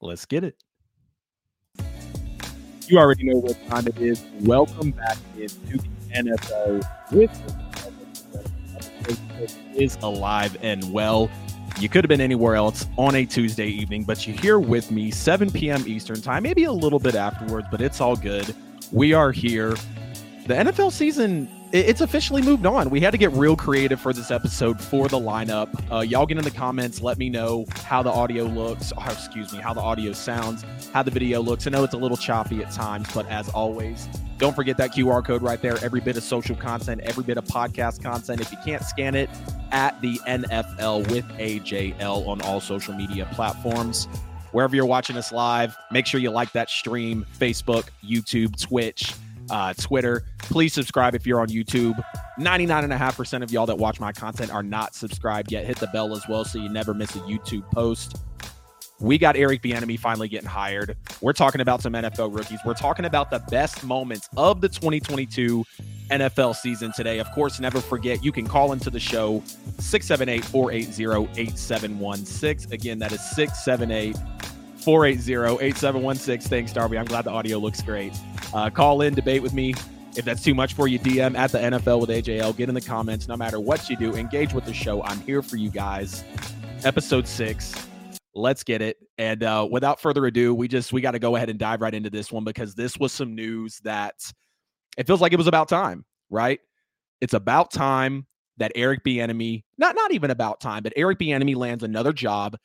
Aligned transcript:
Let's 0.00 0.26
get 0.26 0.44
it. 0.44 0.56
You 2.86 2.98
already 2.98 3.24
know 3.24 3.38
what 3.38 3.56
time 3.68 3.86
it 3.86 3.98
is. 3.98 4.24
Welcome 4.40 4.92
back 4.92 5.18
into 5.36 5.78
the 5.78 5.88
NFL 6.14 7.12
with 7.12 7.30
is 9.74 9.98
alive 10.02 10.56
and 10.62 10.92
well. 10.92 11.30
You 11.80 11.88
could 11.88 12.04
have 12.04 12.08
been 12.08 12.20
anywhere 12.20 12.56
else 12.56 12.86
on 12.96 13.14
a 13.14 13.24
Tuesday 13.24 13.66
evening, 13.66 14.04
but 14.04 14.26
you're 14.26 14.36
here 14.36 14.58
with 14.58 14.90
me, 14.90 15.10
7 15.10 15.50
p.m. 15.50 15.84
Eastern 15.86 16.20
time, 16.20 16.42
maybe 16.42 16.64
a 16.64 16.72
little 16.72 16.98
bit 16.98 17.14
afterwards, 17.14 17.66
but 17.70 17.80
it's 17.80 18.00
all 18.00 18.16
good. 18.16 18.54
We 18.90 19.12
are 19.12 19.32
here. 19.32 19.76
The 20.46 20.54
NFL 20.54 20.92
season 20.92 21.48
it's 21.72 22.00
officially 22.00 22.40
moved 22.40 22.64
on. 22.64 22.88
We 22.88 23.00
had 23.00 23.10
to 23.10 23.18
get 23.18 23.30
real 23.32 23.56
creative 23.56 24.00
for 24.00 24.12
this 24.12 24.30
episode 24.30 24.80
for 24.80 25.08
the 25.08 25.18
lineup. 25.18 25.68
Uh, 25.92 26.00
y'all 26.00 26.24
get 26.24 26.38
in 26.38 26.44
the 26.44 26.50
comments. 26.50 27.02
Let 27.02 27.18
me 27.18 27.28
know 27.28 27.66
how 27.84 28.02
the 28.02 28.10
audio 28.10 28.44
looks. 28.44 28.92
Or 28.92 29.04
excuse 29.10 29.52
me, 29.52 29.58
how 29.58 29.74
the 29.74 29.80
audio 29.80 30.12
sounds, 30.12 30.64
how 30.92 31.02
the 31.02 31.10
video 31.10 31.42
looks. 31.42 31.66
I 31.66 31.70
know 31.70 31.84
it's 31.84 31.94
a 31.94 31.98
little 31.98 32.16
choppy 32.16 32.62
at 32.62 32.72
times, 32.72 33.08
but 33.12 33.28
as 33.28 33.48
always, 33.50 34.08
don't 34.38 34.56
forget 34.56 34.76
that 34.78 34.92
QR 34.92 35.24
code 35.24 35.42
right 35.42 35.60
there. 35.60 35.76
Every 35.82 36.00
bit 36.00 36.16
of 36.16 36.22
social 36.22 36.56
content, 36.56 37.02
every 37.02 37.24
bit 37.24 37.36
of 37.36 37.44
podcast 37.44 38.02
content. 38.02 38.40
If 38.40 38.50
you 38.50 38.58
can't 38.64 38.82
scan 38.82 39.14
it, 39.14 39.28
at 39.70 40.00
the 40.00 40.18
NFL 40.26 41.10
with 41.10 41.26
AJL 41.36 42.26
on 42.26 42.40
all 42.42 42.60
social 42.60 42.94
media 42.94 43.28
platforms. 43.32 44.06
Wherever 44.52 44.74
you're 44.74 44.86
watching 44.86 45.18
us 45.18 45.30
live, 45.30 45.76
make 45.90 46.06
sure 46.06 46.20
you 46.20 46.30
like 46.30 46.52
that 46.52 46.70
stream 46.70 47.26
Facebook, 47.38 47.88
YouTube, 48.02 48.58
Twitch 48.58 49.12
uh, 49.50 49.72
Twitter. 49.74 50.24
Please 50.38 50.72
subscribe 50.72 51.14
if 51.14 51.26
you're 51.26 51.40
on 51.40 51.48
YouTube. 51.48 51.94
99.5% 52.38 53.42
of 53.42 53.50
y'all 53.50 53.66
that 53.66 53.78
watch 53.78 54.00
my 54.00 54.12
content 54.12 54.52
are 54.52 54.62
not 54.62 54.94
subscribed 54.94 55.52
yet. 55.52 55.66
Hit 55.66 55.78
the 55.78 55.88
bell 55.88 56.14
as 56.16 56.22
well 56.28 56.44
so 56.44 56.58
you 56.58 56.68
never 56.68 56.94
miss 56.94 57.14
a 57.16 57.20
YouTube 57.20 57.68
post. 57.72 58.16
We 59.00 59.16
got 59.16 59.36
Eric 59.36 59.62
Bieniemy 59.62 59.98
finally 59.98 60.26
getting 60.26 60.48
hired. 60.48 60.96
We're 61.20 61.32
talking 61.32 61.60
about 61.60 61.82
some 61.82 61.92
NFL 61.92 62.34
rookies. 62.34 62.58
We're 62.64 62.74
talking 62.74 63.04
about 63.04 63.30
the 63.30 63.38
best 63.48 63.84
moments 63.84 64.28
of 64.36 64.60
the 64.60 64.68
2022 64.68 65.64
NFL 66.10 66.56
season 66.56 66.92
today. 66.92 67.20
Of 67.20 67.30
course, 67.30 67.60
never 67.60 67.80
forget 67.80 68.24
you 68.24 68.32
can 68.32 68.46
call 68.46 68.72
into 68.72 68.90
the 68.90 68.98
show 68.98 69.42
678 69.78 70.44
480 70.44 71.40
8716. 71.40 72.72
Again, 72.72 72.98
that 72.98 73.12
is 73.12 73.20
678 73.30 74.16
480 74.80 75.64
8716. 75.64 76.48
Thanks, 76.48 76.72
Darby. 76.72 76.98
I'm 76.98 77.06
glad 77.06 77.24
the 77.24 77.30
audio 77.30 77.58
looks 77.58 77.82
great. 77.82 78.14
Uh, 78.54 78.70
call 78.70 79.02
in, 79.02 79.14
debate 79.14 79.42
with 79.42 79.52
me. 79.52 79.74
If 80.16 80.24
that's 80.24 80.42
too 80.42 80.54
much 80.54 80.74
for 80.74 80.88
you, 80.88 80.98
DM 80.98 81.36
at 81.36 81.52
the 81.52 81.58
NFL 81.58 82.00
with 82.00 82.10
AJL. 82.10 82.56
Get 82.56 82.68
in 82.68 82.74
the 82.74 82.80
comments. 82.80 83.28
No 83.28 83.36
matter 83.36 83.60
what 83.60 83.88
you 83.88 83.96
do, 83.96 84.14
engage 84.14 84.52
with 84.52 84.64
the 84.64 84.74
show. 84.74 85.02
I'm 85.04 85.20
here 85.20 85.42
for 85.42 85.56
you 85.56 85.70
guys. 85.70 86.24
Episode 86.84 87.28
six. 87.28 87.74
Let's 88.34 88.64
get 88.64 88.82
it. 88.82 88.96
And 89.18 89.42
uh, 89.42 89.68
without 89.70 90.00
further 90.00 90.26
ado, 90.26 90.54
we 90.54 90.68
just 90.68 90.92
we 90.92 91.00
got 91.00 91.12
to 91.12 91.18
go 91.18 91.36
ahead 91.36 91.50
and 91.50 91.58
dive 91.58 91.80
right 91.80 91.94
into 91.94 92.10
this 92.10 92.32
one 92.32 92.44
because 92.44 92.74
this 92.74 92.96
was 92.98 93.12
some 93.12 93.34
news 93.34 93.80
that 93.84 94.14
it 94.96 95.06
feels 95.06 95.20
like 95.20 95.32
it 95.32 95.38
was 95.38 95.46
about 95.46 95.68
time, 95.68 96.04
right? 96.30 96.60
It's 97.20 97.34
about 97.34 97.72
time 97.72 98.26
that 98.58 98.72
Eric 98.74 99.04
Bieniemy, 99.04 99.64
not 99.76 99.94
not 99.94 100.12
even 100.12 100.30
about 100.30 100.60
time, 100.60 100.82
but 100.82 100.92
Eric 100.96 101.18
Bieniemy 101.18 101.56
lands 101.56 101.84
another 101.84 102.12
job 102.12 102.56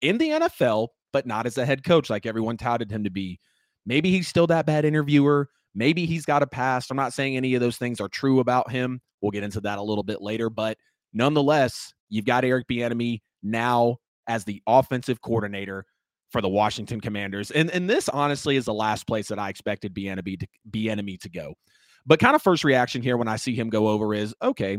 in 0.00 0.18
the 0.18 0.30
NFL, 0.30 0.88
but 1.14 1.26
not 1.26 1.46
as 1.46 1.56
a 1.56 1.64
head 1.64 1.84
coach 1.84 2.10
like 2.10 2.26
everyone 2.26 2.56
touted 2.56 2.90
him 2.90 3.04
to 3.04 3.10
be. 3.10 3.38
Maybe 3.86 4.10
he's 4.10 4.26
still 4.26 4.48
that 4.48 4.66
bad 4.66 4.84
interviewer. 4.84 5.48
Maybe 5.72 6.06
he's 6.06 6.24
got 6.24 6.42
a 6.42 6.46
past. 6.46 6.90
I'm 6.90 6.96
not 6.96 7.12
saying 7.12 7.36
any 7.36 7.54
of 7.54 7.60
those 7.60 7.76
things 7.76 8.00
are 8.00 8.08
true 8.08 8.40
about 8.40 8.68
him. 8.68 9.00
We'll 9.22 9.30
get 9.30 9.44
into 9.44 9.60
that 9.60 9.78
a 9.78 9.82
little 9.82 10.02
bit 10.02 10.20
later, 10.20 10.50
but 10.50 10.76
nonetheless, 11.12 11.94
you've 12.08 12.24
got 12.24 12.44
Eric 12.44 12.66
Bieniemy 12.66 13.20
now 13.44 13.98
as 14.26 14.44
the 14.44 14.60
offensive 14.66 15.20
coordinator 15.20 15.86
for 16.30 16.40
the 16.40 16.48
Washington 16.48 17.00
Commanders. 17.00 17.52
And 17.52 17.70
and 17.70 17.88
this 17.88 18.08
honestly 18.08 18.56
is 18.56 18.64
the 18.64 18.74
last 18.74 19.06
place 19.06 19.28
that 19.28 19.38
I 19.38 19.50
expected 19.50 19.94
Bieniemy 19.94 20.40
to 20.40 20.46
Bieniemy 20.68 21.20
to 21.20 21.28
go. 21.28 21.54
But 22.04 22.18
kind 22.18 22.34
of 22.34 22.42
first 22.42 22.64
reaction 22.64 23.02
here 23.02 23.16
when 23.16 23.28
I 23.28 23.36
see 23.36 23.54
him 23.54 23.70
go 23.70 23.86
over 23.86 24.14
is 24.14 24.34
okay, 24.42 24.78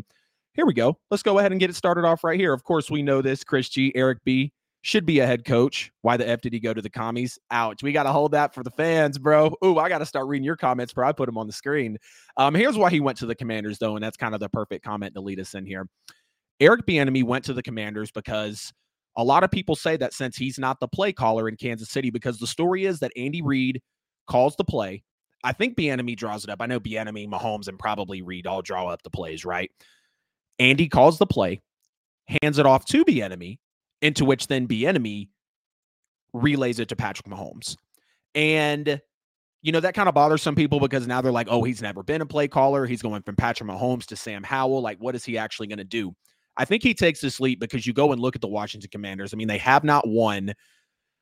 here 0.54 0.66
we 0.66 0.74
go. 0.74 0.98
Let's 1.10 1.24
go 1.24 1.40
ahead 1.40 1.54
and 1.54 1.62
get 1.62 1.70
it 1.70 1.78
started 1.78 2.04
off 2.04 2.26
right 2.26 2.38
here. 2.38 2.52
Of 2.52 2.66
course, 2.66 2.92
we 2.92 3.04
know 3.04 3.22
this 3.22 3.46
Chris 3.46 3.70
G, 3.70 3.94
Eric 3.96 4.18
B 4.26 4.52
should 4.86 5.04
be 5.04 5.18
a 5.18 5.26
head 5.26 5.44
coach. 5.46 5.92
Why 6.04 6.16
the 6.16 6.30
F 6.30 6.42
did 6.42 6.54
he 6.54 6.60
go 6.60 6.72
to 6.72 6.80
the 6.80 6.92
commies? 6.92 7.40
Ouch. 7.50 7.82
We 7.82 7.92
got 7.92 8.04
to 8.04 8.12
hold 8.12 8.34
that 8.34 8.54
for 8.54 8.62
the 8.62 8.70
fans, 8.70 9.18
bro. 9.18 9.52
Ooh, 9.66 9.80
I 9.80 9.90
got 9.90 9.98
to 9.98 10.06
start 10.06 10.28
reading 10.28 10.44
your 10.44 10.56
comments, 10.56 10.94
bro. 10.94 11.08
I 11.08 11.12
put 11.12 11.26
them 11.26 11.40
on 11.40 11.48
the 11.48 11.54
screen. 11.54 11.98
Um, 12.38 12.54
here's 12.54 12.78
why 12.78 12.92
he 12.92 13.00
went 13.00 13.18
to 13.18 13.26
the 13.26 13.34
commanders, 13.34 13.80
though, 13.80 13.96
and 13.96 14.06
that's 14.06 14.16
kind 14.16 14.36
of 14.36 14.40
the 14.40 14.48
perfect 14.48 14.86
comment 14.86 15.16
to 15.16 15.22
lead 15.22 15.40
us 15.40 15.56
in 15.56 15.66
here. 15.66 15.90
Eric 16.60 16.86
Bieniemy 16.86 17.24
went 17.24 17.44
to 17.46 17.54
the 17.54 17.64
commanders 17.64 18.12
because 18.12 18.72
a 19.18 19.24
lot 19.24 19.44
of 19.44 19.50
people 19.50 19.76
say 19.76 19.98
that 19.98 20.14
since 20.14 20.38
he's 20.38 20.60
not 20.60 20.80
the 20.80 20.88
play 20.88 21.12
caller 21.12 21.50
in 21.50 21.56
Kansas 21.56 21.90
City, 21.90 22.12
because 22.12 22.38
the 22.38 22.46
story 22.46 22.86
is 22.86 23.00
that 23.00 23.12
Andy 23.18 23.42
Reid 23.42 23.82
calls 24.28 24.56
the 24.56 24.64
play. 24.64 25.04
I 25.44 25.52
think 25.52 25.76
Bieniemy 25.76 26.16
draws 26.16 26.44
it 26.44 26.52
up. 26.52 26.62
I 26.62 26.68
know 26.68 26.80
Bieniemy, 26.80 27.28
Mahomes, 27.28 27.68
and 27.68 27.80
probably 27.80 28.22
Reid 28.22 28.46
all 28.46 28.62
draw 28.62 28.88
up 28.90 29.02
the 29.02 29.10
plays, 29.10 29.46
right? 29.46 29.72
Andy 30.60 30.88
calls 30.88 31.18
the 31.18 31.26
play, 31.26 31.60
hands 32.44 32.60
it 32.60 32.68
off 32.68 32.86
to 32.86 33.04
Bieniemy, 33.04 33.58
into 34.02 34.26
which 34.26 34.48
then 34.48 34.68
Bieniemy 34.68 35.30
relays 36.34 36.80
it 36.80 36.90
to 36.90 36.96
Patrick 36.96 37.28
Mahomes. 37.28 37.78
And 38.34 39.02
you 39.62 39.72
know, 39.72 39.80
that 39.80 39.96
kind 39.96 40.08
of 40.08 40.14
bothers 40.14 40.44
some 40.44 40.54
people 40.54 40.80
because 40.80 41.08
now 41.08 41.22
they're 41.22 41.32
like, 41.32 41.48
oh, 41.50 41.64
he's 41.64 41.82
never 41.82 42.04
been 42.04 42.22
a 42.22 42.26
play 42.26 42.48
caller. 42.48 42.86
He's 42.86 43.02
going 43.02 43.24
from 43.24 43.36
Patrick 43.36 43.68
Mahomes 43.68 44.06
to 44.08 44.16
Sam 44.16 44.44
Howell. 44.44 44.82
Like, 44.82 45.00
what 45.00 45.16
is 45.16 45.26
he 45.26 45.40
actually 45.40 45.66
going 45.66 45.80
to 45.80 45.84
do? 45.84 46.16
I 46.56 46.66
think 46.66 46.84
he 46.84 46.94
takes 46.94 47.20
this 47.20 47.40
leap 47.40 47.60
because 47.60 47.88
you 47.88 47.92
go 47.92 48.12
and 48.12 48.22
look 48.22 48.36
at 48.36 48.42
the 48.42 48.48
Washington 48.48 48.92
Commanders. 48.92 49.34
I 49.34 49.38
mean, 49.38 49.48
they 49.48 49.58
have 49.58 49.84
not 49.84 50.08
won 50.08 50.54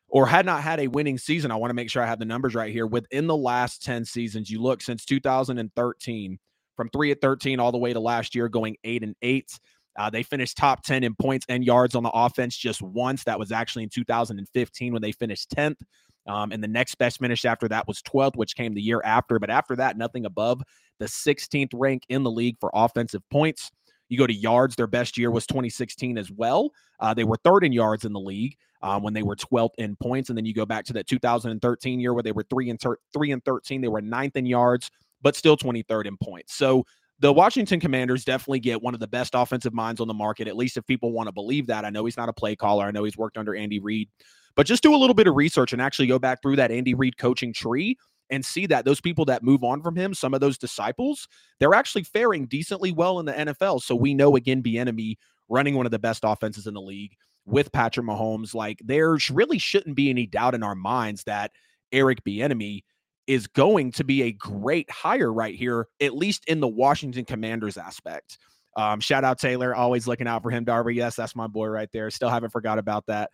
or 0.09 0.27
had 0.27 0.45
not 0.45 0.61
had 0.61 0.81
a 0.81 0.87
winning 0.87 1.17
season. 1.17 1.51
I 1.51 1.55
want 1.55 1.69
to 1.69 1.73
make 1.73 1.89
sure 1.89 2.03
I 2.03 2.05
have 2.05 2.19
the 2.19 2.25
numbers 2.25 2.53
right 2.53 2.71
here. 2.71 2.85
Within 2.85 3.27
the 3.27 3.37
last 3.37 3.81
10 3.81 4.03
seasons, 4.03 4.49
you 4.49 4.61
look 4.61 4.81
since 4.81 5.05
2013, 5.05 6.37
from 6.75 6.89
three 6.89 7.11
at 7.11 7.21
13 7.21 7.61
all 7.61 7.71
the 7.71 7.77
way 7.77 7.93
to 7.93 7.99
last 8.01 8.35
year, 8.35 8.49
going 8.49 8.75
eight 8.83 9.03
and 9.03 9.15
eight. 9.21 9.57
Uh, 9.95 10.09
they 10.09 10.23
finished 10.23 10.57
top 10.57 10.83
10 10.83 11.03
in 11.03 11.15
points 11.15 11.45
and 11.49 11.63
yards 11.63 11.95
on 11.95 12.03
the 12.03 12.11
offense 12.11 12.57
just 12.57 12.81
once. 12.81 13.23
That 13.23 13.39
was 13.39 13.51
actually 13.51 13.83
in 13.83 13.89
2015 13.89 14.93
when 14.93 15.01
they 15.01 15.11
finished 15.11 15.49
10th. 15.51 15.77
Um, 16.25 16.51
and 16.51 16.63
the 16.63 16.67
next 16.67 16.95
best 16.95 17.19
finish 17.19 17.45
after 17.45 17.67
that 17.67 17.87
was 17.87 18.01
12th, 18.01 18.35
which 18.35 18.55
came 18.55 18.73
the 18.73 18.81
year 18.81 19.01
after. 19.03 19.39
But 19.39 19.49
after 19.49 19.75
that, 19.75 19.97
nothing 19.97 20.25
above 20.25 20.61
the 20.99 21.05
16th 21.05 21.71
rank 21.73 22.03
in 22.09 22.23
the 22.23 22.31
league 22.31 22.57
for 22.59 22.71
offensive 22.73 23.21
points. 23.29 23.71
You 24.09 24.17
go 24.17 24.27
to 24.27 24.33
yards, 24.33 24.75
their 24.75 24.87
best 24.87 25.17
year 25.17 25.31
was 25.31 25.47
2016 25.47 26.17
as 26.17 26.31
well. 26.31 26.71
Uh, 26.99 27.13
they 27.13 27.23
were 27.23 27.37
third 27.43 27.63
in 27.63 27.73
yards 27.73 28.05
in 28.05 28.13
the 28.13 28.19
league 28.19 28.55
um, 28.81 29.01
when 29.01 29.13
they 29.13 29.23
were 29.23 29.35
12th 29.35 29.73
in 29.77 29.95
points. 29.95 30.29
And 30.29 30.37
then 30.37 30.45
you 30.45 30.53
go 30.53 30.65
back 30.65 30.85
to 30.85 30.93
that 30.93 31.07
2013 31.07 31.99
year 31.99 32.13
where 32.13 32.23
they 32.23 32.31
were 32.31 32.45
three 32.49 32.69
and 32.69 32.79
thir- 32.79 32.99
three 33.13 33.31
and 33.31 33.43
13. 33.43 33.81
They 33.81 33.87
were 33.87 34.01
ninth 34.01 34.35
in 34.35 34.45
yards, 34.45 34.91
but 35.21 35.35
still 35.35 35.57
23rd 35.57 36.05
in 36.05 36.17
points. 36.17 36.53
So 36.53 36.85
the 37.19 37.31
Washington 37.31 37.79
Commanders 37.79 38.25
definitely 38.25 38.59
get 38.59 38.81
one 38.81 38.93
of 38.93 38.99
the 38.99 39.07
best 39.07 39.33
offensive 39.35 39.73
minds 39.73 40.01
on 40.01 40.07
the 40.07 40.13
market, 40.13 40.47
at 40.47 40.57
least 40.57 40.77
if 40.77 40.85
people 40.85 41.11
want 41.11 41.27
to 41.27 41.31
believe 41.31 41.67
that. 41.67 41.85
I 41.85 41.89
know 41.89 42.05
he's 42.05 42.17
not 42.17 42.29
a 42.29 42.33
play 42.33 42.55
caller. 42.55 42.85
I 42.85 42.91
know 42.91 43.03
he's 43.03 43.17
worked 43.17 43.37
under 43.37 43.55
Andy 43.55 43.79
Reid, 43.79 44.09
but 44.55 44.65
just 44.65 44.83
do 44.83 44.93
a 44.93 44.97
little 44.97 45.13
bit 45.13 45.27
of 45.27 45.35
research 45.35 45.73
and 45.73 45.81
actually 45.81 46.07
go 46.07 46.19
back 46.19 46.41
through 46.41 46.57
that 46.57 46.71
Andy 46.71 46.93
Reid 46.93 47.17
coaching 47.17 47.53
tree 47.53 47.97
and 48.29 48.43
see 48.43 48.65
that 48.65 48.85
those 48.85 48.99
people 48.99 49.25
that 49.25 49.43
move 49.43 49.63
on 49.63 49.81
from 49.81 49.95
him, 49.95 50.13
some 50.13 50.33
of 50.33 50.41
those 50.41 50.57
disciples, 50.57 51.27
they're 51.59 51.75
actually 51.75 52.03
faring 52.03 52.47
decently 52.47 52.91
well 52.91 53.19
in 53.19 53.25
the 53.25 53.33
NFL. 53.33 53.81
So 53.81 53.95
we 53.95 54.13
know 54.13 54.35
again, 54.35 54.63
Bieniemy 54.63 55.17
running 55.49 55.75
one 55.75 55.85
of 55.85 55.91
the 55.91 55.99
best 55.99 56.23
offenses 56.23 56.65
in 56.65 56.73
the 56.73 56.81
league 56.81 57.15
with 57.45 57.71
Patrick 57.71 58.05
Mahomes, 58.05 58.55
like 58.55 58.79
there 58.83 59.17
really 59.31 59.59
shouldn't 59.59 59.95
be 59.95 60.09
any 60.09 60.25
doubt 60.25 60.55
in 60.55 60.63
our 60.63 60.75
minds 60.75 61.23
that 61.25 61.51
Eric 61.91 62.23
Bieniemy 62.23 62.83
is 63.27 63.47
going 63.47 63.91
to 63.93 64.03
be 64.03 64.23
a 64.23 64.31
great 64.31 64.89
hire 64.89 65.31
right 65.31 65.55
here, 65.55 65.87
at 66.01 66.15
least 66.15 66.45
in 66.47 66.59
the 66.59 66.67
Washington 66.67 67.25
Commanders 67.25 67.77
aspect. 67.77 68.37
Um, 68.75 68.99
shout 68.99 69.23
out 69.23 69.39
Taylor, 69.39 69.75
always 69.75 70.07
looking 70.07 70.27
out 70.27 70.41
for 70.41 70.49
him. 70.49 70.63
Darby, 70.63 70.95
yes, 70.95 71.15
that's 71.15 71.35
my 71.35 71.47
boy 71.47 71.67
right 71.67 71.89
there. 71.93 72.09
Still 72.09 72.29
haven't 72.29 72.49
forgot 72.49 72.79
about 72.79 73.05
that, 73.05 73.29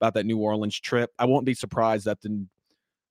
about 0.00 0.14
that 0.14 0.26
New 0.26 0.38
Orleans 0.38 0.78
trip. 0.78 1.10
I 1.18 1.26
won't 1.26 1.46
be 1.46 1.54
surprised 1.54 2.06
that 2.06 2.20
the 2.20 2.44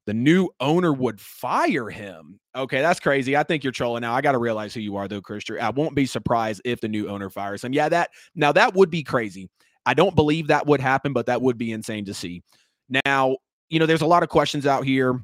the 0.06 0.14
new 0.16 0.50
owner 0.60 0.92
would 0.92 1.22
fire 1.22 1.88
him. 1.88 2.40
Okay, 2.56 2.82
that's 2.82 3.00
crazy. 3.00 3.38
I 3.38 3.44
think 3.44 3.64
you're 3.64 3.72
trolling 3.72 4.02
now. 4.02 4.16
I 4.16 4.22
got 4.22 4.32
to 4.32 4.40
realize 4.40 4.74
who 4.74 4.80
you 4.80 4.96
are, 4.96 5.08
though, 5.08 5.22
Christian. 5.22 5.60
I 5.60 5.70
won't 5.70 5.94
be 5.94 6.08
surprised 6.08 6.62
if 6.66 6.82
the 6.82 6.88
new 6.88 7.08
owner 7.08 7.30
fires 7.30 7.64
him. 7.64 7.74
Yeah, 7.74 7.90
that 7.90 8.10
now 8.34 8.52
that 8.54 8.74
would 8.74 8.90
be 8.90 9.04
crazy. 9.04 9.50
I 9.86 9.94
don't 9.94 10.16
believe 10.16 10.48
that 10.48 10.66
would 10.66 10.82
happen, 10.82 11.14
but 11.14 11.28
that 11.28 11.42
would 11.42 11.60
be 11.60 11.72
insane 11.72 12.06
to 12.06 12.14
see. 12.14 12.42
Now, 13.06 13.38
you 13.70 13.78
know, 13.80 13.86
there's 13.86 14.02
a 14.02 14.08
lot 14.08 14.24
of 14.24 14.30
questions 14.30 14.66
out 14.66 14.84
here 14.84 15.24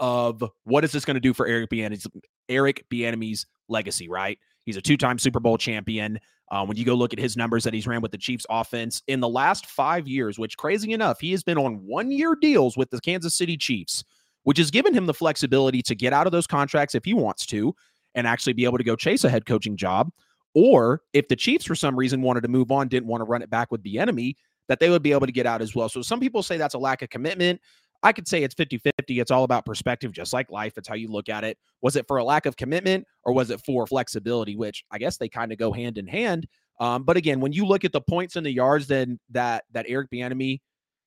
of 0.00 0.42
what 0.64 0.84
is 0.84 0.92
this 0.92 1.04
going 1.04 1.14
to 1.14 1.20
do 1.20 1.32
for 1.32 1.46
Eric 1.46 1.70
Bieniemy's 1.70 2.06
Eric 2.48 2.84
Bieniemy's 2.90 3.46
legacy, 3.68 4.08
right? 4.08 4.38
He's 4.64 4.76
a 4.76 4.82
two-time 4.82 5.18
Super 5.18 5.40
Bowl 5.40 5.58
champion. 5.58 6.18
Uh, 6.50 6.64
when 6.64 6.76
you 6.76 6.84
go 6.84 6.94
look 6.94 7.12
at 7.12 7.18
his 7.18 7.36
numbers 7.36 7.64
that 7.64 7.74
he's 7.74 7.86
ran 7.86 8.00
with 8.00 8.10
the 8.10 8.18
Chiefs 8.18 8.46
offense 8.48 9.02
in 9.06 9.20
the 9.20 9.28
last 9.28 9.66
five 9.66 10.08
years, 10.08 10.38
which 10.38 10.56
crazy 10.56 10.92
enough, 10.92 11.20
he 11.20 11.30
has 11.32 11.42
been 11.42 11.58
on 11.58 11.84
one-year 11.86 12.36
deals 12.40 12.76
with 12.76 12.90
the 12.90 13.00
Kansas 13.00 13.34
City 13.34 13.56
Chiefs, 13.56 14.04
which 14.44 14.56
has 14.56 14.70
given 14.70 14.94
him 14.94 15.06
the 15.06 15.14
flexibility 15.14 15.82
to 15.82 15.94
get 15.94 16.14
out 16.14 16.26
of 16.26 16.32
those 16.32 16.46
contracts 16.46 16.94
if 16.94 17.04
he 17.04 17.12
wants 17.12 17.44
to 17.46 17.74
and 18.14 18.26
actually 18.26 18.54
be 18.54 18.64
able 18.64 18.78
to 18.78 18.84
go 18.84 18.96
chase 18.96 19.24
a 19.24 19.28
head 19.28 19.44
coaching 19.44 19.76
job. 19.76 20.10
Or 20.54 21.02
if 21.12 21.28
the 21.28 21.36
Chiefs, 21.36 21.66
for 21.66 21.74
some 21.74 21.94
reason, 21.94 22.22
wanted 22.22 22.40
to 22.42 22.48
move 22.48 22.72
on, 22.72 22.88
didn't 22.88 23.08
want 23.08 23.20
to 23.20 23.26
run 23.26 23.42
it 23.42 23.50
back 23.50 23.70
with 23.70 23.82
Bieniemy, 23.82 24.34
that 24.68 24.80
they 24.80 24.88
would 24.88 25.02
be 25.02 25.12
able 25.12 25.26
to 25.26 25.32
get 25.32 25.46
out 25.46 25.60
as 25.60 25.74
well. 25.74 25.88
So 25.88 26.00
some 26.00 26.18
people 26.18 26.42
say 26.42 26.56
that's 26.56 26.74
a 26.74 26.78
lack 26.78 27.02
of 27.02 27.10
commitment. 27.10 27.60
I 28.02 28.12
could 28.12 28.28
say 28.28 28.42
it's 28.42 28.54
50 28.54 28.78
50. 28.78 29.20
It's 29.20 29.30
all 29.30 29.44
about 29.44 29.66
perspective, 29.66 30.12
just 30.12 30.32
like 30.32 30.50
life. 30.50 30.74
It's 30.76 30.88
how 30.88 30.94
you 30.94 31.08
look 31.08 31.28
at 31.28 31.44
it. 31.44 31.58
Was 31.82 31.96
it 31.96 32.06
for 32.06 32.18
a 32.18 32.24
lack 32.24 32.46
of 32.46 32.56
commitment 32.56 33.04
or 33.24 33.32
was 33.32 33.50
it 33.50 33.60
for 33.64 33.86
flexibility, 33.86 34.56
which 34.56 34.84
I 34.90 34.98
guess 34.98 35.16
they 35.16 35.28
kind 35.28 35.52
of 35.52 35.58
go 35.58 35.72
hand 35.72 35.98
in 35.98 36.06
hand. 36.06 36.46
Um, 36.80 37.02
but 37.02 37.16
again, 37.16 37.40
when 37.40 37.52
you 37.52 37.66
look 37.66 37.84
at 37.84 37.92
the 37.92 38.00
points 38.00 38.36
and 38.36 38.46
the 38.46 38.52
yards 38.52 38.86
then 38.86 39.18
that 39.30 39.64
that 39.72 39.86
Eric 39.88 40.10
Bieniemy 40.10 40.60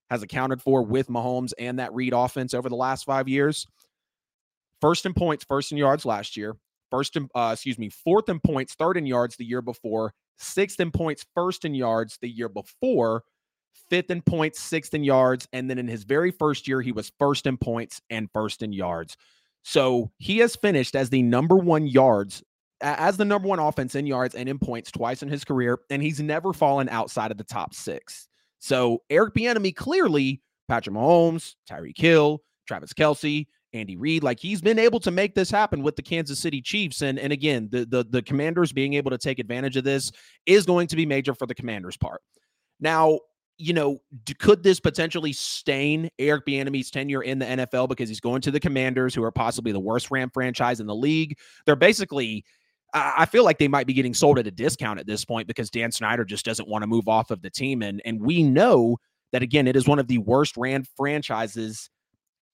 has 0.10 0.22
accounted 0.22 0.62
for 0.62 0.84
with 0.84 1.08
Mahomes 1.08 1.54
and 1.58 1.80
that 1.80 1.94
Reid 1.94 2.14
offense 2.14 2.54
over 2.54 2.68
the 2.68 2.76
last 2.76 3.06
five 3.06 3.30
years, 3.30 3.66
first 4.82 5.06
in 5.06 5.14
points, 5.14 5.46
first 5.48 5.72
in 5.72 5.78
yards 5.78 6.06
last 6.06 6.36
year, 6.36 6.58
first 6.90 7.16
in 7.16 7.30
uh, 7.34 7.52
excuse 7.54 7.80
me, 7.80 7.90
fourth 7.90 8.28
in 8.28 8.40
points, 8.42 8.74
third 8.76 8.98
in 8.98 9.06
yards 9.06 9.38
the 9.38 9.46
year 9.46 9.62
before, 9.62 10.14
sixth 10.38 10.82
in 10.82 10.92
points, 10.92 11.26
first 11.34 11.64
in 11.64 11.74
yards 11.74 12.18
the 12.22 12.30
year 12.30 12.50
before, 12.50 13.24
fifth 13.90 14.12
in 14.12 14.22
points, 14.22 14.60
sixth 14.60 14.94
in 14.94 15.04
yards, 15.04 15.48
and 15.54 15.70
then 15.70 15.78
in 15.78 15.88
his 15.88 16.04
very 16.04 16.32
first 16.32 16.68
year, 16.68 16.82
he 16.82 16.92
was 16.92 17.12
first 17.20 17.46
in 17.46 17.58
points 17.58 18.02
and 18.10 18.30
first 18.34 18.64
in 18.64 18.74
yards. 18.74 19.18
So 19.64 20.12
he 20.18 20.40
has 20.40 20.56
finished 20.56 20.96
as 20.96 21.10
the 21.10 21.22
number 21.22 21.56
one 21.58 21.86
yards, 21.88 22.44
as 22.82 23.18
the 23.18 23.26
number 23.26 23.48
one 23.48 23.60
offense 23.60 23.96
in 23.96 24.08
yards 24.08 24.34
and 24.36 24.50
in 24.50 24.60
points 24.60 24.92
twice 24.92 25.22
in 25.22 25.30
his 25.30 25.44
career, 25.44 25.80
and 25.90 26.02
he's 26.02 26.20
never 26.20 26.54
fallen 26.54 26.90
outside 26.90 27.32
of 27.32 27.38
the 27.38 27.44
top 27.44 27.74
six. 27.74 28.28
So 28.60 29.02
Eric 29.10 29.34
Bieniemy 29.34 29.76
clearly, 29.76 30.42
Patrick 30.68 30.96
Mahomes, 30.96 31.56
Tyreek 31.70 31.98
Hill, 31.98 32.42
Travis 32.68 32.94
Kelce, 32.94 33.48
Andy 33.74 33.98
Reid, 33.98 34.24
like 34.24 34.40
he's 34.40 34.62
been 34.62 34.80
able 34.80 35.00
to 35.00 35.12
make 35.12 35.34
this 35.34 35.50
happen 35.50 35.82
with 35.82 35.96
the 35.96 36.02
Kansas 36.02 36.40
City 36.40 36.62
Chiefs, 36.62 37.02
and 37.02 37.18
and 37.18 37.32
again, 37.32 37.70
the 37.72 37.86
the 37.86 38.06
the 38.10 38.22
Commanders 38.22 38.72
being 38.74 38.94
able 38.94 39.12
to 39.12 39.18
take 39.18 39.40
advantage 39.40 39.78
of 39.78 39.84
this 39.84 40.12
is 40.46 40.66
going 40.66 40.88
to 40.88 40.96
be 40.96 41.06
major 41.06 41.34
for 41.34 41.46
the 41.46 41.56
Commanders' 41.56 41.98
part. 41.98 42.22
Now, 42.80 43.20
you 43.62 43.74
know, 43.74 44.00
could 44.40 44.64
this 44.64 44.80
potentially 44.80 45.34
stain 45.34 46.10
Eric 46.18 46.46
Bieniemy's 46.46 46.90
tenure 46.90 47.22
in 47.22 47.40
the 47.40 47.46
NFL 47.46 47.90
because 47.90 48.10
he's 48.10 48.20
going 48.20 48.42
to 48.42 48.52
the 48.52 48.60
Commanders, 48.60 49.14
who 49.14 49.24
are 49.24 49.32
possibly 49.32 49.72
the 49.72 49.80
worst 49.80 50.10
Ram 50.12 50.30
franchise 50.30 50.80
in 50.80 50.88
the 50.88 50.96
league? 50.96 51.38
They're 51.66 51.76
basically, 51.76 52.44
I 52.94 53.26
feel 53.26 53.44
like 53.44 53.60
they 53.60 53.68
might 53.68 53.88
be 53.88 53.94
getting 53.94 54.14
sold 54.14 54.40
at 54.40 54.48
a 54.48 54.52
discount 54.52 55.00
at 55.00 55.08
this 55.08 55.24
point 55.24 55.48
because 55.48 55.70
Dan 55.70 55.92
Snyder 55.92 56.26
just 56.26 56.44
doesn't 56.44 56.68
want 56.68 56.84
to 56.84 56.88
move 56.88 57.08
off 57.08 57.32
of 57.32 57.42
the 57.42 57.50
team, 57.50 57.82
and 57.82 58.02
and 58.04 58.22
we 58.22 58.44
know 58.44 58.98
that 59.32 59.44
again, 59.44 59.68
it 59.68 59.76
is 59.76 59.88
one 59.88 60.00
of 60.00 60.08
the 60.08 60.18
worst 60.18 60.58
Ram 60.58 60.84
franchises 60.98 61.90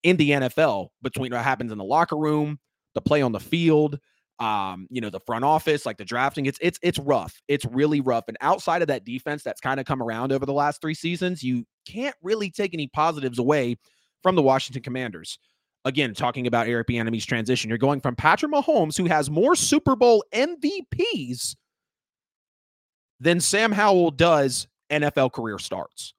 in 0.03 0.17
the 0.17 0.31
NFL 0.31 0.89
between 1.01 1.31
what 1.31 1.43
happens 1.43 1.71
in 1.71 1.77
the 1.77 1.83
locker 1.83 2.17
room, 2.17 2.59
the 2.93 3.01
play 3.01 3.21
on 3.21 3.31
the 3.31 3.39
field 3.39 3.99
um, 4.39 4.87
you 4.89 5.01
know, 5.01 5.09
the 5.09 5.19
front 5.21 5.43
office, 5.43 5.85
like 5.85 5.97
the 5.97 6.05
drafting. 6.05 6.45
It's 6.45 6.59
it's 6.61 6.79
it's 6.81 6.99
rough. 6.99 7.41
It's 7.47 7.65
really 7.65 8.01
rough. 8.01 8.25
And 8.27 8.37
outside 8.41 8.81
of 8.81 8.87
that 8.89 9.05
defense 9.05 9.43
that's 9.43 9.61
kind 9.61 9.79
of 9.79 9.85
come 9.85 10.01
around 10.01 10.31
over 10.31 10.45
the 10.45 10.53
last 10.53 10.81
three 10.81 10.93
seasons, 10.93 11.43
you 11.43 11.65
can't 11.87 12.15
really 12.21 12.51
take 12.51 12.73
any 12.73 12.87
positives 12.87 13.39
away 13.39 13.77
from 14.21 14.35
the 14.35 14.41
Washington 14.41 14.83
Commanders. 14.83 15.39
Again, 15.85 16.13
talking 16.13 16.47
about 16.47 16.67
Eric 16.67 16.87
Bieniemy's 16.87 17.25
transition, 17.25 17.69
you're 17.69 17.77
going 17.77 18.01
from 18.01 18.15
Patrick 18.15 18.51
Mahomes, 18.51 18.97
who 18.97 19.05
has 19.05 19.29
more 19.29 19.55
Super 19.55 19.95
Bowl 19.95 20.23
MVPs 20.33 21.55
than 23.19 23.39
Sam 23.39 23.71
Howell 23.71 24.11
does 24.11 24.67
NFL 24.91 25.31
career 25.31 25.57
starts. 25.57 26.13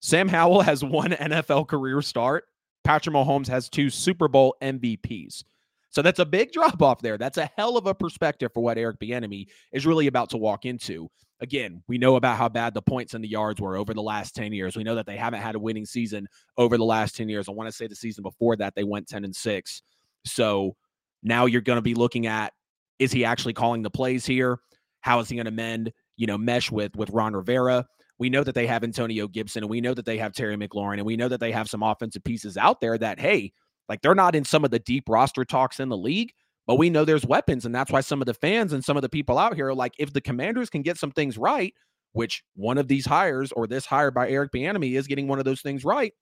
Sam 0.00 0.28
Howell 0.28 0.62
has 0.62 0.82
one 0.82 1.10
NFL 1.12 1.68
career 1.68 2.02
start. 2.02 2.44
Patrick 2.84 3.14
Mahomes 3.14 3.48
has 3.48 3.68
two 3.68 3.90
Super 3.90 4.28
Bowl 4.28 4.56
MVPs. 4.62 5.44
So 5.90 6.02
that's 6.02 6.18
a 6.18 6.26
big 6.26 6.52
drop 6.52 6.82
off 6.82 7.00
there. 7.00 7.18
That's 7.18 7.38
a 7.38 7.50
hell 7.56 7.76
of 7.76 7.86
a 7.86 7.94
perspective 7.94 8.50
for 8.52 8.62
what 8.62 8.78
Eric 8.78 8.98
Bieniemy 9.00 9.46
is 9.72 9.86
really 9.86 10.06
about 10.06 10.30
to 10.30 10.36
walk 10.36 10.64
into. 10.64 11.08
Again, 11.40 11.82
we 11.86 11.98
know 11.98 12.16
about 12.16 12.36
how 12.36 12.48
bad 12.48 12.74
the 12.74 12.82
points 12.82 13.14
and 13.14 13.22
the 13.22 13.28
yards 13.28 13.60
were 13.60 13.76
over 13.76 13.94
the 13.94 14.02
last 14.02 14.34
10 14.34 14.52
years. 14.52 14.76
We 14.76 14.84
know 14.84 14.96
that 14.96 15.06
they 15.06 15.16
haven't 15.16 15.40
had 15.40 15.54
a 15.54 15.58
winning 15.58 15.86
season 15.86 16.26
over 16.56 16.76
the 16.76 16.84
last 16.84 17.16
10 17.16 17.28
years. 17.28 17.48
I 17.48 17.52
want 17.52 17.68
to 17.68 17.76
say 17.76 17.86
the 17.86 17.94
season 17.94 18.22
before 18.22 18.56
that 18.56 18.74
they 18.74 18.84
went 18.84 19.08
10 19.08 19.24
and 19.24 19.34
6. 19.34 19.82
So 20.24 20.76
now 21.22 21.46
you're 21.46 21.60
going 21.60 21.78
to 21.78 21.82
be 21.82 21.94
looking 21.94 22.26
at 22.26 22.52
is 22.98 23.12
he 23.12 23.24
actually 23.24 23.52
calling 23.52 23.82
the 23.82 23.90
plays 23.90 24.26
here? 24.26 24.58
How 25.00 25.20
is 25.20 25.28
he 25.28 25.36
going 25.36 25.44
to 25.44 25.52
mend, 25.52 25.92
you 26.16 26.26
know, 26.26 26.36
mesh 26.36 26.70
with 26.70 26.96
with 26.96 27.10
Ron 27.10 27.34
Rivera? 27.34 27.86
We 28.18 28.30
know 28.30 28.42
that 28.42 28.56
they 28.56 28.66
have 28.66 28.82
Antonio 28.82 29.28
Gibson 29.28 29.62
and 29.62 29.70
we 29.70 29.80
know 29.80 29.94
that 29.94 30.04
they 30.04 30.18
have 30.18 30.32
Terry 30.32 30.56
McLaurin 30.56 30.94
and 30.94 31.04
we 31.04 31.16
know 31.16 31.28
that 31.28 31.38
they 31.38 31.52
have 31.52 31.70
some 31.70 31.84
offensive 31.84 32.24
pieces 32.24 32.56
out 32.56 32.80
there 32.80 32.98
that 32.98 33.20
hey, 33.20 33.52
like 33.88 34.02
they're 34.02 34.14
not 34.14 34.34
in 34.34 34.44
some 34.44 34.64
of 34.64 34.70
the 34.70 34.78
deep 34.78 35.08
roster 35.08 35.44
talks 35.44 35.80
in 35.80 35.88
the 35.88 35.96
league, 35.96 36.32
but 36.66 36.76
we 36.76 36.90
know 36.90 37.04
there's 37.04 37.26
weapons. 37.26 37.64
And 37.64 37.74
that's 37.74 37.90
why 37.90 38.00
some 38.00 38.20
of 38.20 38.26
the 38.26 38.34
fans 38.34 38.72
and 38.72 38.84
some 38.84 38.96
of 38.96 39.02
the 39.02 39.08
people 39.08 39.38
out 39.38 39.54
here 39.54 39.68
are 39.68 39.74
like, 39.74 39.94
if 39.98 40.12
the 40.12 40.20
commanders 40.20 40.70
can 40.70 40.82
get 40.82 40.98
some 40.98 41.10
things 41.10 41.38
right, 41.38 41.72
which 42.12 42.42
one 42.54 42.78
of 42.78 42.88
these 42.88 43.06
hires 43.06 43.52
or 43.52 43.66
this 43.66 43.86
hire 43.86 44.10
by 44.10 44.28
Eric 44.28 44.52
Bieniemy 44.52 44.96
is 44.96 45.06
getting 45.06 45.28
one 45.28 45.38
of 45.38 45.44
those 45.44 45.62
things 45.62 45.84
right, 45.84 46.12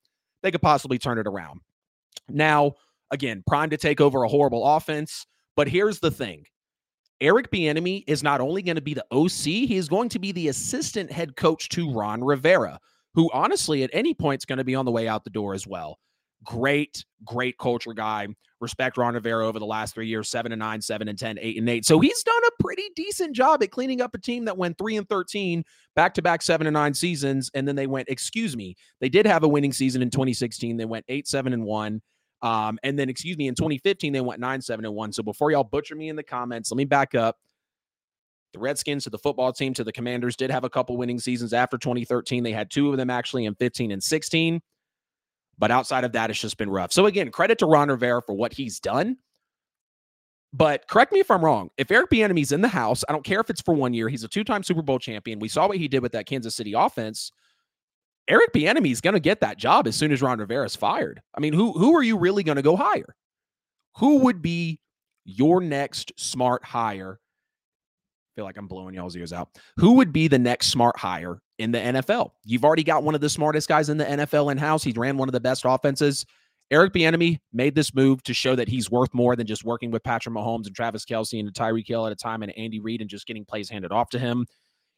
they 0.42 0.50
could 0.50 0.62
possibly 0.62 0.98
turn 0.98 1.18
it 1.18 1.26
around. 1.26 1.60
Now, 2.28 2.74
again, 3.10 3.42
prime 3.46 3.70
to 3.70 3.76
take 3.76 4.00
over 4.00 4.22
a 4.22 4.28
horrible 4.28 4.64
offense. 4.64 5.26
But 5.56 5.68
here's 5.68 6.00
the 6.00 6.10
thing. 6.10 6.44
Eric 7.20 7.50
Bieniemy 7.50 8.04
is 8.06 8.22
not 8.22 8.42
only 8.42 8.62
going 8.62 8.76
to 8.76 8.82
be 8.82 8.94
the 8.94 9.06
OC, 9.10 9.30
he 9.30 9.76
is 9.76 9.88
going 9.88 10.10
to 10.10 10.18
be 10.18 10.32
the 10.32 10.48
assistant 10.48 11.10
head 11.10 11.34
coach 11.36 11.70
to 11.70 11.90
Ron 11.90 12.22
Rivera, 12.22 12.78
who 13.14 13.30
honestly 13.32 13.82
at 13.82 13.90
any 13.92 14.12
point 14.12 14.42
is 14.42 14.44
going 14.44 14.58
to 14.58 14.64
be 14.64 14.74
on 14.74 14.84
the 14.84 14.90
way 14.90 15.08
out 15.08 15.24
the 15.24 15.30
door 15.30 15.54
as 15.54 15.66
well. 15.66 15.98
Great, 16.44 17.04
great 17.24 17.58
culture 17.58 17.92
guy. 17.92 18.28
Respect 18.60 18.96
Ron 18.96 19.14
Rivera 19.14 19.46
over 19.46 19.58
the 19.58 19.66
last 19.66 19.94
three 19.94 20.08
years, 20.08 20.30
seven 20.30 20.50
and 20.50 20.58
nine, 20.58 20.80
seven 20.80 21.08
and 21.08 21.18
10, 21.18 21.38
eight 21.40 21.58
and 21.58 21.68
eight. 21.68 21.84
So 21.84 22.00
he's 22.00 22.22
done 22.22 22.42
a 22.46 22.62
pretty 22.62 22.88
decent 22.96 23.36
job 23.36 23.62
at 23.62 23.70
cleaning 23.70 24.00
up 24.00 24.14
a 24.14 24.18
team 24.18 24.46
that 24.46 24.56
went 24.56 24.78
three 24.78 24.96
and 24.96 25.06
13 25.08 25.62
back 25.94 26.14
to 26.14 26.22
back 26.22 26.40
seven 26.40 26.66
and 26.66 26.74
nine 26.74 26.94
seasons. 26.94 27.50
And 27.52 27.68
then 27.68 27.76
they 27.76 27.86
went, 27.86 28.08
excuse 28.08 28.56
me, 28.56 28.74
they 29.00 29.10
did 29.10 29.26
have 29.26 29.42
a 29.42 29.48
winning 29.48 29.74
season 29.74 30.00
in 30.00 30.10
2016. 30.10 30.76
They 30.78 30.86
went 30.86 31.04
eight, 31.08 31.28
seven 31.28 31.52
and 31.52 31.64
one. 31.64 32.00
Um, 32.42 32.78
and 32.82 32.98
then, 32.98 33.08
excuse 33.08 33.36
me, 33.36 33.48
in 33.48 33.54
2015, 33.54 34.12
they 34.12 34.20
went 34.20 34.40
nine, 34.40 34.62
seven 34.62 34.84
and 34.84 34.94
one. 34.94 35.12
So 35.12 35.22
before 35.22 35.50
y'all 35.50 35.64
butcher 35.64 35.94
me 35.94 36.08
in 36.08 36.16
the 36.16 36.22
comments, 36.22 36.70
let 36.70 36.76
me 36.76 36.84
back 36.84 37.14
up. 37.14 37.36
The 38.52 38.60
Redskins 38.60 39.04
to 39.04 39.10
the 39.10 39.18
football 39.18 39.52
team 39.52 39.74
to 39.74 39.84
the 39.84 39.92
Commanders 39.92 40.36
did 40.36 40.50
have 40.50 40.64
a 40.64 40.70
couple 40.70 40.96
winning 40.96 41.18
seasons 41.18 41.52
after 41.52 41.76
2013. 41.76 42.42
They 42.42 42.52
had 42.52 42.70
two 42.70 42.90
of 42.90 42.96
them 42.96 43.10
actually 43.10 43.44
in 43.44 43.54
15 43.54 43.90
and 43.90 44.02
16. 44.02 44.62
But 45.58 45.70
outside 45.70 46.04
of 46.04 46.12
that, 46.12 46.30
it's 46.30 46.40
just 46.40 46.58
been 46.58 46.70
rough. 46.70 46.92
So 46.92 47.06
again, 47.06 47.30
credit 47.30 47.58
to 47.58 47.66
Ron 47.66 47.88
Rivera 47.88 48.22
for 48.22 48.34
what 48.34 48.52
he's 48.52 48.78
done. 48.78 49.16
But 50.52 50.88
correct 50.88 51.12
me 51.12 51.20
if 51.20 51.30
I'm 51.30 51.44
wrong. 51.44 51.70
If 51.76 51.90
Eric 51.90 52.10
Bieniemy's 52.10 52.52
in 52.52 52.60
the 52.60 52.68
house, 52.68 53.04
I 53.08 53.12
don't 53.12 53.24
care 53.24 53.40
if 53.40 53.50
it's 53.50 53.60
for 53.60 53.74
one 53.74 53.92
year. 53.92 54.08
He's 54.08 54.24
a 54.24 54.28
two-time 54.28 54.62
Super 54.62 54.82
Bowl 54.82 54.98
champion. 54.98 55.38
We 55.38 55.48
saw 55.48 55.68
what 55.68 55.76
he 55.76 55.88
did 55.88 56.02
with 56.02 56.12
that 56.12 56.26
Kansas 56.26 56.54
City 56.54 56.72
offense. 56.72 57.30
Eric 58.28 58.52
Bieniemy 58.52 58.90
is 58.90 59.00
going 59.00 59.14
to 59.14 59.20
get 59.20 59.40
that 59.40 59.58
job 59.58 59.86
as 59.86 59.96
soon 59.96 60.12
as 60.12 60.22
Ron 60.22 60.38
Rivera 60.38 60.64
is 60.64 60.74
fired. 60.74 61.20
I 61.34 61.40
mean, 61.40 61.52
who 61.52 61.72
who 61.72 61.94
are 61.94 62.02
you 62.02 62.18
really 62.18 62.42
going 62.42 62.56
to 62.56 62.62
go 62.62 62.76
hire? 62.76 63.14
Who 63.96 64.18
would 64.18 64.42
be 64.42 64.80
your 65.24 65.60
next 65.60 66.12
smart 66.16 66.64
hire? 66.64 67.20
I 67.20 68.28
feel 68.34 68.44
like 68.44 68.56
I'm 68.56 68.68
blowing 68.68 68.94
y'all's 68.94 69.16
ears 69.16 69.32
out. 69.32 69.48
Who 69.76 69.92
would 69.92 70.12
be 70.12 70.28
the 70.28 70.38
next 70.38 70.68
smart 70.68 70.98
hire 70.98 71.40
in 71.58 71.72
the 71.72 71.78
NFL. 71.78 72.30
You've 72.44 72.64
already 72.64 72.84
got 72.84 73.02
one 73.02 73.14
of 73.14 73.20
the 73.20 73.30
smartest 73.30 73.68
guys 73.68 73.88
in 73.88 73.96
the 73.96 74.04
NFL 74.04 74.52
in 74.52 74.58
house. 74.58 74.82
He's 74.84 74.96
ran 74.96 75.16
one 75.16 75.28
of 75.28 75.32
the 75.32 75.40
best 75.40 75.64
offenses. 75.64 76.26
Eric 76.70 76.92
Bieniemy 76.92 77.38
made 77.52 77.74
this 77.74 77.94
move 77.94 78.22
to 78.24 78.34
show 78.34 78.56
that 78.56 78.68
he's 78.68 78.90
worth 78.90 79.14
more 79.14 79.36
than 79.36 79.46
just 79.46 79.64
working 79.64 79.90
with 79.90 80.02
Patrick 80.02 80.34
Mahomes 80.34 80.66
and 80.66 80.74
Travis 80.74 81.04
Kelce 81.04 81.38
and 81.38 81.52
Tyreek 81.52 81.86
Hill 81.86 82.06
at 82.06 82.12
a 82.12 82.16
time 82.16 82.42
and 82.42 82.56
Andy 82.58 82.80
Reid 82.80 83.00
and 83.00 83.08
just 83.08 83.26
getting 83.26 83.44
plays 83.44 83.70
handed 83.70 83.92
off 83.92 84.10
to 84.10 84.18
him. 84.18 84.46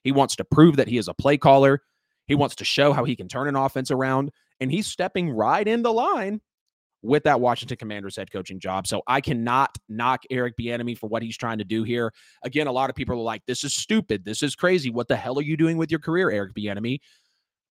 He 0.02 0.12
wants 0.12 0.36
to 0.36 0.44
prove 0.44 0.76
that 0.76 0.88
he 0.88 0.96
is 0.96 1.08
a 1.08 1.14
play 1.14 1.36
caller. 1.36 1.82
He 2.26 2.34
wants 2.34 2.56
to 2.56 2.64
show 2.64 2.92
how 2.92 3.04
he 3.04 3.16
can 3.16 3.28
turn 3.28 3.48
an 3.48 3.56
offense 3.56 3.90
around, 3.90 4.30
and 4.60 4.70
he's 4.70 4.86
stepping 4.86 5.30
right 5.30 5.66
in 5.66 5.82
the 5.82 5.92
line 5.92 6.40
with 7.02 7.22
that 7.24 7.40
Washington 7.40 7.76
Commanders 7.76 8.16
head 8.16 8.30
coaching 8.30 8.58
job. 8.58 8.86
So 8.86 9.02
I 9.06 9.20
cannot 9.20 9.76
knock 9.88 10.22
Eric 10.30 10.54
Bieniemy 10.58 10.98
for 10.98 11.08
what 11.08 11.22
he's 11.22 11.36
trying 11.36 11.58
to 11.58 11.64
do 11.64 11.82
here. 11.84 12.12
Again, 12.42 12.66
a 12.66 12.72
lot 12.72 12.90
of 12.90 12.96
people 12.96 13.14
are 13.14 13.22
like, 13.22 13.42
"This 13.46 13.64
is 13.64 13.72
stupid. 13.74 14.24
This 14.24 14.42
is 14.42 14.56
crazy. 14.56 14.90
What 14.90 15.08
the 15.08 15.16
hell 15.16 15.38
are 15.38 15.42
you 15.42 15.56
doing 15.56 15.76
with 15.76 15.90
your 15.90 16.00
career, 16.00 16.30
Eric 16.30 16.54
Bieniemy?" 16.54 17.00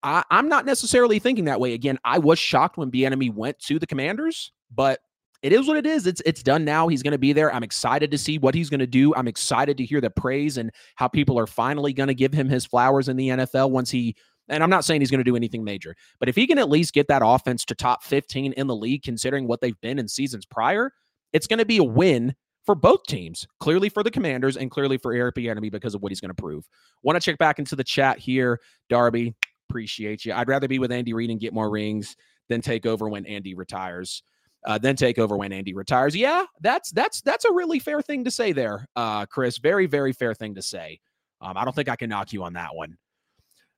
I, 0.03 0.23
am 0.31 0.49
not 0.49 0.65
necessarily 0.65 1.19
thinking 1.19 1.45
that 1.45 1.59
way. 1.59 1.73
Again, 1.73 1.99
I 2.03 2.17
was 2.17 2.39
shocked 2.39 2.77
when 2.77 2.91
Bieniemy 2.91 3.33
went 3.33 3.59
to 3.59 3.77
the 3.77 3.85
Commanders, 3.85 4.51
but 4.73 4.99
it 5.43 5.53
is 5.53 5.67
what 5.67 5.77
it 5.77 5.85
is. 5.85 6.05
It's 6.05 6.21
it's 6.25 6.43
done 6.43 6.63
now. 6.63 6.87
He's 6.87 7.01
going 7.01 7.13
to 7.13 7.17
be 7.17 7.33
there. 7.33 7.53
I'm 7.53 7.63
excited 7.63 8.11
to 8.11 8.17
see 8.17 8.37
what 8.37 8.53
he's 8.53 8.69
going 8.69 8.79
to 8.79 8.87
do. 8.87 9.13
I'm 9.15 9.27
excited 9.27 9.77
to 9.77 9.85
hear 9.85 9.99
the 9.99 10.09
praise 10.09 10.57
and 10.57 10.71
how 10.95 11.07
people 11.07 11.37
are 11.39 11.47
finally 11.47 11.93
going 11.93 12.07
to 12.07 12.13
give 12.13 12.33
him 12.33 12.47
his 12.47 12.65
flowers 12.65 13.09
in 13.09 13.17
the 13.17 13.29
NFL 13.29 13.71
once 13.71 13.89
he 13.89 14.15
and 14.49 14.63
I'm 14.63 14.69
not 14.69 14.85
saying 14.85 15.01
he's 15.01 15.11
going 15.11 15.19
to 15.19 15.23
do 15.23 15.35
anything 15.35 15.63
major, 15.63 15.95
but 16.19 16.29
if 16.29 16.35
he 16.35 16.47
can 16.47 16.59
at 16.59 16.69
least 16.69 16.93
get 16.93 17.07
that 17.07 17.21
offense 17.23 17.63
to 17.65 17.75
top 17.75 18.03
15 18.03 18.53
in 18.53 18.67
the 18.67 18.75
league, 18.75 19.03
considering 19.03 19.47
what 19.47 19.61
they've 19.61 19.79
been 19.81 19.99
in 19.99 20.07
seasons 20.07 20.45
prior, 20.45 20.91
it's 21.33 21.47
going 21.47 21.59
to 21.59 21.65
be 21.65 21.77
a 21.77 21.83
win 21.83 22.35
for 22.65 22.75
both 22.75 23.03
teams. 23.07 23.47
Clearly 23.59 23.89
for 23.89 24.03
the 24.03 24.11
Commanders 24.11 24.57
and 24.57 24.69
clearly 24.69 24.97
for 24.97 25.13
Eric 25.13 25.35
Bieniemy 25.35 25.71
because 25.71 25.95
of 25.95 26.01
what 26.01 26.11
he's 26.11 26.21
going 26.21 26.33
to 26.33 26.41
prove. 26.41 26.67
Want 27.03 27.15
to 27.15 27.21
check 27.21 27.37
back 27.37 27.59
into 27.59 27.75
the 27.75 27.83
chat 27.83 28.19
here, 28.19 28.59
Darby. 28.89 29.35
Appreciate 29.69 30.25
you. 30.25 30.33
I'd 30.33 30.49
rather 30.49 30.67
be 30.67 30.79
with 30.79 30.91
Andy 30.91 31.13
Reid 31.13 31.29
and 31.29 31.39
get 31.39 31.53
more 31.53 31.69
rings 31.69 32.15
than 32.49 32.61
take 32.61 32.85
over 32.85 33.09
when 33.09 33.25
Andy 33.25 33.55
retires. 33.55 34.23
Uh, 34.63 34.77
then 34.77 34.95
take 34.95 35.17
over 35.17 35.35
when 35.35 35.51
Andy 35.51 35.73
retires. 35.73 36.15
Yeah, 36.15 36.45
that's 36.59 36.91
that's 36.91 37.21
that's 37.21 37.45
a 37.45 37.51
really 37.51 37.79
fair 37.79 37.99
thing 37.99 38.23
to 38.25 38.29
say 38.31 38.51
there, 38.51 38.85
uh, 38.95 39.25
Chris. 39.25 39.57
Very 39.57 39.87
very 39.87 40.13
fair 40.13 40.35
thing 40.35 40.53
to 40.53 40.61
say. 40.61 40.99
Um, 41.41 41.57
I 41.57 41.65
don't 41.65 41.75
think 41.75 41.89
I 41.89 41.95
can 41.95 42.09
knock 42.09 42.31
you 42.31 42.43
on 42.43 42.53
that 42.53 42.75
one. 42.75 42.95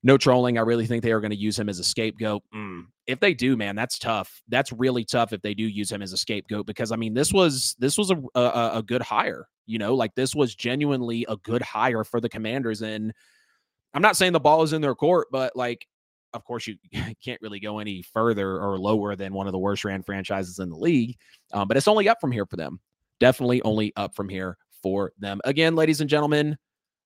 No 0.05 0.17
trolling. 0.17 0.57
I 0.57 0.61
really 0.61 0.85
think 0.85 1.01
they 1.01 1.13
are 1.13 1.21
going 1.21 1.31
to 1.31 1.37
use 1.37 1.57
him 1.57 1.69
as 1.69 1.79
a 1.79 1.83
scapegoat. 1.83 2.43
Mm. 2.53 2.87
If 3.07 3.21
they 3.21 3.33
do, 3.33 3.55
man, 3.55 3.75
that's 3.75 3.97
tough. 3.97 4.41
That's 4.49 4.71
really 4.73 5.05
tough 5.05 5.31
if 5.31 5.41
they 5.41 5.53
do 5.53 5.63
use 5.63 5.91
him 5.91 6.01
as 6.01 6.11
a 6.11 6.17
scapegoat 6.17 6.65
because 6.65 6.91
I 6.91 6.97
mean, 6.97 7.13
this 7.13 7.31
was 7.31 7.75
this 7.79 7.97
was 7.97 8.11
a 8.11 8.21
a, 8.35 8.71
a 8.75 8.83
good 8.83 9.01
hire. 9.01 9.47
You 9.65 9.79
know, 9.79 9.95
like 9.95 10.13
this 10.15 10.35
was 10.35 10.55
genuinely 10.55 11.25
a 11.29 11.37
good 11.37 11.61
hire 11.61 12.03
for 12.03 12.19
the 12.19 12.27
Commanders. 12.27 12.81
And 12.81 13.13
I'm 13.93 14.01
not 14.01 14.17
saying 14.17 14.33
the 14.33 14.39
ball 14.41 14.63
is 14.63 14.73
in 14.73 14.81
their 14.81 14.95
court, 14.95 15.27
but 15.31 15.55
like, 15.55 15.87
of 16.33 16.43
course, 16.43 16.67
you 16.67 16.75
can't 17.23 17.41
really 17.41 17.61
go 17.61 17.79
any 17.79 18.01
further 18.01 18.59
or 18.59 18.77
lower 18.77 19.15
than 19.15 19.33
one 19.33 19.47
of 19.47 19.53
the 19.53 19.59
worst 19.59 19.85
ran 19.85 20.03
franchises 20.03 20.59
in 20.59 20.69
the 20.69 20.77
league. 20.77 21.15
Um, 21.53 21.67
but 21.67 21.77
it's 21.77 21.87
only 21.87 22.09
up 22.09 22.19
from 22.19 22.31
here 22.31 22.45
for 22.45 22.57
them. 22.57 22.79
Definitely 23.21 23.61
only 23.61 23.93
up 23.95 24.15
from 24.15 24.27
here 24.27 24.57
for 24.81 25.13
them. 25.17 25.39
Again, 25.45 25.75
ladies 25.75 26.01
and 26.01 26.09
gentlemen, 26.09 26.57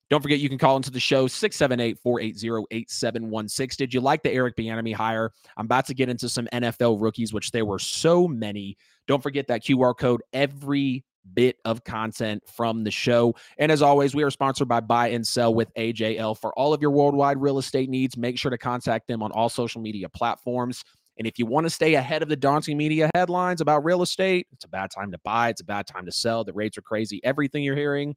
don't 0.09 0.21
forget 0.21 0.39
you 0.39 0.49
can 0.49 0.57
call 0.57 0.77
into 0.77 0.91
the 0.91 0.99
show 0.99 1.27
678 1.27 1.99
480 1.99 2.65
8716. 2.71 3.83
Did 3.83 3.93
you 3.93 4.01
like 4.01 4.23
the 4.23 4.31
Eric 4.31 4.55
Bieniemy 4.55 4.93
hire? 4.93 5.31
I'm 5.57 5.65
about 5.65 5.85
to 5.87 5.93
get 5.93 6.09
into 6.09 6.29
some 6.29 6.47
NFL 6.53 7.01
rookies, 7.01 7.33
which 7.33 7.51
there 7.51 7.65
were 7.65 7.79
so 7.79 8.27
many. 8.27 8.77
Don't 9.07 9.21
forget 9.21 9.47
that 9.47 9.63
QR 9.63 9.97
code 9.97 10.21
every 10.31 11.03
bit 11.33 11.57
of 11.65 11.83
content 11.83 12.41
from 12.47 12.85
the 12.85 12.91
show. 12.91 13.35
And 13.57 13.69
as 13.69 13.81
always, 13.81 14.15
we 14.15 14.23
are 14.23 14.31
sponsored 14.31 14.69
by 14.69 14.79
Buy 14.79 15.09
and 15.09 15.27
Sell 15.27 15.53
with 15.53 15.73
AJL. 15.75 16.39
For 16.39 16.57
all 16.57 16.73
of 16.73 16.81
your 16.81 16.91
worldwide 16.91 17.41
real 17.41 17.57
estate 17.57 17.89
needs, 17.89 18.15
make 18.15 18.37
sure 18.37 18.51
to 18.51 18.57
contact 18.57 19.07
them 19.07 19.21
on 19.21 19.31
all 19.33 19.49
social 19.49 19.81
media 19.81 20.07
platforms. 20.07 20.83
And 21.17 21.27
if 21.27 21.39
you 21.39 21.45
want 21.45 21.65
to 21.65 21.69
stay 21.69 21.95
ahead 21.95 22.21
of 22.21 22.29
the 22.29 22.35
daunting 22.35 22.77
media 22.77 23.09
headlines 23.15 23.59
about 23.59 23.83
real 23.83 24.03
estate, 24.03 24.47
it's 24.51 24.65
a 24.65 24.69
bad 24.69 24.91
time 24.91 25.11
to 25.11 25.17
buy, 25.23 25.49
it's 25.49 25.61
a 25.61 25.65
bad 25.65 25.87
time 25.87 26.05
to 26.05 26.11
sell. 26.11 26.43
The 26.43 26.53
rates 26.53 26.77
are 26.77 26.83
crazy. 26.83 27.19
Everything 27.23 27.63
you're 27.63 27.75
hearing 27.75 28.15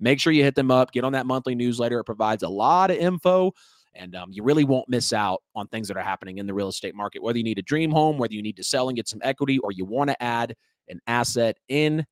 Make 0.00 0.18
sure 0.18 0.32
you 0.32 0.42
hit 0.42 0.54
them 0.54 0.70
up, 0.70 0.92
get 0.92 1.04
on 1.04 1.12
that 1.12 1.26
monthly 1.26 1.54
newsletter. 1.54 2.00
It 2.00 2.04
provides 2.04 2.42
a 2.42 2.48
lot 2.48 2.90
of 2.90 2.96
info, 2.96 3.52
and 3.94 4.16
um, 4.16 4.30
you 4.32 4.42
really 4.42 4.64
won't 4.64 4.88
miss 4.88 5.12
out 5.12 5.42
on 5.54 5.68
things 5.68 5.88
that 5.88 5.96
are 5.96 6.02
happening 6.02 6.38
in 6.38 6.46
the 6.46 6.54
real 6.54 6.68
estate 6.68 6.94
market. 6.94 7.22
Whether 7.22 7.38
you 7.38 7.44
need 7.44 7.58
a 7.58 7.62
dream 7.62 7.90
home, 7.90 8.18
whether 8.18 8.34
you 8.34 8.42
need 8.42 8.56
to 8.56 8.64
sell 8.64 8.88
and 8.88 8.96
get 8.96 9.08
some 9.08 9.20
equity, 9.22 9.58
or 9.58 9.72
you 9.72 9.84
want 9.84 10.08
to 10.10 10.22
add 10.22 10.56
an 10.88 11.00
asset 11.06 11.58
in 11.68 12.04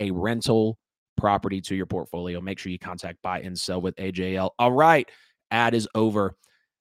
a 0.00 0.10
rental 0.10 0.78
property 1.16 1.60
to 1.62 1.74
your 1.74 1.86
portfolio, 1.86 2.40
make 2.40 2.58
sure 2.58 2.72
you 2.72 2.78
contact 2.78 3.22
buy 3.22 3.40
and 3.40 3.58
sell 3.58 3.80
with 3.80 3.94
AJL. 3.96 4.50
All 4.58 4.72
right, 4.72 5.08
ad 5.50 5.74
is 5.74 5.88
over. 5.94 6.36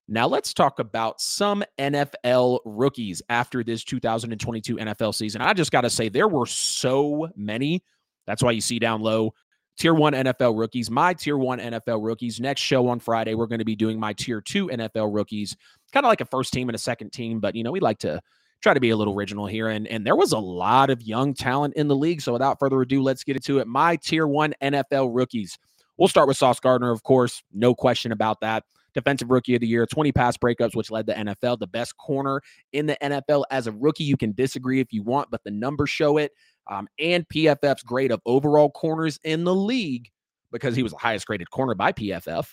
Now 0.08 0.28
let's 0.28 0.54
talk 0.54 0.80
about 0.80 1.20
some 1.20 1.64
NFL 1.80 2.60
rookies 2.66 3.22
after 3.30 3.64
this 3.64 3.84
2022 3.84 4.78
NFL 4.78 5.16
season. 5.16 5.42
I 5.42 5.54
just 5.54 5.72
got 5.72 5.82
to 5.82 5.90
say, 5.90 6.10
there 6.10 6.28
were 6.28 6.46
so 6.46 7.30
many. 7.36 7.84
That's 8.28 8.44
why 8.44 8.52
you 8.52 8.62
see 8.62 8.78
down 8.78 9.02
low 9.02 9.34
tier 9.78 9.94
one 9.94 10.14
NFL 10.14 10.58
rookies, 10.58 10.90
my 10.90 11.14
tier 11.14 11.38
one 11.38 11.60
NFL 11.60 12.04
rookies. 12.04 12.40
Next 12.40 12.62
show 12.62 12.88
on 12.88 13.00
Friday, 13.00 13.36
we're 13.36 13.48
going 13.48 13.60
to 13.60 13.66
be 13.66 13.76
doing 13.76 14.00
my 14.00 14.14
tier 14.14 14.42
two 14.42 14.68
NFL 14.68 15.14
rookies, 15.14 15.56
kind 15.92 16.06
of 16.06 16.10
like 16.10 16.22
a 16.22 16.26
first 16.26 16.54
team 16.54 16.70
and 16.70 16.76
a 16.76 16.80
second 16.80 17.12
team, 17.12 17.40
but 17.40 17.56
you 17.56 17.64
know, 17.64 17.72
we 17.72 17.80
like 17.80 18.00
to 18.00 18.22
try 18.62 18.74
to 18.74 18.80
be 18.80 18.90
a 18.90 18.98
little 18.98 19.14
original 19.14 19.46
here. 19.46 19.70
And, 19.70 19.88
and 19.88 20.06
there 20.06 20.16
was 20.16 20.32
a 20.32 20.40
lot 20.40 20.90
of 20.90 21.02
young 21.02 21.34
talent 21.34 21.76
in 21.76 21.88
the 21.88 21.96
league. 21.96 22.22
So 22.22 22.34
without 22.34 22.58
further 22.58 22.82
ado, 22.82 23.02
let's 23.02 23.24
get 23.24 23.36
into 23.36 23.60
it. 23.60 23.68
My 23.68 23.96
tier 23.98 24.28
one 24.28 24.54
NFL 24.62 25.12
rookies. 25.14 25.58
We'll 25.98 26.08
start 26.08 26.28
with 26.28 26.36
Sauce 26.36 26.60
Gardner, 26.60 26.92
of 26.92 27.04
course, 27.04 27.44
no 27.54 27.74
question 27.74 28.12
about 28.12 28.42
that. 28.42 28.64
Defensive 28.94 29.30
Rookie 29.30 29.56
of 29.56 29.62
the 29.62 29.68
Year, 29.68 29.86
20 29.86 30.12
pass 30.14 30.38
breakups, 30.38 30.74
which 30.74 30.90
led 30.90 31.06
the 31.06 31.14
NFL, 31.14 31.60
the 31.60 31.68
best 31.68 31.98
corner 31.98 32.42
in 32.74 32.86
the 32.86 32.98
NFL. 33.02 33.44
As 33.52 33.68
a 33.68 33.72
rookie, 33.72 34.06
you 34.06 34.18
can 34.18 34.32
disagree 34.34 34.80
if 34.80 34.92
you 34.92 35.04
want, 35.04 35.30
but 35.30 35.44
the 35.44 35.52
numbers 35.52 35.90
show 35.90 36.18
it 36.18 36.32
um, 36.68 36.88
and 37.00 37.28
PFF's 37.30 37.84
grade 37.84 38.12
of 38.12 38.22
overall 38.26 38.70
corners 38.70 39.20
in 39.24 39.44
the 39.44 39.56
league 39.56 40.10
because 40.52 40.76
he 40.76 40.84
was 40.84 40.92
the 40.92 40.98
highest 40.98 41.28
graded 41.28 41.50
corner 41.50 41.76
by 41.76 41.92
PFF, 41.92 42.48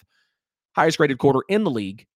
highest 0.74 0.98
graded 0.98 1.18
corner 1.18 1.40
in 1.48 1.64
the 1.64 1.70
league. 1.70 2.06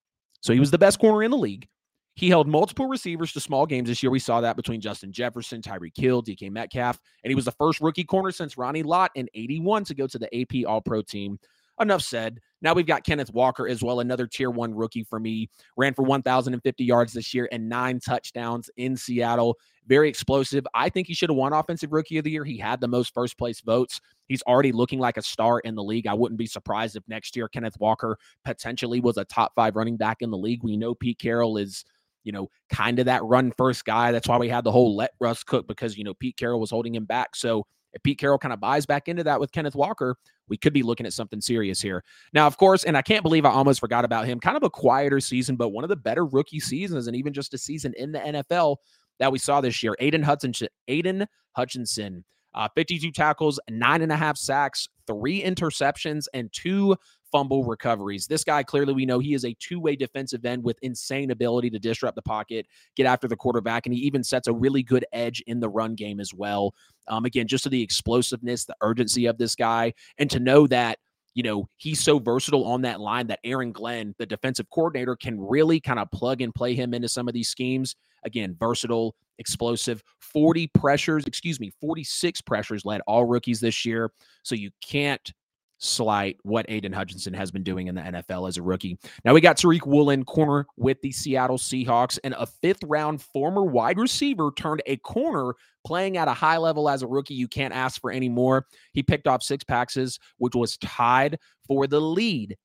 So 0.41 0.53
he 0.53 0.61
was 0.61 0.71
the 0.71 0.79
best 0.79 0.99
corner 0.99 1.23
in 1.23 1.31
the 1.31 1.37
league. 1.37 1.69
He 2.15 2.31
held 2.31 2.49
multiple 2.49 2.87
receivers 2.87 3.33
to 3.35 3.41
small 3.41 3.67
games 3.67 3.89
this 3.89 4.03
year. 4.03 4.11
We 4.11 4.19
saw 4.19 4.41
that 4.41 4.57
between 4.57 4.81
Justin 4.81 5.13
Jefferson, 5.13 5.61
Tyreek 5.61 5.95
Kill, 5.95 6.23
DK 6.23 6.51
Metcalf, 6.51 6.99
and 7.23 7.31
he 7.31 7.35
was 7.35 7.45
the 7.45 7.53
first 7.53 7.81
rookie 7.81 8.05
corner 8.05 8.31
since 8.31 8.57
Ronnie 8.57 8.83
Lott 8.83 9.11
in 9.15 9.29
81 9.35 9.85
to 9.85 9.95
go 9.95 10.07
to 10.07 10.19
the 10.19 10.41
AP 10.41 10.67
All 10.67 10.81
Pro 10.81 11.03
team. 11.03 11.39
Enough 11.81 12.03
said. 12.03 12.41
Now 12.63 12.73
we've 12.73 12.87
got 12.87 13.05
Kenneth 13.05 13.33
Walker 13.33 13.69
as 13.69 13.83
well, 13.83 14.01
another 14.01 14.27
tier 14.27 14.51
one 14.51 14.75
rookie 14.75 15.05
for 15.05 15.21
me. 15.21 15.51
Ran 15.77 15.93
for 15.93 16.03
1,050 16.03 16.85
yards 16.85 17.13
this 17.13 17.35
year 17.35 17.49
and 17.53 17.69
nine 17.69 18.01
touchdowns 18.01 18.71
in 18.79 18.97
Seattle. 18.97 19.59
Very 19.87 20.09
explosive. 20.09 20.67
I 20.75 20.89
think 20.89 21.07
he 21.07 21.15
should 21.15 21.29
have 21.29 21.37
won 21.37 21.53
Offensive 21.53 21.93
Rookie 21.93 22.19
of 22.19 22.25
the 22.25 22.31
Year. 22.31 22.45
He 22.45 22.57
had 22.59 22.81
the 22.81 22.89
most 22.89 23.13
first 23.13 23.37
place 23.39 23.61
votes. 23.61 24.01
He's 24.27 24.43
already 24.43 24.73
looking 24.73 24.99
like 24.99 25.19
a 25.19 25.23
star 25.23 25.61
in 25.61 25.75
the 25.75 25.85
league. 25.85 26.07
I 26.07 26.15
wouldn't 26.15 26.39
be 26.39 26.47
surprised 26.47 26.97
if 26.97 27.05
next 27.09 27.37
year 27.37 27.47
Kenneth 27.47 27.79
Walker 27.79 28.19
potentially 28.45 29.01
was 29.01 29.19
a 29.19 29.25
top 29.25 29.53
five 29.55 29.77
running 29.77 29.99
back 29.99 30.19
in 30.21 30.31
the 30.31 30.39
league. 30.39 30.65
We 30.65 30.77
know 30.77 30.95
Pete 30.95 31.19
Carroll 31.19 31.59
is 31.59 31.85
you 32.27 32.33
know, 32.33 32.51
kind 32.71 32.99
of 32.99 33.07
that 33.07 33.23
run 33.23 33.53
first 33.57 33.85
guy. 33.85 34.11
That's 34.11 34.27
why 34.27 34.37
we 34.37 34.49
had 34.49 34.65
the 34.65 34.73
whole 34.73 34.97
let 34.97 35.13
Russ 35.21 35.45
cook 35.45 35.69
because, 35.69 35.97
you 35.97 36.03
know, 36.03 36.13
Pete 36.13 36.37
Carroll 36.37 36.59
was 36.59 36.71
holding 36.71 36.93
him 36.93 37.05
back. 37.05 37.37
So 37.37 37.65
if 37.97 38.03
Pete 38.03 38.19
Carroll 38.19 38.39
kind 38.39 38.53
of 38.53 38.61
buys 38.61 38.85
back 38.85 39.09
into 39.09 39.25
that 39.25 39.41
with 39.41 39.53
Kenneth 39.53 39.75
Walker, 39.75 40.17
we 40.49 40.59
could 40.59 40.75
be 40.75 40.83
looking 40.83 41.07
at 41.07 41.15
something 41.15 41.41
serious 41.41 41.81
here. 41.81 42.05
Now, 42.35 42.47
of 42.47 42.59
course, 42.59 42.85
and 42.85 42.95
I 42.95 43.01
can't 43.01 43.23
believe 43.23 43.47
I 43.47 43.51
almost 43.51 43.81
forgot 43.81 44.05
about 44.05 44.27
him. 44.27 44.39
Kind 44.39 44.57
of 44.57 44.63
a 44.63 44.71
quieter 44.71 45.19
season, 45.19 45.57
but 45.57 45.71
one 45.71 45.83
of 45.83 45.89
the 45.89 45.97
better 45.97 46.27
rookie 46.27 46.61
seasons, 46.61 47.07
and 47.07 47.17
even 47.17 47.33
just 47.33 47.55
a 47.55 47.59
season 47.59 47.95
in 47.97 48.13
the 48.13 48.19
NFL 48.19 48.77
that 49.19 49.33
we 49.33 49.39
saw 49.39 49.63
this 49.63 49.83
year. 49.83 49.97
Aidan 49.99 50.23
Hutchinson, 50.23 50.69
Aidan 50.89 51.27
Hutchinson, 51.53 52.23
uh, 52.55 52.69
52 52.75 53.13
tackles, 53.13 53.59
nine 53.71 54.03
and 54.03 54.13
a 54.13 54.17
half 54.17 54.37
sacks, 54.37 54.89
three 55.07 55.43
interceptions, 55.43 56.27
and 56.35 56.53
two 56.53 56.97
fumble 57.33 57.65
recoveries. 57.65 58.27
This 58.27 58.45
guy, 58.45 58.63
clearly, 58.63 58.93
we 58.93 59.07
know 59.07 59.19
he 59.19 59.35
is 59.35 59.45
a 59.45 59.55
two 59.55 59.81
way 59.81 59.97
defensive 59.97 60.45
end 60.45 60.63
with 60.63 60.79
insane 60.83 61.31
ability 61.31 61.71
to 61.71 61.79
disrupt 61.79 62.17
the 62.17 62.23
pocket, 62.23 62.67
get 62.97 63.07
after 63.07 63.29
the 63.29 63.37
quarterback, 63.37 63.87
and 63.87 63.95
he 63.95 64.01
even 64.03 64.23
sets 64.25 64.49
a 64.49 64.53
really 64.53 64.83
good 64.83 65.05
edge 65.13 65.43
in 65.47 65.61
the 65.61 65.69
run 65.69 65.95
game 65.95 66.21
as 66.21 66.33
well. 66.35 66.75
Um, 67.09 67.25
again, 67.25 67.47
just 67.47 67.65
to 67.65 67.71
the 67.71 67.83
explosiveness, 67.83 68.65
the 68.65 68.77
urgency 68.81 69.27
of 69.27 69.39
this 69.39 69.55
guy, 69.55 69.93
and 70.19 70.31
to 70.31 70.41
know 70.41 70.67
that 70.69 70.99
you 71.37 71.43
know, 71.43 71.69
he's 71.77 72.01
so 72.01 72.19
versatile 72.19 72.65
on 72.65 72.81
that 72.81 72.99
line 72.99 73.27
that 73.27 73.41
Aaron 73.45 73.71
Glenn, 73.71 74.15
the 74.19 74.25
defensive 74.25 74.71
coordinator, 74.71 75.15
can 75.15 75.39
really 75.39 75.79
kind 75.79 75.99
of 75.99 76.11
plug 76.11 76.41
and 76.41 76.55
play 76.55 76.75
him 76.75 76.95
into 76.95 77.11
some 77.11 77.29
of 77.29 77.35
these 77.35 77.51
schemes. 77.51 77.95
Again, 78.25 78.57
versatile, 78.59 79.15
explosive, 79.39 80.03
40 80.21 80.69
pressures, 80.69 81.27
excuse 81.27 81.61
me, 81.61 81.71
46 81.79 82.41
pressures 82.41 82.87
led 82.87 83.03
all 83.07 83.27
rookies 83.27 83.61
this 83.61 83.85
year. 83.85 84.11
So 84.45 84.55
you 84.55 84.71
can't 84.83 85.31
slight 85.79 86.39
what 86.43 86.67
Aidan 86.69 86.93
Hutchinson 86.93 87.35
has 87.35 87.51
been 87.51 87.63
doing 87.63 87.89
in 87.89 87.95
the 87.95 88.01
NFL 88.01 88.49
as 88.49 88.57
a 88.57 88.63
rookie. 88.63 88.99
Now 89.25 89.35
we 89.35 89.41
got 89.41 89.57
Tariq 89.57 89.87
Woolen, 89.87 90.25
corner 90.25 90.67
with 90.77 91.01
the 91.03 91.13
Seattle 91.13 91.59
Seahawks, 91.59 92.19
and 92.25 92.35
a 92.39 92.47
fifth 92.47 92.83
round 92.85 93.21
former 93.23 93.65
wide 93.65 93.99
receiver 93.99 94.51
turned 94.57 94.83
a 94.87 94.97
corner 94.99 95.55
playing 95.85 96.17
at 96.17 96.29
a 96.29 96.35
high 96.35 96.57
level 96.57 96.89
as 96.89 97.03
a 97.03 97.07
rookie. 97.07 97.35
You 97.35 97.49
can't 97.49 97.75
ask 97.75 98.01
for 98.01 98.11
any 98.11 98.29
more. 98.29 98.67
He 98.93 99.03
picked 99.03 99.27
off 99.27 99.43
six 99.43 99.65
passes, 99.65 100.19
which 100.39 100.55
was 100.55 100.77
tied 100.79 101.39
for 101.67 101.87
the 101.87 102.01
lead 102.01 102.57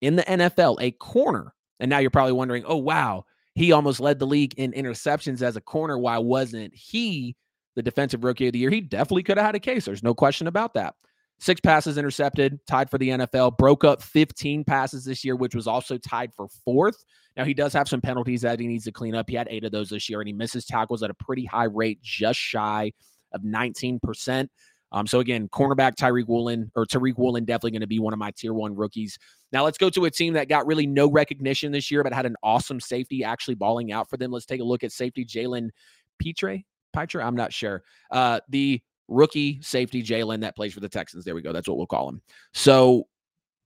in 0.00 0.16
the 0.16 0.22
NFL, 0.22 0.76
a 0.80 0.90
corner. 0.92 1.54
And 1.80 1.88
now 1.88 1.98
you're 1.98 2.10
probably 2.10 2.32
wondering, 2.32 2.64
oh, 2.66 2.76
wow, 2.76 3.24
he 3.54 3.72
almost 3.72 4.00
led 4.00 4.18
the 4.18 4.26
league 4.26 4.54
in 4.54 4.72
interceptions 4.72 5.42
as 5.42 5.56
a 5.56 5.60
corner. 5.60 5.98
Why 5.98 6.18
wasn't 6.18 6.74
he 6.74 7.36
the 7.76 7.82
defensive 7.82 8.24
rookie 8.24 8.48
of 8.48 8.52
the 8.52 8.58
year? 8.58 8.70
He 8.70 8.80
definitely 8.80 9.22
could 9.22 9.36
have 9.36 9.46
had 9.46 9.54
a 9.54 9.60
case. 9.60 9.84
There's 9.84 10.02
no 10.02 10.14
question 10.14 10.46
about 10.46 10.74
that. 10.74 10.94
Six 11.40 11.60
passes 11.60 11.98
intercepted, 11.98 12.58
tied 12.66 12.90
for 12.90 12.98
the 12.98 13.10
NFL, 13.10 13.56
broke 13.56 13.84
up 13.84 14.02
15 14.02 14.64
passes 14.64 15.04
this 15.04 15.24
year, 15.24 15.36
which 15.36 15.54
was 15.54 15.68
also 15.68 15.96
tied 15.96 16.32
for 16.34 16.48
fourth. 16.64 17.04
Now, 17.36 17.44
he 17.44 17.54
does 17.54 17.72
have 17.72 17.88
some 17.88 18.00
penalties 18.00 18.40
that 18.42 18.58
he 18.58 18.66
needs 18.66 18.84
to 18.84 18.92
clean 18.92 19.14
up. 19.14 19.30
He 19.30 19.36
had 19.36 19.46
eight 19.48 19.64
of 19.64 19.70
those 19.70 19.90
this 19.90 20.08
year, 20.08 20.20
and 20.20 20.26
he 20.26 20.32
misses 20.32 20.64
tackles 20.64 21.02
at 21.04 21.10
a 21.10 21.14
pretty 21.14 21.44
high 21.44 21.64
rate, 21.64 22.02
just 22.02 22.40
shy 22.40 22.92
of 23.32 23.42
19%. 23.42 24.48
Um, 24.90 25.06
so 25.06 25.20
again, 25.20 25.48
cornerback 25.48 25.96
Tyreek 25.96 26.26
Woolen 26.26 26.70
or 26.74 26.86
Tariq 26.86 27.16
Woolen 27.18 27.44
definitely 27.44 27.72
going 27.72 27.82
to 27.82 27.86
be 27.86 27.98
one 27.98 28.12
of 28.12 28.18
my 28.18 28.30
tier 28.30 28.54
one 28.54 28.74
rookies. 28.74 29.18
Now 29.52 29.64
let's 29.64 29.78
go 29.78 29.90
to 29.90 30.06
a 30.06 30.10
team 30.10 30.32
that 30.34 30.48
got 30.48 30.66
really 30.66 30.86
no 30.86 31.10
recognition 31.10 31.72
this 31.72 31.90
year, 31.90 32.02
but 32.02 32.12
had 32.12 32.26
an 32.26 32.36
awesome 32.42 32.80
safety 32.80 33.22
actually 33.22 33.54
balling 33.54 33.92
out 33.92 34.08
for 34.08 34.16
them. 34.16 34.30
Let's 34.30 34.46
take 34.46 34.60
a 34.60 34.64
look 34.64 34.84
at 34.84 34.92
safety 34.92 35.24
Jalen 35.24 35.70
Pitre. 36.18 36.64
Pitre, 36.94 37.22
I'm 37.22 37.36
not 37.36 37.52
sure. 37.52 37.82
Uh, 38.10 38.40
the 38.48 38.80
rookie 39.08 39.60
safety 39.62 40.02
Jalen 40.02 40.40
that 40.40 40.54
plays 40.54 40.72
for 40.72 40.80
the 40.80 40.88
Texans. 40.88 41.24
There 41.24 41.34
we 41.34 41.42
go. 41.42 41.52
That's 41.52 41.68
what 41.68 41.76
we'll 41.76 41.86
call 41.86 42.08
him. 42.08 42.22
So, 42.52 43.08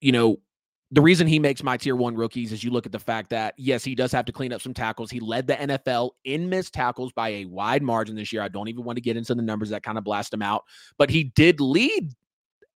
you 0.01 0.13
know, 0.13 0.39
the 0.93 1.01
reason 1.01 1.27
he 1.27 1.39
makes 1.39 1.63
my 1.63 1.77
tier 1.77 1.97
one 1.97 2.15
rookies 2.15 2.53
is 2.53 2.63
you 2.63 2.71
look 2.71 2.85
at 2.85 2.93
the 2.93 2.99
fact 2.99 3.31
that, 3.31 3.55
yes, 3.57 3.83
he 3.83 3.95
does 3.95 4.13
have 4.13 4.27
to 4.27 4.33
clean 4.33 4.53
up 4.53 4.61
some 4.61 4.75
tackles. 4.75 5.11
He 5.11 5.21
led 5.21 5.47
the 5.47 5.55
NFL 5.55 6.11
in 6.25 6.51
missed 6.51 6.75
tackles 6.75 7.13
by 7.13 7.31
a 7.31 7.45
wide 7.47 7.83
margin 7.83 8.15
this 8.15 8.31
year. 8.31 8.43
I 8.43 8.49
don't 8.49 8.69
even 8.69 8.85
want 8.85 8.97
to 8.97 9.01
get 9.01 9.17
into 9.17 9.35
the 9.35 9.43
numbers 9.43 9.71
that 9.71 9.83
kind 9.83 9.97
of 9.97 10.05
blast 10.05 10.35
him 10.35 10.43
out, 10.43 10.65
but 10.99 11.09
he 11.09 11.25
did 11.25 11.61
lead 11.61 12.13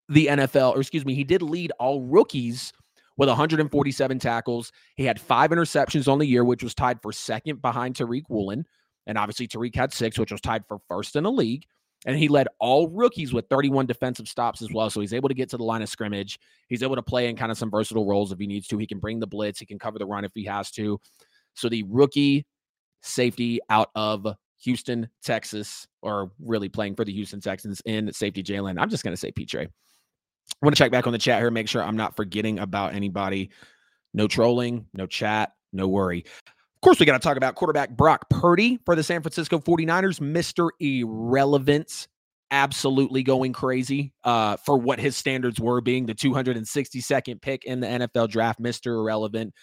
the 0.09 0.27
NFL, 0.27 0.77
or 0.77 0.81
excuse 0.81 1.05
me, 1.05 1.15
he 1.15 1.25
did 1.25 1.43
lead 1.43 1.73
all 1.81 2.03
rookies 2.03 2.73
with 3.17 3.29
147 3.29 4.19
tackles. 4.19 4.73
He 4.97 5.05
had 5.05 5.21
five 5.21 5.51
interceptions 5.51 6.07
on 6.07 6.19
the 6.19 6.27
year, 6.27 6.45
which 6.45 6.63
was 6.63 6.75
tied 6.75 7.01
for 7.03 7.13
second 7.13 7.63
behind 7.63 7.97
Tariq 7.97 8.25
Woolen. 8.29 8.65
And 9.07 9.19
obviously, 9.19 9.49
Tariq 9.49 9.75
had 9.75 9.93
six, 9.93 10.19
which 10.19 10.33
was 10.33 10.41
tied 10.41 10.65
for 10.67 10.79
first 10.89 11.17
in 11.17 11.25
the 11.25 11.33
league. 11.33 11.67
And 12.05 12.19
he 12.19 12.29
led 12.29 12.49
all 12.61 12.89
rookies 12.89 13.33
with 13.33 13.49
31 13.49 13.87
defensive 13.87 14.29
stops 14.29 14.61
as 14.61 14.71
well. 14.73 14.91
So 14.91 15.01
he's 15.01 15.15
able 15.15 15.29
to 15.29 15.35
get 15.35 15.49
to 15.51 15.57
the 15.57 15.65
line 15.65 15.81
of 15.81 15.89
scrimmage. 15.89 16.39
He's 16.69 16.83
able 16.83 16.97
to 16.97 17.03
play 17.03 17.29
in 17.29 17.37
kind 17.37 17.51
of 17.51 17.57
some 17.57 17.71
versatile 17.71 18.07
roles 18.07 18.31
if 18.31 18.39
he 18.39 18.47
needs 18.47 18.69
to. 18.69 18.79
He 18.79 18.87
can 18.87 18.99
bring 18.99 19.21
the 19.21 19.27
blitz, 19.27 19.59
he 19.59 19.67
can 19.67 19.79
cover 19.79 19.99
the 19.99 20.07
run 20.07 20.25
if 20.25 20.33
he 20.35 20.45
has 20.45 20.71
to. 20.73 21.01
So 21.55 21.69
the 21.69 21.85
rookie 21.85 22.47
safety 23.03 23.61
out 23.71 23.91
of 23.95 24.27
Houston, 24.65 25.09
Texas, 25.23 25.87
or 26.03 26.33
really 26.41 26.69
playing 26.69 26.97
for 26.97 27.05
the 27.05 27.13
Houston 27.13 27.41
Texans 27.41 27.81
in 27.85 28.13
safety 28.13 28.43
Jalen. 28.43 28.81
I'm 28.81 28.91
just 28.91 29.05
going 29.05 29.13
to 29.13 29.21
say 29.21 29.31
Petre. 29.31 29.61
I 29.61 30.67
want 30.67 30.75
to 30.75 30.83
check 30.83 30.93
back 30.93 31.07
on 31.07 31.13
the 31.13 31.19
chat 31.19 31.41
here, 31.41 31.51
make 31.51 31.69
sure 31.69 31.83
I'm 31.83 31.97
not 31.97 32.17
forgetting 32.17 32.59
about 32.59 32.95
anybody. 32.95 33.51
No 34.13 34.27
trolling, 34.27 34.87
no 34.95 35.07
chat, 35.07 35.53
no 35.73 35.89
worry. 35.89 36.25
Course, 36.85 37.01
we 37.01 37.07
got 37.07 37.15
to 37.15 37.27
talk 37.27 37.39
about 37.39 37.55
quarterback 37.55 37.97
Brock 37.97 38.29
Purdy 38.29 38.79
for 38.85 38.95
the 38.95 39.03
San 39.03 39.23
Francisco 39.23 39.59
49ers, 39.59 40.21
Mr. 40.21 40.69
Irrelevance. 40.83 42.09
Absolutely 42.51 43.23
going 43.23 43.55
crazy 43.55 44.13
uh, 44.23 44.59
for 44.59 44.77
what 44.77 45.01
his 45.01 45.17
standards 45.17 45.59
were, 45.59 45.81
being 45.81 46.05
the 46.05 46.15
262nd 46.15 47.41
pick 47.41 47.65
in 47.65 47.81
the 47.81 47.87
NFL 47.87 48.29
draft, 48.29 48.61
Mr. 48.61 48.99
Irrelevant, 48.99 49.55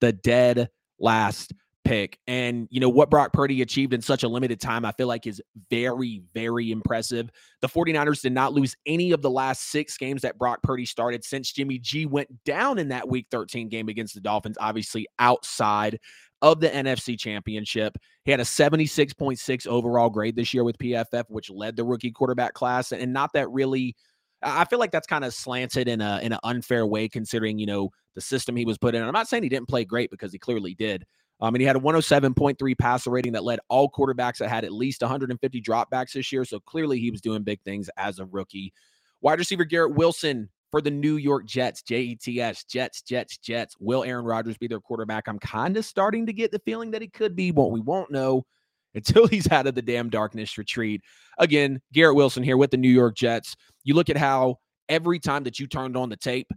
the 0.00 0.12
dead 0.12 0.68
last 1.00 1.52
pick. 1.84 2.18
And, 2.26 2.68
you 2.70 2.78
know, 2.80 2.90
what 2.90 3.10
Brock 3.10 3.32
Purdy 3.32 3.60
achieved 3.62 3.92
in 3.92 4.02
such 4.02 4.22
a 4.22 4.28
limited 4.28 4.60
time, 4.60 4.84
I 4.84 4.92
feel 4.92 5.08
like 5.08 5.26
is 5.26 5.42
very, 5.70 6.22
very 6.32 6.70
impressive. 6.70 7.30
The 7.60 7.68
49ers 7.68 8.20
did 8.20 8.32
not 8.32 8.52
lose 8.52 8.76
any 8.86 9.12
of 9.12 9.22
the 9.22 9.30
last 9.30 9.70
six 9.70 9.96
games 9.96 10.22
that 10.22 10.38
Brock 10.38 10.62
Purdy 10.62 10.84
started 10.84 11.24
since 11.24 11.50
Jimmy 11.50 11.78
G 11.78 12.06
went 12.06 12.44
down 12.44 12.78
in 12.78 12.88
that 12.88 13.08
week 13.08 13.26
13 13.30 13.68
game 13.68 13.88
against 13.88 14.14
the 14.14 14.20
Dolphins, 14.20 14.58
obviously 14.60 15.08
outside 15.18 15.98
of 16.42 16.60
the 16.60 16.68
NFC 16.68 17.18
championship. 17.18 17.96
He 18.24 18.30
had 18.30 18.40
a 18.40 18.44
76.6 18.44 19.66
overall 19.66 20.10
grade 20.10 20.36
this 20.36 20.54
year 20.54 20.64
with 20.64 20.78
PFF, 20.78 21.24
which 21.28 21.50
led 21.50 21.76
the 21.76 21.84
rookie 21.84 22.10
quarterback 22.10 22.54
class. 22.54 22.92
And 22.92 23.12
not 23.12 23.32
that 23.34 23.50
really. 23.50 23.96
I 24.40 24.64
feel 24.66 24.78
like 24.78 24.92
that's 24.92 25.08
kind 25.08 25.24
of 25.24 25.34
slanted 25.34 25.88
in 25.88 26.00
a 26.00 26.20
in 26.22 26.32
an 26.32 26.38
unfair 26.44 26.86
way, 26.86 27.08
considering 27.08 27.58
you 27.58 27.66
know 27.66 27.90
the 28.14 28.20
system 28.20 28.54
he 28.54 28.64
was 28.64 28.78
put 28.78 28.94
in. 28.94 29.02
I'm 29.02 29.12
not 29.12 29.26
saying 29.26 29.42
he 29.42 29.48
didn't 29.48 29.68
play 29.68 29.84
great 29.84 30.12
because 30.12 30.30
he 30.30 30.38
clearly 30.38 30.74
did, 30.74 31.04
um, 31.40 31.54
and 31.56 31.60
he 31.60 31.66
had 31.66 31.74
a 31.74 31.80
107.3 31.80 32.78
passer 32.78 33.10
rating 33.10 33.32
that 33.32 33.42
led 33.42 33.58
all 33.68 33.90
quarterbacks 33.90 34.38
that 34.38 34.48
had 34.48 34.64
at 34.64 34.72
least 34.72 35.02
150 35.02 35.60
dropbacks 35.60 36.12
this 36.12 36.30
year. 36.30 36.44
So 36.44 36.60
clearly 36.60 37.00
he 37.00 37.10
was 37.10 37.20
doing 37.20 37.42
big 37.42 37.60
things 37.62 37.90
as 37.96 38.20
a 38.20 38.26
rookie. 38.26 38.72
Wide 39.20 39.40
receiver 39.40 39.64
Garrett 39.64 39.94
Wilson 39.94 40.48
for 40.70 40.80
the 40.80 40.90
New 40.90 41.16
York 41.16 41.46
Jets, 41.46 41.82
J 41.82 42.00
E 42.00 42.16
T 42.16 42.40
S, 42.40 42.64
Jets, 42.64 43.02
Jets, 43.02 43.38
Jets. 43.38 43.76
Will 43.80 44.04
Aaron 44.04 44.24
Rodgers 44.24 44.58
be 44.58 44.66
their 44.68 44.80
quarterback? 44.80 45.28
I'm 45.28 45.38
kind 45.38 45.76
of 45.76 45.84
starting 45.84 46.26
to 46.26 46.32
get 46.32 46.52
the 46.52 46.60
feeling 46.60 46.90
that 46.92 47.02
he 47.02 47.08
could 47.08 47.34
be, 47.34 47.50
but 47.50 47.70
we 47.70 47.80
won't 47.80 48.10
know 48.10 48.44
until 48.94 49.26
he's 49.26 49.50
out 49.50 49.66
of 49.66 49.74
the 49.74 49.82
damn 49.82 50.10
darkness 50.10 50.56
retreat. 50.58 51.02
Again, 51.38 51.80
Garrett 51.92 52.16
Wilson 52.16 52.42
here 52.42 52.56
with 52.56 52.70
the 52.70 52.76
New 52.76 52.88
York 52.88 53.14
Jets. 53.16 53.54
You 53.84 53.94
look 53.94 54.10
at 54.10 54.16
how 54.16 54.56
every 54.88 55.18
time 55.18 55.44
that 55.44 55.60
you 55.60 55.66
turned 55.66 55.96
on 55.96 56.08
the 56.08 56.16
tape, 56.16 56.50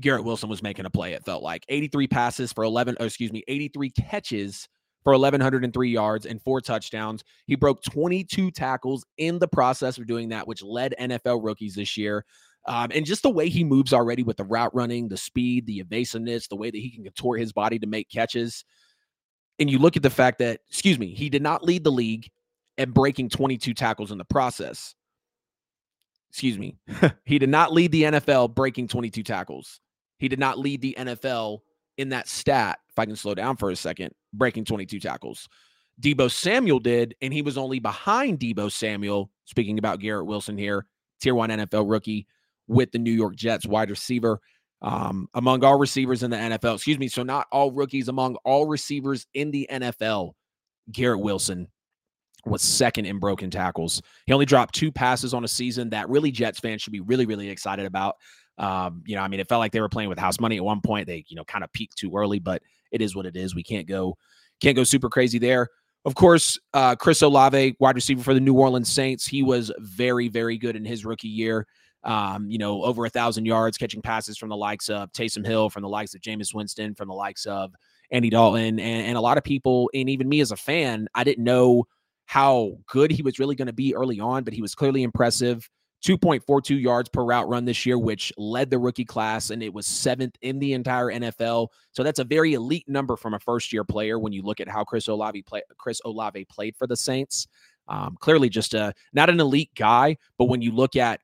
Garrett 0.00 0.24
Wilson 0.24 0.48
was 0.48 0.62
making 0.62 0.86
a 0.86 0.90
play. 0.90 1.12
It 1.12 1.24
felt 1.24 1.42
like 1.42 1.64
83 1.68 2.06
passes 2.08 2.52
for 2.52 2.64
11, 2.64 2.96
oh, 2.98 3.04
excuse 3.04 3.32
me, 3.32 3.44
83 3.46 3.90
catches 3.90 4.68
for 5.04 5.12
1,103 5.12 5.90
yards 5.90 6.26
and 6.26 6.40
four 6.42 6.60
touchdowns. 6.60 7.24
He 7.46 7.56
broke 7.56 7.82
22 7.82 8.50
tackles 8.50 9.04
in 9.18 9.38
the 9.38 9.48
process 9.48 9.98
of 9.98 10.06
doing 10.06 10.28
that, 10.30 10.46
which 10.46 10.62
led 10.62 10.94
NFL 10.98 11.44
rookies 11.44 11.74
this 11.74 11.96
year. 11.96 12.24
Um, 12.66 12.90
and 12.94 13.04
just 13.04 13.22
the 13.22 13.30
way 13.30 13.48
he 13.48 13.64
moves 13.64 13.92
already 13.92 14.22
with 14.22 14.36
the 14.36 14.44
route 14.44 14.74
running, 14.74 15.08
the 15.08 15.16
speed, 15.16 15.66
the 15.66 15.80
evasiveness, 15.80 16.46
the 16.46 16.56
way 16.56 16.70
that 16.70 16.78
he 16.78 16.90
can 16.90 17.02
contort 17.02 17.40
his 17.40 17.52
body 17.52 17.78
to 17.80 17.86
make 17.86 18.08
catches. 18.08 18.64
And 19.58 19.68
you 19.70 19.78
look 19.78 19.96
at 19.96 20.02
the 20.02 20.10
fact 20.10 20.38
that, 20.38 20.60
excuse 20.70 20.98
me, 20.98 21.12
he 21.14 21.28
did 21.28 21.42
not 21.42 21.64
lead 21.64 21.82
the 21.82 21.90
league 21.90 22.30
at 22.78 22.94
breaking 22.94 23.30
22 23.30 23.74
tackles 23.74 24.12
in 24.12 24.18
the 24.18 24.24
process 24.24 24.94
excuse 26.32 26.58
me, 26.58 26.78
he 27.24 27.38
did 27.38 27.50
not 27.50 27.74
lead 27.74 27.92
the 27.92 28.04
NFL 28.04 28.54
breaking 28.54 28.88
22 28.88 29.22
tackles. 29.22 29.80
He 30.18 30.28
did 30.28 30.38
not 30.38 30.58
lead 30.58 30.80
the 30.80 30.96
NFL 30.98 31.58
in 31.98 32.08
that 32.08 32.26
stat, 32.26 32.78
if 32.88 32.98
I 32.98 33.04
can 33.04 33.16
slow 33.16 33.34
down 33.34 33.58
for 33.58 33.70
a 33.70 33.76
second, 33.76 34.12
breaking 34.32 34.64
22 34.64 34.98
tackles. 34.98 35.46
Deebo 36.00 36.30
Samuel 36.30 36.78
did, 36.78 37.14
and 37.20 37.34
he 37.34 37.42
was 37.42 37.58
only 37.58 37.80
behind 37.80 38.40
Deebo 38.40 38.72
Samuel, 38.72 39.30
speaking 39.44 39.78
about 39.78 40.00
Garrett 40.00 40.24
Wilson 40.24 40.56
here, 40.56 40.86
tier 41.20 41.34
one 41.34 41.50
NFL 41.50 41.90
rookie 41.90 42.26
with 42.68 42.92
the 42.92 42.98
New 42.98 43.12
York 43.12 43.36
Jets 43.36 43.66
wide 43.66 43.90
receiver. 43.90 44.40
Um, 44.80 45.28
among 45.34 45.64
all 45.64 45.78
receivers 45.78 46.24
in 46.24 46.30
the 46.30 46.36
NFL, 46.36 46.74
excuse 46.74 46.98
me, 46.98 47.06
so 47.08 47.22
not 47.22 47.46
all 47.52 47.70
rookies, 47.70 48.08
among 48.08 48.36
all 48.44 48.66
receivers 48.66 49.26
in 49.32 49.52
the 49.52 49.68
NFL, 49.70 50.32
Garrett 50.90 51.20
Wilson 51.20 51.68
was 52.44 52.62
second 52.62 53.06
in 53.06 53.18
broken 53.20 53.50
tackles. 53.50 54.02
He 54.26 54.32
only 54.32 54.46
dropped 54.46 54.74
two 54.74 54.90
passes 54.90 55.34
on 55.34 55.44
a 55.44 55.48
season 55.48 55.90
that 55.90 56.08
really 56.08 56.32
Jets 56.32 56.58
fans 56.58 56.82
should 56.82 56.92
be 56.92 57.00
really, 57.00 57.26
really 57.26 57.48
excited 57.48 57.86
about. 57.86 58.16
Um, 58.58 59.02
you 59.06 59.14
know, 59.14 59.22
I 59.22 59.28
mean, 59.28 59.40
it 59.40 59.48
felt 59.48 59.60
like 59.60 59.72
they 59.72 59.80
were 59.80 59.88
playing 59.88 60.08
with 60.08 60.18
house 60.18 60.40
money 60.40 60.56
at 60.56 60.64
one 60.64 60.80
point. 60.80 61.06
They, 61.06 61.24
you 61.28 61.36
know, 61.36 61.44
kind 61.44 61.64
of 61.64 61.72
peaked 61.72 61.96
too 61.96 62.12
early, 62.16 62.38
but 62.38 62.62
it 62.90 63.00
is 63.00 63.14
what 63.14 63.26
it 63.26 63.36
is. 63.36 63.54
We 63.54 63.62
can't 63.62 63.86
go, 63.86 64.16
can't 64.60 64.76
go 64.76 64.84
super 64.84 65.08
crazy 65.08 65.38
there. 65.38 65.68
Of 66.04 66.16
course, 66.16 66.58
uh, 66.74 66.96
Chris 66.96 67.22
Olave, 67.22 67.76
wide 67.78 67.94
receiver 67.94 68.22
for 68.22 68.34
the 68.34 68.40
New 68.40 68.54
Orleans 68.54 68.90
Saints, 68.90 69.26
he 69.26 69.42
was 69.42 69.70
very, 69.78 70.28
very 70.28 70.58
good 70.58 70.74
in 70.74 70.84
his 70.84 71.04
rookie 71.04 71.28
year. 71.28 71.66
Um, 72.04 72.50
you 72.50 72.58
know, 72.58 72.82
over 72.82 73.04
a 73.04 73.10
thousand 73.10 73.46
yards 73.46 73.78
catching 73.78 74.02
passes 74.02 74.36
from 74.36 74.48
the 74.48 74.56
likes 74.56 74.88
of 74.88 75.12
Taysom 75.12 75.46
Hill, 75.46 75.70
from 75.70 75.82
the 75.82 75.88
likes 75.88 76.14
of 76.14 76.20
Jameis 76.20 76.52
Winston, 76.52 76.94
from 76.94 77.08
the 77.08 77.14
likes 77.14 77.46
of 77.46 77.72
Andy 78.10 78.28
Dalton, 78.28 78.80
and, 78.80 79.06
and 79.06 79.16
a 79.16 79.20
lot 79.20 79.38
of 79.38 79.44
people, 79.44 79.90
and 79.94 80.08
even 80.10 80.28
me 80.28 80.40
as 80.40 80.50
a 80.50 80.56
fan, 80.56 81.08
I 81.14 81.24
didn't 81.24 81.44
know 81.44 81.84
how 82.26 82.72
good 82.86 83.10
he 83.10 83.22
was 83.22 83.38
really 83.38 83.54
going 83.54 83.66
to 83.66 83.72
be 83.72 83.94
early 83.94 84.20
on, 84.20 84.44
but 84.44 84.54
he 84.54 84.62
was 84.62 84.74
clearly 84.74 85.02
impressive. 85.02 85.68
2.42 86.04 86.80
yards 86.80 87.08
per 87.08 87.22
route 87.22 87.48
run 87.48 87.64
this 87.64 87.86
year, 87.86 87.96
which 87.96 88.32
led 88.36 88.70
the 88.70 88.78
rookie 88.78 89.04
class, 89.04 89.50
and 89.50 89.62
it 89.62 89.72
was 89.72 89.86
seventh 89.86 90.34
in 90.42 90.58
the 90.58 90.72
entire 90.72 91.06
NFL. 91.06 91.68
So 91.92 92.02
that's 92.02 92.18
a 92.18 92.24
very 92.24 92.54
elite 92.54 92.88
number 92.88 93.16
from 93.16 93.34
a 93.34 93.38
first 93.38 93.72
year 93.72 93.84
player 93.84 94.18
when 94.18 94.32
you 94.32 94.42
look 94.42 94.60
at 94.60 94.68
how 94.68 94.82
Chris 94.82 95.06
Olave 95.06 95.42
play, 95.42 95.62
Chris 95.78 96.00
Olave 96.04 96.44
played 96.46 96.74
for 96.76 96.88
the 96.88 96.96
Saints. 96.96 97.46
Um, 97.86 98.16
clearly, 98.20 98.48
just 98.48 98.74
a 98.74 98.92
not 99.12 99.30
an 99.30 99.38
elite 99.38 99.70
guy, 99.76 100.16
but 100.38 100.46
when 100.46 100.60
you 100.60 100.72
look 100.72 100.96
at 100.96 101.20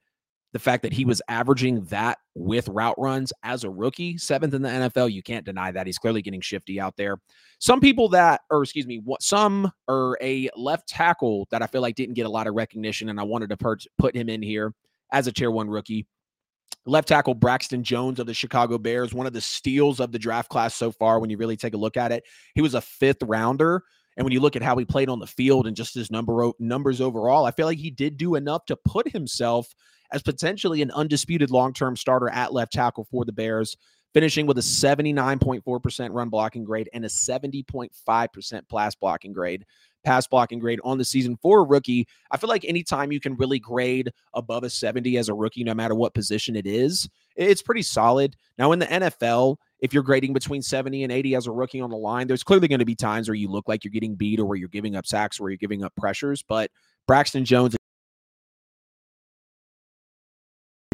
the 0.53 0.59
fact 0.59 0.83
that 0.83 0.93
he 0.93 1.05
was 1.05 1.21
averaging 1.29 1.85
that 1.85 2.19
with 2.35 2.69
route 2.69 2.99
runs 2.99 3.33
as 3.43 3.65
a 3.65 3.71
rookie, 3.71 4.17
seventh 4.17 4.55
in 4.55 4.63
the 4.63 4.69
NFL, 4.69 5.13
you 5.13 5.23
can't 5.23 5.45
deny 5.45 5.71
that. 5.71 5.87
He's 5.87 5.99
clearly 5.99 6.23
getting 6.23 6.41
shifty 6.41 6.81
out 6.81 6.97
there. 6.97 7.19
Some 7.59 7.81
people 7.81 8.09
that, 8.11 8.41
or 8.51 8.63
excuse 8.63 8.87
me, 8.87 9.01
what 9.05 9.23
some 9.23 9.71
are 9.89 10.17
a 10.23 10.49
left 10.57 10.89
tackle 10.89 11.47
that 11.51 11.63
I 11.63 11.67
feel 11.67 11.83
like 11.83 11.97
didn't 11.97 12.15
get 12.15 12.27
a 12.27 12.31
lot 12.31 12.47
of 12.47 12.55
recognition, 12.55 13.11
and 13.11 13.21
I 13.21 13.25
wanted 13.25 13.51
to 13.51 13.57
per- 13.57 13.77
put 13.99 14.17
him 14.17 14.29
in 14.29 14.43
here 14.43 14.73
as 15.13 15.27
a 15.27 15.33
tier 15.33 15.51
one 15.51 15.69
rookie. 15.69 16.07
Left 16.87 17.09
tackle 17.09 17.35
Braxton 17.35 17.83
Jones 17.83 18.19
of 18.19 18.27
the 18.27 18.33
Chicago 18.33 18.79
Bears, 18.79 19.13
one 19.13 19.27
of 19.27 19.35
the 19.35 19.41
steals 19.43 20.01
of 20.01 20.13
the 20.13 20.19
draft 20.19 20.49
class 20.49 20.75
so 20.75 20.91
far. 20.91 21.21
When 21.21 21.29
you 21.29 21.37
really 21.37 21.57
take 21.57 21.75
a 21.75 21.79
look 21.79 21.99
at 21.99 22.13
it, 22.13 22.25
he 22.55 22.63
was 22.63 22.75
a 22.75 22.81
fifth 22.81 23.23
rounder. 23.23 23.83
And 24.17 24.25
when 24.25 24.33
you 24.33 24.41
look 24.41 24.57
at 24.57 24.63
how 24.63 24.77
he 24.77 24.85
played 24.85 25.09
on 25.09 25.21
the 25.21 25.27
field 25.27 25.67
and 25.67 25.77
just 25.77 25.95
his 25.95 26.11
number 26.11 26.51
numbers 26.59 27.01
overall, 27.01 27.45
I 27.45 27.51
feel 27.53 27.67
like 27.67 27.79
he 27.79 27.91
did 27.91 28.17
do 28.17 28.35
enough 28.35 28.65
to 28.67 28.77
put 28.77 29.09
himself 29.13 29.73
as 30.13 30.23
potentially 30.23 30.83
an 30.83 30.91
undisputed 30.91 31.51
long 31.51 31.73
term 31.73 31.97
starter 31.97 32.29
at 32.31 32.53
left 32.53 32.73
tackle 32.73 33.07
for 33.11 33.25
the 33.25 33.33
Bears, 33.33 33.77
finishing 34.15 34.47
with 34.47 34.59
a 34.59 34.63
79.4% 34.63 36.09
run 36.13 36.29
blocking 36.29 36.65
grade 36.65 36.89
and 36.93 37.05
a 37.05 37.09
70.5% 37.09 38.69
pass 38.69 38.95
blocking 38.95 39.33
grade. 39.33 39.65
Pass 40.05 40.27
blocking 40.27 40.61
grade 40.61 40.81
on 40.85 40.97
the 40.97 41.05
season 41.05 41.37
for 41.43 41.61
a 41.61 41.65
rookie. 41.65 42.07
I 42.31 42.37
feel 42.37 42.49
like 42.49 42.65
anytime 42.65 43.13
you 43.13 43.21
can 43.21 43.37
really 43.37 43.59
grade 43.59 44.11
above 44.33 44.63
a 44.63 44.71
70 44.71 45.19
as 45.19 45.29
a 45.29 45.35
rookie, 45.35 45.65
no 45.65 45.75
matter 45.75 45.95
what 45.95 46.15
position 46.15 46.57
it 46.57 46.67
is, 46.67 47.09
it's 47.37 47.63
pretty 47.63 47.83
solid. 47.83 48.37
Now, 48.57 48.73
in 48.73 48.79
the 48.79 48.87
NFL, 48.87 49.57
if 49.81 49.93
you're 49.93 50.05
grading 50.05 50.33
between 50.33 50.63
70 50.63 51.03
and 51.03 51.13
80 51.13 51.35
as 51.35 51.47
a 51.47 51.53
rookie 51.53 51.81
on 51.81 51.91
the 51.91 51.97
line, 51.97 52.27
there's 52.27 52.45
clearly 52.45 52.69
going 52.69 52.79
to 52.79 52.85
be 52.85 52.95
times 52.95 53.29
where 53.29 53.35
you 53.35 53.49
look 53.49 53.69
like 53.69 53.85
you're 53.85 53.93
getting 53.93 54.15
beat 54.15 54.41
or 54.41 54.47
where 54.47 54.57
you're 54.57 54.69
giving 54.69 54.97
up 54.97 55.05
sacks 55.05 55.39
or 55.39 55.45
where 55.45 55.51
you're 55.51 55.59
giving 55.59 55.85
up 55.85 55.95
pressures. 55.97 56.43
But 56.43 56.71
Braxton 57.07 57.45
Jones 57.45 57.77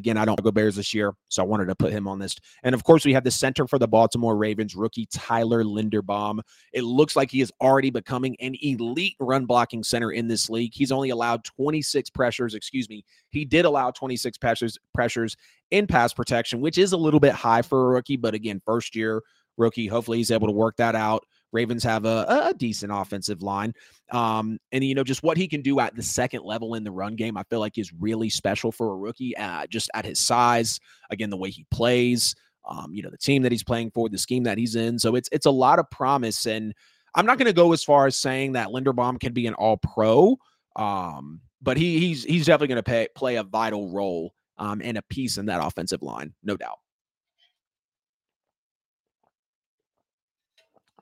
Again, 0.05 0.19
I 0.19 0.27
don't 0.27 0.43
go 0.43 0.51
Bears 0.51 0.77
this 0.77 0.93
year, 0.93 1.15
so 1.29 1.43
I 1.43 1.47
wanted 1.47 1.65
to 1.65 1.75
put 1.75 1.91
him 1.91 2.07
on 2.07 2.19
this. 2.19 2.37
And 2.63 2.75
of 2.75 2.85
course, 2.85 3.07
we 3.07 3.15
have 3.15 3.25
the 3.25 3.31
center 3.31 3.67
for 3.67 3.79
the 3.79 3.89
Baltimore 3.89 4.37
Ravens, 4.37 4.77
rookie 4.77 5.09
Tyler 5.11 5.65
Linderbaum. 5.65 6.41
It 6.75 6.83
looks 6.83 7.17
like 7.17 7.31
he 7.31 7.41
is 7.41 7.51
already 7.63 7.89
becoming 7.89 8.37
an 8.39 8.55
elite 8.61 9.17
run 9.19 9.47
blocking 9.47 9.83
center 9.83 10.13
in 10.13 10.29
this 10.29 10.51
league. 10.51 10.73
He's 10.75 10.93
only 10.93 11.09
allowed 11.09 11.43
26 11.45 12.11
pressures, 12.11 12.55
excuse 12.55 12.87
me. 12.91 13.03
He 13.31 13.47
did 13.47 13.65
allow 13.65 13.93
26 13.93 14.37
pressures 14.37 14.77
pressures 14.93 15.39
in 15.71 15.87
pass 15.87 16.13
protection, 16.13 16.61
which 16.61 16.77
is 16.77 16.93
a 16.93 16.99
little 16.99 17.19
bit 17.19 17.33
high 17.33 17.63
for 17.63 17.87
a 17.87 17.95
rookie, 17.95 18.19
but 18.19 18.35
again, 18.35 18.61
first 18.67 18.95
year 18.95 19.23
rookie. 19.57 19.87
Hopefully, 19.87 20.19
he's 20.19 20.31
able 20.31 20.49
to 20.49 20.53
work 20.53 20.77
that 20.77 20.95
out. 20.95 21.25
Ravens 21.55 21.85
have 21.85 22.05
a, 22.05 22.27
a 22.51 22.55
decent 22.55 22.93
offensive 22.93 23.43
line. 23.43 23.73
Um, 24.11 24.59
and, 24.73 24.85
you 24.85 24.95
know, 24.95 25.05
just 25.05 25.23
what 25.23 25.37
he 25.37 25.49
can 25.49 25.63
do 25.63 25.81
at 25.81 25.95
the 25.95 26.03
second 26.03 26.43
level 26.45 26.75
in 26.75 26.85
the 26.85 26.91
run 26.91 27.15
game, 27.15 27.39
I 27.39 27.45
feel 27.45 27.61
like 27.61 27.79
is 27.79 27.93
really 27.99 28.29
special 28.29 28.73
for 28.73 28.93
a 28.93 28.97
rookie, 28.97 29.37
uh, 29.37 29.67
just 29.69 29.89
at 29.95 30.05
his 30.05 30.19
size. 30.19 30.81
Again, 31.11 31.31
the 31.31 31.37
way 31.37 31.51
he 31.51 31.65
plays, 31.71 32.35
um, 32.69 32.93
you 32.93 33.03
know, 33.03 33.11
the 33.11 33.17
team 33.17 33.43
that 33.43 33.53
he's 33.53 33.65
playing 33.65 33.93
for, 33.93 34.09
the 34.09 34.19
scheme 34.19 34.43
that 34.45 34.59
he's 34.59 34.75
in. 34.75 34.99
So 34.99 35.15
it's 35.15 35.29
it's 35.33 35.47
a 35.47 35.51
lot 35.51 35.79
of 35.79 35.89
promise. 35.91 36.47
And 36.47 36.75
I'm 37.15 37.27
not 37.27 37.39
going 37.39 37.47
to 37.47 37.53
go 37.53 37.73
as 37.73 37.85
far 37.85 38.07
as 38.07 38.17
saying 38.17 38.53
that 38.53 38.69
Linderbaum 38.69 39.21
can 39.21 39.33
be 39.33 39.47
an 39.47 39.55
all 39.55 39.79
pro. 39.79 40.37
Um, 40.77 41.41
but 41.63 41.77
he 41.77 41.99
he's 41.99 42.25
he's 42.25 42.47
definitely 42.47 42.75
going 42.75 42.85
to 42.85 43.09
play 43.15 43.37
a 43.37 43.43
vital 43.45 43.91
role 43.91 44.35
um, 44.59 44.83
and 44.85 44.99
a 44.99 45.03
piece 45.03 45.39
in 45.39 45.47
that 45.47 45.65
offensive 45.65 46.03
line, 46.03 46.35
no 46.43 46.57
doubt. 46.57 46.79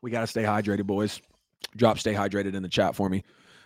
We 0.02 0.10
got 0.10 0.20
to 0.20 0.26
stay 0.26 0.42
hydrated, 0.42 0.84
boys. 0.84 1.20
Drop 1.76 1.98
stay 1.98 2.12
hydrated 2.12 2.54
in 2.54 2.62
the 2.62 2.68
chat 2.68 2.94
for 2.94 3.08
me. 3.08 3.22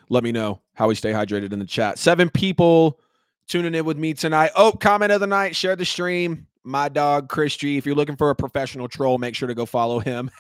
Let 0.09 0.23
me 0.23 0.31
know 0.31 0.61
how 0.75 0.89
we 0.89 0.95
stay 0.95 1.13
hydrated 1.13 1.53
in 1.53 1.59
the 1.59 1.65
chat. 1.65 1.99
Seven 1.99 2.31
people 2.31 3.01
tuning 3.49 3.75
in 3.75 3.85
with 3.85 3.97
me 3.97 4.15
tonight. 4.15 4.51
Oh, 4.55 4.73
comment 4.73 5.13
of 5.13 5.21
the 5.21 5.27
night, 5.27 5.57
share 5.57 5.75
the 5.75 5.85
stream. 5.85 6.47
My 6.63 6.89
dog, 6.89 7.29
Chris 7.29 7.57
G. 7.57 7.77
If 7.77 7.87
you're 7.87 7.95
looking 7.95 8.17
for 8.17 8.31
a 8.31 8.35
professional 8.35 8.89
troll, 8.89 9.19
make 9.19 9.37
sure 9.37 9.49
to 9.49 9.55
go 9.55 9.67
follow 9.67 10.01
him. 10.01 10.31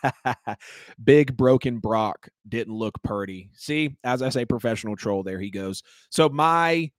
Big 1.04 1.37
broken 1.37 1.78
Brock 1.78 2.28
didn't 2.48 2.74
look 2.74 3.00
purdy. 3.02 3.50
See, 3.54 3.96
as 4.02 4.22
I 4.22 4.28
say, 4.30 4.44
professional 4.44 4.96
troll, 4.96 5.22
there 5.22 5.38
he 5.38 5.50
goes. 5.50 5.85
So, 6.11 6.28
my 6.28 6.90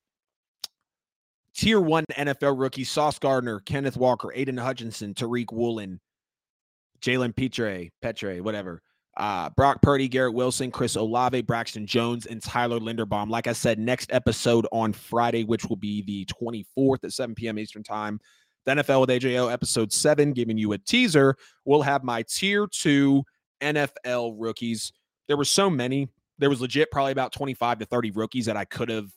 tier 1.53 1.81
one 1.81 2.05
NFL 2.11 2.57
rookies 2.57 2.89
Sauce 2.89 3.19
Gardner, 3.19 3.59
Kenneth 3.59 3.97
Walker, 3.97 4.31
Aidan 4.33 4.57
Hutchinson, 4.57 5.13
Tariq 5.13 5.51
Woolen, 5.51 5.99
Jalen 7.01 7.35
Petre, 7.35 7.89
Petre, 8.01 8.41
whatever 8.41 8.81
uh, 9.17 9.49
Brock 9.49 9.81
Purdy, 9.81 10.07
Garrett 10.07 10.33
Wilson, 10.33 10.69
Chris 10.69 10.95
Olave, 10.95 11.41
Braxton 11.41 11.87
Jones, 11.87 12.27
and 12.27 12.41
Tyler 12.41 12.79
Linderbaum. 12.79 13.29
Like 13.29 13.47
I 13.47 13.53
said, 13.53 13.79
next 13.79 14.13
episode 14.13 14.67
on 14.71 14.93
Friday, 14.93 15.43
which 15.43 15.65
will 15.65 15.75
be 15.75 16.03
the 16.03 16.25
24th 16.25 17.03
at 17.03 17.13
7 17.13 17.33
p.m. 17.33 17.57
Eastern 17.57 17.83
Time. 17.83 18.19
The 18.65 18.73
NFL 18.73 19.01
with 19.01 19.09
AJL 19.09 19.51
episode 19.51 19.91
seven, 19.91 20.33
giving 20.33 20.57
you 20.57 20.73
a 20.73 20.77
teaser. 20.77 21.35
We'll 21.65 21.81
have 21.81 22.03
my 22.03 22.23
tier 22.29 22.67
two 22.67 23.23
NFL 23.61 24.35
rookies. 24.37 24.91
There 25.27 25.37
were 25.37 25.45
so 25.45 25.69
many. 25.69 26.09
There 26.37 26.49
was 26.49 26.61
legit 26.61 26.91
probably 26.91 27.13
about 27.13 27.31
25 27.31 27.79
to 27.79 27.85
30 27.85 28.11
rookies 28.11 28.45
that 28.45 28.57
I 28.57 28.65
could 28.65 28.89
have, 28.89 29.09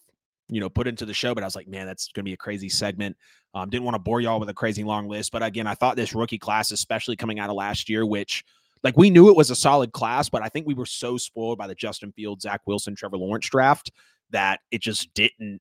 you 0.49 0.61
know, 0.61 0.71
put 0.71 0.87
into 0.87 1.05
the 1.05 1.13
show, 1.13 1.35
but 1.35 1.45
I 1.45 1.47
was 1.47 1.57
like, 1.57 1.69
man, 1.69 1.87
that's 1.87 2.09
going 2.13 2.25
to 2.25 2.29
be 2.29 2.33
a 2.33 2.39
crazy 2.39 2.69
segment. 2.69 3.17
Um, 3.53 3.69
didn't 3.69 3.85
want 3.85 3.97
to 3.97 3.99
bore 3.99 4.21
y'all 4.21 4.41
with 4.41 4.49
a 4.49 4.55
crazy 4.55 4.85
long 4.85 5.09
list. 5.09 5.33
But 5.33 5.43
again, 5.43 5.67
I 5.67 5.75
thought 5.75 5.97
this 5.97 6.15
rookie 6.15 6.39
class, 6.39 6.71
especially 6.71 7.17
coming 7.17 7.39
out 7.39 7.51
of 7.51 7.57
last 7.57 7.91
year, 7.91 8.07
which– 8.07 8.45
like 8.83 8.97
we 8.97 9.11
knew 9.11 9.29
it 9.29 9.37
was 9.37 9.51
a 9.51 9.57
solid 9.57 9.93
class, 9.93 10.29
but 10.29 10.43
I 10.43 10.49
think 10.49 10.67
we 10.67 10.75
were 10.75 10.87
so 10.87 11.17
spoiled 11.17 11.59
by 11.59 11.67
the 11.67 11.75
Justin 11.75 12.13
Fields, 12.13 12.43
Zach 12.43 12.63
Wilson, 12.67 12.95
Trevor 12.95 13.19
Lawrence 13.19 13.49
draft 13.49 13.91
that 14.31 14.61
it 14.71 14.81
just 14.81 15.13
didn't 15.15 15.61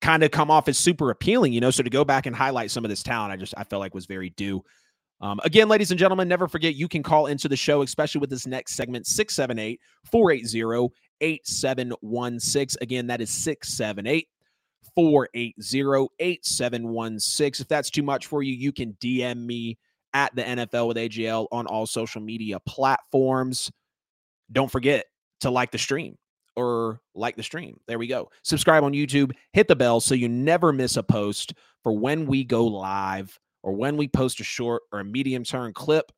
kind 0.00 0.22
of 0.22 0.30
come 0.30 0.50
off 0.50 0.68
as 0.68 0.78
super 0.78 1.10
appealing, 1.10 1.52
you 1.52 1.60
know. 1.60 1.70
So 1.70 1.82
to 1.82 1.90
go 1.90 2.04
back 2.04 2.26
and 2.26 2.36
highlight 2.36 2.70
some 2.70 2.84
of 2.84 2.88
this 2.88 3.02
talent, 3.02 3.32
I 3.32 3.36
just 3.36 3.54
I 3.56 3.64
felt 3.64 3.80
like 3.80 3.94
was 3.94 4.06
very 4.06 4.30
due. 4.30 4.62
Um, 5.20 5.40
again, 5.44 5.68
ladies 5.68 5.92
and 5.92 6.00
gentlemen, 6.00 6.26
never 6.26 6.48
forget 6.48 6.74
you 6.74 6.88
can 6.88 7.02
call 7.02 7.26
into 7.26 7.48
the 7.48 7.56
show, 7.56 7.82
especially 7.82 8.20
with 8.20 8.30
this 8.30 8.46
next 8.46 8.74
segment, 8.74 9.06
678 9.06 9.80
480 10.10 10.92
8716. 11.20 12.82
Again, 12.82 13.06
that 13.06 13.20
is 13.20 13.30
678 13.30 14.28
480 14.96 16.08
8716. 16.18 17.62
If 17.62 17.68
that's 17.68 17.90
too 17.90 18.02
much 18.02 18.26
for 18.26 18.42
you, 18.42 18.52
you 18.52 18.72
can 18.72 18.94
DM 18.94 19.46
me 19.46 19.78
at 20.14 20.34
the 20.34 20.42
NFL 20.42 20.88
with 20.88 20.96
AJL 20.96 21.48
on 21.52 21.66
all 21.66 21.86
social 21.86 22.20
media 22.20 22.60
platforms. 22.60 23.70
Don't 24.50 24.70
forget 24.70 25.06
to 25.40 25.50
like 25.50 25.70
the 25.70 25.78
stream 25.78 26.16
or 26.56 27.00
like 27.14 27.36
the 27.36 27.42
stream. 27.42 27.78
There 27.86 27.98
we 27.98 28.06
go. 28.06 28.30
Subscribe 28.42 28.84
on 28.84 28.92
YouTube, 28.92 29.32
hit 29.52 29.68
the 29.68 29.76
bell 29.76 30.00
so 30.00 30.14
you 30.14 30.28
never 30.28 30.72
miss 30.72 30.96
a 30.96 31.02
post 31.02 31.54
for 31.82 31.92
when 31.92 32.26
we 32.26 32.44
go 32.44 32.66
live 32.66 33.38
or 33.62 33.72
when 33.72 33.96
we 33.96 34.08
post 34.08 34.40
a 34.40 34.44
short 34.44 34.82
or 34.92 35.00
a 35.00 35.04
medium 35.04 35.44
term 35.44 35.72
clip. 35.72 36.12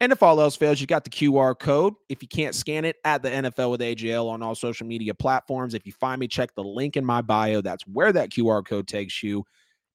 And 0.00 0.12
if 0.12 0.22
all 0.22 0.40
else 0.40 0.56
fails, 0.56 0.80
you 0.80 0.86
got 0.86 1.04
the 1.04 1.10
QR 1.10 1.58
code. 1.58 1.94
If 2.08 2.20
you 2.20 2.28
can't 2.28 2.54
scan 2.54 2.84
it, 2.84 2.96
at 3.04 3.22
the 3.22 3.30
NFL 3.30 3.70
with 3.70 3.80
AJL 3.80 4.28
on 4.28 4.42
all 4.42 4.54
social 4.54 4.86
media 4.86 5.14
platforms. 5.14 5.72
If 5.72 5.86
you 5.86 5.92
find 5.92 6.18
me, 6.18 6.28
check 6.28 6.54
the 6.54 6.64
link 6.64 6.96
in 6.96 7.04
my 7.04 7.22
bio. 7.22 7.60
That's 7.60 7.86
where 7.86 8.12
that 8.12 8.30
QR 8.30 8.66
code 8.66 8.88
takes 8.88 9.22
you. 9.22 9.44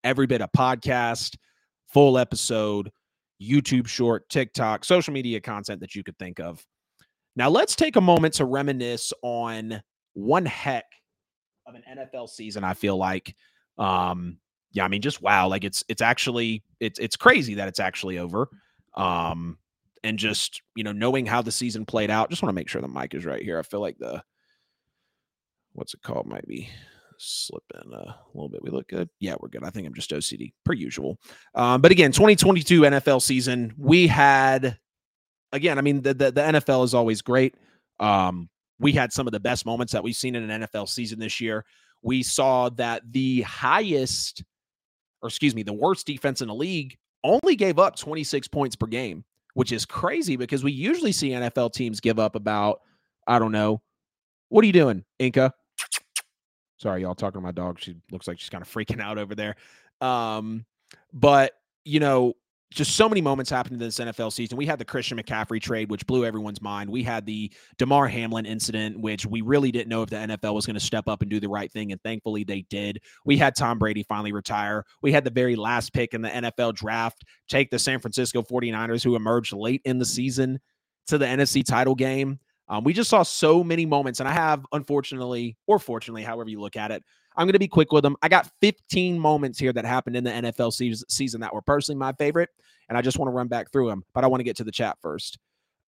Every 0.03 0.25
bit 0.25 0.41
of 0.41 0.51
podcast, 0.53 1.35
full 1.93 2.17
episode, 2.17 2.91
YouTube 3.41 3.87
short, 3.87 4.27
TikTok, 4.29 4.83
social 4.83 5.13
media 5.13 5.39
content 5.39 5.79
that 5.81 5.95
you 5.95 6.03
could 6.03 6.17
think 6.17 6.39
of. 6.39 6.65
Now, 7.35 7.49
let's 7.49 7.75
take 7.75 7.95
a 7.95 8.01
moment 8.01 8.33
to 8.35 8.45
reminisce 8.45 9.13
on 9.21 9.81
one 10.13 10.45
heck 10.45 10.85
of 11.65 11.75
an 11.75 11.83
NFL 11.89 12.29
season. 12.29 12.63
I 12.63 12.73
feel 12.73 12.97
like, 12.97 13.35
um, 13.77 14.37
yeah, 14.71 14.83
I 14.83 14.87
mean, 14.87 15.01
just 15.01 15.21
wow, 15.21 15.47
like 15.47 15.63
it's 15.63 15.83
it's 15.87 16.01
actually 16.01 16.63
it's 16.79 16.99
it's 16.99 17.15
crazy 17.15 17.55
that 17.55 17.67
it's 17.67 17.79
actually 17.79 18.19
over. 18.19 18.49
Um, 18.95 19.57
and 20.03 20.17
just 20.19 20.61
you 20.75 20.83
know, 20.83 20.91
knowing 20.91 21.25
how 21.25 21.41
the 21.41 21.51
season 21.51 21.85
played 21.85 22.11
out, 22.11 22.29
just 22.29 22.41
want 22.41 22.49
to 22.49 22.55
make 22.55 22.69
sure 22.69 22.81
the 22.81 22.87
mic 22.87 23.13
is 23.13 23.25
right 23.25 23.41
here. 23.41 23.57
I 23.57 23.63
feel 23.63 23.81
like 23.81 23.97
the 23.97 24.23
what's 25.73 25.93
it 25.93 26.01
called 26.01 26.27
might 26.27 26.47
be 26.47 26.69
slip 27.19 27.63
in 27.73 27.93
a 27.93 28.15
little 28.33 28.49
bit. 28.49 28.63
We 28.63 28.69
look 28.69 28.87
good. 28.87 29.09
Yeah, 29.19 29.35
we're 29.39 29.49
good. 29.49 29.63
I 29.63 29.69
think 29.69 29.85
I'm 29.85 29.93
just 29.93 30.11
OCD 30.11 30.53
per 30.65 30.73
usual. 30.73 31.19
Um, 31.55 31.81
but 31.81 31.91
again, 31.91 32.11
2022 32.11 32.81
NFL 32.81 33.21
season, 33.21 33.73
we 33.77 34.07
had 34.07 34.77
again. 35.51 35.77
I 35.77 35.81
mean, 35.81 36.01
the, 36.01 36.13
the, 36.13 36.31
the 36.31 36.41
NFL 36.41 36.83
is 36.85 36.93
always 36.93 37.21
great. 37.21 37.55
Um, 37.99 38.49
we 38.79 38.93
had 38.93 39.11
some 39.11 39.27
of 39.27 39.33
the 39.33 39.39
best 39.39 39.65
moments 39.65 39.93
that 39.93 40.03
we've 40.03 40.15
seen 40.15 40.35
in 40.35 40.49
an 40.49 40.61
NFL 40.61 40.87
season 40.87 41.19
this 41.19 41.41
year. 41.41 41.65
We 42.01 42.23
saw 42.23 42.69
that 42.69 43.01
the 43.11 43.41
highest, 43.41 44.43
or 45.21 45.27
excuse 45.27 45.53
me, 45.53 45.63
the 45.63 45.73
worst 45.73 46.07
defense 46.07 46.41
in 46.41 46.47
the 46.47 46.55
league 46.55 46.97
only 47.25 47.57
gave 47.57 47.77
up 47.77 47.97
26 47.97 48.47
points 48.47 48.77
per 48.77 48.87
game, 48.87 49.25
which 49.53 49.73
is 49.73 49.85
crazy 49.85 50.37
because 50.37 50.63
we 50.63 50.71
usually 50.71 51.11
see 51.11 51.31
NFL 51.31 51.73
teams 51.73 51.99
give 51.99 52.19
up 52.19 52.35
about, 52.35 52.79
I 53.27 53.37
don't 53.37 53.51
know, 53.51 53.81
what 54.47 54.63
are 54.63 54.67
you 54.67 54.73
doing, 54.73 55.03
Inca? 55.19 55.53
Sorry, 56.79 57.01
y'all 57.01 57.15
talking 57.15 57.41
to 57.41 57.45
my 57.45 57.51
dog. 57.51 57.79
She 57.79 57.97
looks 58.11 58.27
like 58.27 58.39
she's 58.39 58.49
kind 58.49 58.61
of 58.61 58.69
freaking 58.69 59.01
out 59.01 59.17
over 59.17 59.35
there. 59.35 59.55
Um, 60.01 60.65
but 61.13 61.53
you 61.83 61.99
know, 61.99 62.33
just 62.71 62.95
so 62.95 63.09
many 63.09 63.19
moments 63.19 63.49
happened 63.49 63.73
in 63.73 63.79
this 63.79 63.99
NFL 63.99 64.31
season. 64.31 64.55
We 64.55 64.65
had 64.65 64.77
the 64.77 64.85
Christian 64.85 65.17
McCaffrey 65.17 65.59
trade, 65.59 65.89
which 65.89 66.05
blew 66.05 66.23
everyone's 66.23 66.61
mind. 66.61 66.89
We 66.89 67.01
had 67.01 67.25
the 67.25 67.51
Damar 67.77 68.07
Hamlin 68.07 68.45
incident, 68.45 68.99
which 68.99 69.25
we 69.25 69.41
really 69.41 69.71
didn't 69.71 69.89
know 69.89 70.03
if 70.03 70.09
the 70.09 70.17
NFL 70.17 70.53
was 70.53 70.67
going 70.67 70.75
to 70.75 70.79
step 70.79 71.07
up 71.07 71.21
and 71.21 71.31
do 71.31 71.39
the 71.39 71.49
right 71.49 71.71
thing. 71.71 71.91
And 71.91 72.01
thankfully 72.03 72.43
they 72.43 72.61
did. 72.69 73.01
We 73.25 73.37
had 73.37 73.55
Tom 73.55 73.79
Brady 73.79 74.03
finally 74.03 74.31
retire. 74.31 74.85
We 75.01 75.11
had 75.11 75.23
the 75.23 75.31
very 75.31 75.55
last 75.55 75.93
pick 75.93 76.13
in 76.13 76.21
the 76.21 76.29
NFL 76.29 76.75
draft 76.75 77.23
take 77.49 77.71
the 77.71 77.79
San 77.79 77.99
Francisco 77.99 78.43
49ers, 78.43 79.03
who 79.03 79.15
emerged 79.15 79.51
late 79.51 79.81
in 79.85 79.97
the 79.97 80.05
season 80.05 80.59
to 81.07 81.17
the 81.17 81.25
NFC 81.25 81.65
title 81.65 81.95
game. 81.95 82.39
Um, 82.69 82.83
we 82.83 82.93
just 82.93 83.09
saw 83.09 83.23
so 83.23 83.63
many 83.63 83.85
moments, 83.85 84.19
and 84.19 84.29
I 84.29 84.31
have, 84.31 84.65
unfortunately, 84.71 85.57
or 85.65 85.79
fortunately, 85.79 86.23
however 86.23 86.49
you 86.49 86.61
look 86.61 86.77
at 86.77 86.91
it, 86.91 87.03
I'm 87.35 87.45
going 87.45 87.53
to 87.53 87.59
be 87.59 87.67
quick 87.67 87.91
with 87.91 88.03
them. 88.03 88.15
I 88.21 88.29
got 88.29 88.51
15 88.61 89.19
moments 89.19 89.57
here 89.57 89.73
that 89.73 89.85
happened 89.85 90.15
in 90.15 90.23
the 90.23 90.31
NFL 90.31 90.73
season 91.09 91.41
that 91.41 91.53
were 91.53 91.61
personally 91.61 91.97
my 91.97 92.13
favorite, 92.13 92.49
and 92.87 92.97
I 92.97 93.01
just 93.01 93.17
want 93.17 93.29
to 93.29 93.33
run 93.33 93.47
back 93.47 93.71
through 93.71 93.89
them, 93.89 94.03
but 94.13 94.23
I 94.23 94.27
want 94.27 94.41
to 94.41 94.43
get 94.43 94.57
to 94.57 94.63
the 94.63 94.71
chat 94.71 94.97
first. 95.01 95.39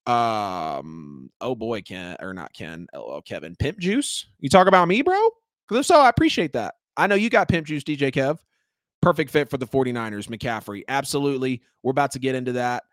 Um, 0.07 1.29
oh 1.41 1.53
boy, 1.53 1.81
Ken 1.81 2.17
or 2.19 2.33
not 2.33 2.53
Ken, 2.53 2.87
LL 2.95 3.21
Kevin, 3.21 3.55
Pimp 3.55 3.77
Juice. 3.77 4.25
You 4.39 4.49
talk 4.49 4.67
about 4.67 4.87
me, 4.87 5.03
bro? 5.03 5.29
Because 5.67 5.81
if 5.81 5.85
so, 5.85 5.99
I 5.99 6.09
appreciate 6.09 6.53
that. 6.53 6.75
I 6.97 7.07
know 7.07 7.15
you 7.15 7.29
got 7.29 7.47
Pimp 7.47 7.67
Juice, 7.67 7.83
DJ 7.83 8.11
Kev. 8.11 8.39
Perfect 9.01 9.31
fit 9.31 9.49
for 9.49 9.57
the 9.57 9.67
49ers, 9.67 10.27
McCaffrey. 10.27 10.83
Absolutely. 10.87 11.61
We're 11.83 11.91
about 11.91 12.11
to 12.11 12.19
get 12.19 12.35
into 12.35 12.53
that. 12.53 12.83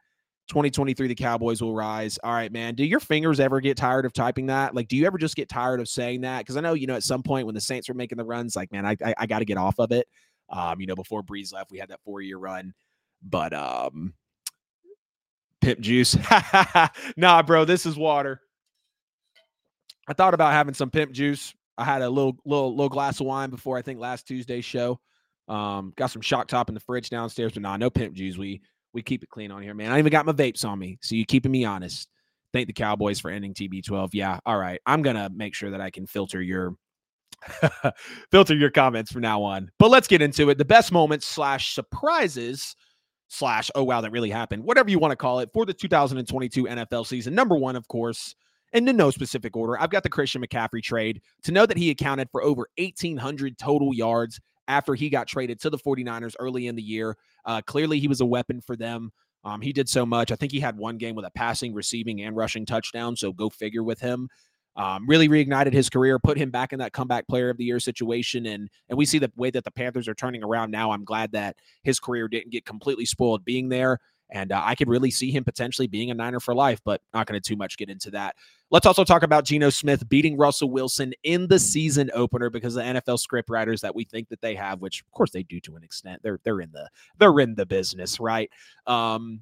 2023 0.49 1.09
the 1.09 1.15
Cowboys 1.15 1.63
will 1.63 1.75
rise. 1.75 2.19
All 2.25 2.33
right, 2.33 2.51
man. 2.51 2.75
Do 2.75 2.85
your 2.85 3.01
fingers 3.01 3.39
ever 3.39 3.61
get 3.61 3.77
tired 3.77 4.07
of 4.07 4.13
typing 4.13 4.47
that? 4.47 4.75
Like, 4.75 4.89
do 4.89 4.97
you 4.97 5.07
ever 5.07 5.19
just 5.19 5.37
get 5.37 5.49
tired 5.49 5.81
of 5.81 5.89
saying 5.89 6.23
that? 6.23 6.39
Because 6.39 6.57
I 6.57 6.61
know, 6.61 6.75
you 6.75 6.87
know, 6.87 6.95
at 6.95 7.03
some 7.03 7.23
point 7.23 7.47
when 7.47 7.55
the 7.55 7.61
Saints 7.61 7.89
were 7.89 7.95
making 7.95 8.19
the 8.19 8.25
runs, 8.25 8.57
like, 8.57 8.73
man, 8.73 8.87
I 8.87 8.97
I, 9.05 9.15
I 9.19 9.27
got 9.27 9.41
to 9.41 9.45
get 9.45 9.59
off 9.59 9.79
of 9.79 9.93
it. 9.93 10.09
Um, 10.51 10.81
you 10.81 10.87
know, 10.87 10.95
before 10.95 11.23
Brees 11.23 11.53
left, 11.53 11.71
we 11.71 11.79
had 11.79 11.91
that 11.91 12.01
four 12.05 12.23
year 12.23 12.39
run, 12.39 12.73
but 13.23 13.53
um, 13.53 14.15
pip 15.61 15.81
juice. 15.81 16.17
nah, 17.17 17.43
bro, 17.43 17.65
this 17.65 17.85
is 17.85 17.97
water. 17.97 18.41
I 20.09 20.15
thought 20.15 20.35
about 20.35 20.53
having 20.53 20.75
some 20.75 20.91
pimp 20.91 21.13
juice. 21.13 21.55
I 21.77 21.85
had 21.85 22.03
a 22.03 22.09
little 22.09 22.37
little 22.45 22.71
little 22.71 22.89
glass 22.89 23.21
of 23.21 23.27
wine 23.27 23.51
before 23.51 23.77
I 23.77 23.83
think 23.83 24.01
last 24.01 24.27
Tuesday's 24.27 24.65
show. 24.65 24.99
Um, 25.49 25.93
got 25.97 26.11
some 26.11 26.23
shock 26.23 26.49
top 26.49 26.69
in 26.69 26.75
the 26.75 26.81
fridge 26.81 27.11
downstairs, 27.11 27.53
but 27.53 27.63
nah, 27.63 27.77
no 27.77 27.91
pimp 27.91 28.15
juice. 28.15 28.37
We 28.37 28.63
we 28.93 29.03
keep 29.03 29.23
it 29.23 29.29
clean 29.29 29.51
on 29.51 29.63
here, 29.63 29.75
man. 29.75 29.93
I 29.93 29.99
even 29.99 30.11
got 30.11 30.27
my 30.27 30.33
vapes 30.33 30.65
on 30.65 30.79
me. 30.79 30.99
So 31.03 31.15
you 31.15 31.25
keeping 31.25 31.53
me 31.53 31.65
honest. 31.65 32.09
Thank 32.53 32.67
the 32.67 32.73
Cowboys 32.73 33.21
for 33.21 33.31
ending 33.31 33.53
TB12. 33.53 34.11
Yeah. 34.13 34.39
All 34.47 34.59
right. 34.59 34.81
I'm 34.87 35.03
gonna 35.03 35.31
make 35.35 35.55
sure 35.55 35.71
that 35.71 35.81
I 35.81 35.91
can 35.91 36.07
filter 36.07 36.41
your 36.41 36.75
filter 38.31 38.55
your 38.55 38.71
comments 38.71 39.13
from 39.13 39.23
now 39.23 39.43
on. 39.43 39.71
But 39.79 39.91
let's 39.91 40.09
get 40.09 40.23
into 40.23 40.51
it. 40.51 40.59
The 40.59 40.65
best 40.65 40.93
moments 40.93 41.27
slash 41.27 41.75
surprises 41.75 42.75
slash 43.29 43.71
oh 43.75 43.85
wow 43.85 44.01
that 44.01 44.11
really 44.11 44.31
happened. 44.31 44.65
Whatever 44.65 44.91
you 44.91 44.99
want 44.99 45.13
to 45.13 45.17
call 45.17 45.41
it 45.41 45.51
for 45.53 45.67
the 45.67 45.75
2022 45.75 46.65
NFL 46.65 47.07
season. 47.07 47.35
Number 47.35 47.57
one, 47.57 47.77
of 47.77 47.87
course, 47.89 48.35
and 48.73 48.89
in 48.89 48.97
no 48.97 49.11
specific 49.11 49.57
order, 49.57 49.81
I've 49.81 49.91
got 49.91 50.03
the 50.03 50.09
Christian 50.09 50.43
McCaffrey 50.43 50.83
trade 50.83 51.23
to 51.45 51.53
know 51.53 51.67
that 51.67 51.77
he 51.77 51.91
accounted 51.91 52.29
for 52.31 52.43
over 52.43 52.69
1,800 52.77 53.59
total 53.59 53.95
yards 53.95 54.41
after 54.67 54.95
he 54.95 55.09
got 55.09 55.27
traded 55.27 55.61
to 55.61 55.71
the 55.71 55.79
49ers 55.79 56.35
early 56.39 56.67
in 56.67 56.77
the 56.77 56.83
year. 56.83 57.17
Uh, 57.49 57.63
clearly, 57.63 57.99
he 57.99 58.09
was 58.09 58.21
a 58.21 58.27
weapon 58.27 58.61
for 58.61 58.77
them. 58.77 59.11
Um, 59.45 59.61
he 59.63 59.73
did 59.73 59.89
so 59.89 60.07
much. 60.07 60.31
I 60.33 60.37
think 60.37 60.53
he 60.53 60.61
had 60.61 60.77
one 60.77 60.99
game 60.99 61.17
with 61.17 61.25
a 61.27 61.33
passing, 61.33 61.75
receiving, 61.75 62.23
and 62.23 62.37
rushing 62.37 62.67
touchdown. 62.67 63.17
So 63.17 63.33
go 63.33 63.51
figure 63.51 63.83
with 63.83 64.01
him. 64.01 64.29
um, 64.79 65.07
really 65.09 65.29
reignited 65.29 65.73
his 65.73 65.91
career, 65.91 66.19
put 66.21 66.39
him 66.39 66.51
back 66.51 66.73
in 66.73 66.79
that 66.79 66.93
comeback 66.93 67.27
player 67.27 67.51
of 67.51 67.57
the 67.59 67.65
year 67.65 67.81
situation. 67.81 68.47
And 68.47 68.71
and 68.89 68.97
we 68.97 69.07
see 69.07 69.19
the 69.19 69.33
way 69.37 69.51
that 69.51 69.65
the 69.65 69.73
Panthers 69.73 70.07
are 70.09 70.15
turning 70.15 70.45
around 70.45 70.71
now. 70.71 70.93
I'm 70.93 71.05
glad 71.05 71.33
that 71.33 71.57
his 71.83 71.99
career 71.99 72.29
didn't 72.29 72.53
get 72.53 72.65
completely 72.65 73.05
spoiled 73.05 73.45
being 73.45 73.69
there. 73.71 73.99
And 74.31 74.53
uh, 74.53 74.63
I 74.65 74.75
could 74.75 74.89
really 74.89 75.11
see 75.11 75.31
him 75.31 75.45
potentially 75.45 75.87
being 75.87 76.11
a 76.11 76.15
Niner 76.15 76.41
for 76.41 76.55
life, 76.55 76.81
but 76.85 77.01
not 77.15 77.27
going 77.27 77.41
to 77.41 77.47
too 77.47 77.57
much 77.57 77.79
get 77.79 77.89
into 77.89 78.11
that. 78.11 78.37
Let's 78.71 78.87
also 78.87 79.05
talk 79.05 79.23
about 79.23 79.45
Geno 79.45 79.71
Smith 79.71 80.09
beating 80.09 80.37
Russell 80.37 80.71
Wilson 80.71 81.15
in 81.23 81.49
the 81.49 81.59
season 81.59 82.11
opener 82.13 82.51
because 82.51 82.75
the 82.75 82.83
NFL 82.83 83.19
script 83.19 83.49
writers 83.49 83.81
that 83.81 83.95
we 83.95 84.05
think 84.05 84.29
that 84.29 84.43
they 84.43 84.55
have, 84.55 84.81
which 84.81 85.01
of 85.01 85.11
course 85.13 85.31
they 85.31 85.43
do 85.43 85.61
to 85.61 85.77
an 85.77 85.83
extent, 85.83 86.23
they're 86.23 86.41
they're 86.45 86.61
in 86.61 86.71
the 86.73 86.89
they're 87.19 87.41
in 87.41 87.55
the 87.55 87.65
business, 87.65 88.21
right? 88.21 88.51
Um, 88.87 89.41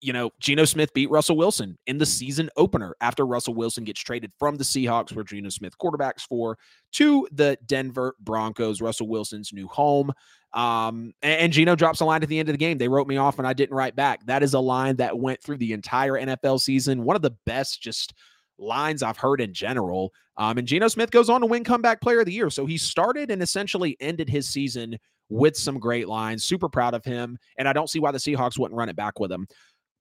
you 0.00 0.12
know, 0.12 0.30
Geno 0.40 0.64
Smith 0.64 0.92
beat 0.92 1.10
Russell 1.10 1.36
Wilson 1.36 1.78
in 1.86 1.98
the 1.98 2.06
season 2.06 2.50
opener 2.56 2.94
after 3.00 3.26
Russell 3.26 3.54
Wilson 3.54 3.84
gets 3.84 4.00
traded 4.00 4.30
from 4.38 4.56
the 4.56 4.64
Seahawks, 4.64 5.12
where 5.12 5.24
Geno 5.24 5.48
Smith 5.48 5.76
quarterbacks 5.78 6.20
for, 6.20 6.58
to 6.92 7.26
the 7.32 7.56
Denver 7.66 8.14
Broncos, 8.20 8.80
Russell 8.80 9.08
Wilson's 9.08 9.52
new 9.52 9.66
home. 9.68 10.12
Um, 10.56 11.12
and, 11.20 11.40
and 11.40 11.52
Geno 11.52 11.76
drops 11.76 12.00
a 12.00 12.06
line 12.06 12.22
at 12.22 12.30
the 12.30 12.38
end 12.38 12.48
of 12.48 12.54
the 12.54 12.58
game. 12.58 12.78
They 12.78 12.88
wrote 12.88 13.06
me 13.06 13.18
off 13.18 13.38
and 13.38 13.46
I 13.46 13.52
didn't 13.52 13.76
write 13.76 13.94
back. 13.94 14.24
That 14.24 14.42
is 14.42 14.54
a 14.54 14.58
line 14.58 14.96
that 14.96 15.16
went 15.16 15.42
through 15.42 15.58
the 15.58 15.74
entire 15.74 16.14
NFL 16.14 16.60
season. 16.60 17.04
One 17.04 17.14
of 17.14 17.22
the 17.22 17.36
best 17.44 17.82
just 17.82 18.14
lines 18.58 19.02
I've 19.02 19.18
heard 19.18 19.42
in 19.42 19.52
general. 19.52 20.14
Um, 20.38 20.56
and 20.56 20.66
Geno 20.66 20.88
Smith 20.88 21.10
goes 21.10 21.28
on 21.28 21.42
to 21.42 21.46
win 21.46 21.62
comeback 21.62 22.00
player 22.00 22.20
of 22.20 22.26
the 22.26 22.32
year. 22.32 22.48
So 22.48 22.64
he 22.64 22.78
started 22.78 23.30
and 23.30 23.42
essentially 23.42 23.98
ended 24.00 24.30
his 24.30 24.48
season 24.48 24.98
with 25.28 25.56
some 25.56 25.78
great 25.78 26.08
lines. 26.08 26.42
Super 26.42 26.70
proud 26.70 26.94
of 26.94 27.04
him. 27.04 27.38
And 27.58 27.68
I 27.68 27.74
don't 27.74 27.90
see 27.90 28.00
why 28.00 28.12
the 28.12 28.18
Seahawks 28.18 28.58
wouldn't 28.58 28.78
run 28.78 28.88
it 28.88 28.96
back 28.96 29.20
with 29.20 29.30
him. 29.30 29.46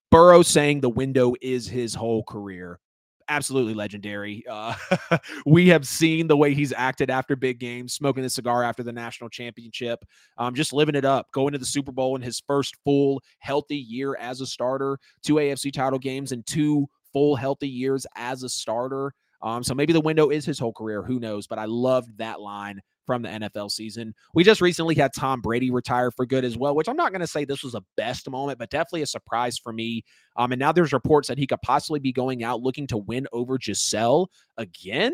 Burrow 0.09 0.41
saying 0.41 0.79
the 0.79 0.89
window 0.89 1.33
is 1.41 1.67
his 1.67 1.93
whole 1.93 2.23
career. 2.23 2.79
Absolutely 3.27 3.73
legendary. 3.73 4.43
Uh, 4.47 4.75
we 5.45 5.67
have 5.69 5.87
seen 5.87 6.27
the 6.27 6.37
way 6.37 6.53
he's 6.53 6.71
acted 6.73 7.09
after 7.09 7.35
big 7.35 7.59
games, 7.59 7.93
smoking 7.93 8.21
the 8.21 8.29
cigar 8.29 8.63
after 8.63 8.83
the 8.83 8.91
national 8.91 9.29
championship, 9.29 10.05
um, 10.37 10.53
just 10.53 10.73
living 10.73 10.93
it 10.95 11.05
up, 11.05 11.31
going 11.31 11.51
to 11.51 11.57
the 11.57 11.65
Super 11.65 11.91
Bowl 11.91 12.15
in 12.15 12.21
his 12.21 12.41
first 12.45 12.75
full 12.83 13.21
healthy 13.39 13.77
year 13.77 14.15
as 14.17 14.41
a 14.41 14.45
starter, 14.45 14.99
two 15.23 15.35
AFC 15.35 15.73
title 15.73 15.97
games, 15.97 16.33
and 16.33 16.45
two 16.45 16.87
full 17.13 17.35
healthy 17.35 17.69
years 17.69 18.05
as 18.15 18.43
a 18.43 18.49
starter. 18.49 19.13
Um, 19.41 19.63
so 19.63 19.73
maybe 19.73 19.93
the 19.93 20.01
window 20.01 20.29
is 20.29 20.45
his 20.45 20.59
whole 20.59 20.73
career. 20.73 21.01
Who 21.01 21.19
knows? 21.19 21.47
But 21.47 21.59
I 21.59 21.65
loved 21.65 22.17
that 22.19 22.41
line 22.41 22.81
from 23.05 23.21
the 23.21 23.29
NFL 23.29 23.71
season. 23.71 24.13
We 24.33 24.43
just 24.43 24.61
recently 24.61 24.95
had 24.95 25.13
Tom 25.13 25.41
Brady 25.41 25.71
retire 25.71 26.11
for 26.11 26.25
good 26.25 26.43
as 26.43 26.57
well, 26.57 26.75
which 26.75 26.89
I'm 26.89 26.95
not 26.95 27.11
going 27.11 27.21
to 27.21 27.27
say 27.27 27.45
this 27.45 27.63
was 27.63 27.75
a 27.75 27.83
best 27.95 28.29
moment, 28.29 28.59
but 28.59 28.69
definitely 28.69 29.03
a 29.03 29.07
surprise 29.07 29.57
for 29.57 29.71
me. 29.71 30.03
Um, 30.35 30.51
and 30.51 30.59
now 30.59 30.71
there's 30.71 30.93
reports 30.93 31.27
that 31.27 31.37
he 31.37 31.47
could 31.47 31.61
possibly 31.61 31.99
be 31.99 32.11
going 32.11 32.43
out 32.43 32.61
looking 32.61 32.87
to 32.87 32.97
win 32.97 33.27
over 33.31 33.57
Gisele 33.57 34.29
again. 34.57 35.13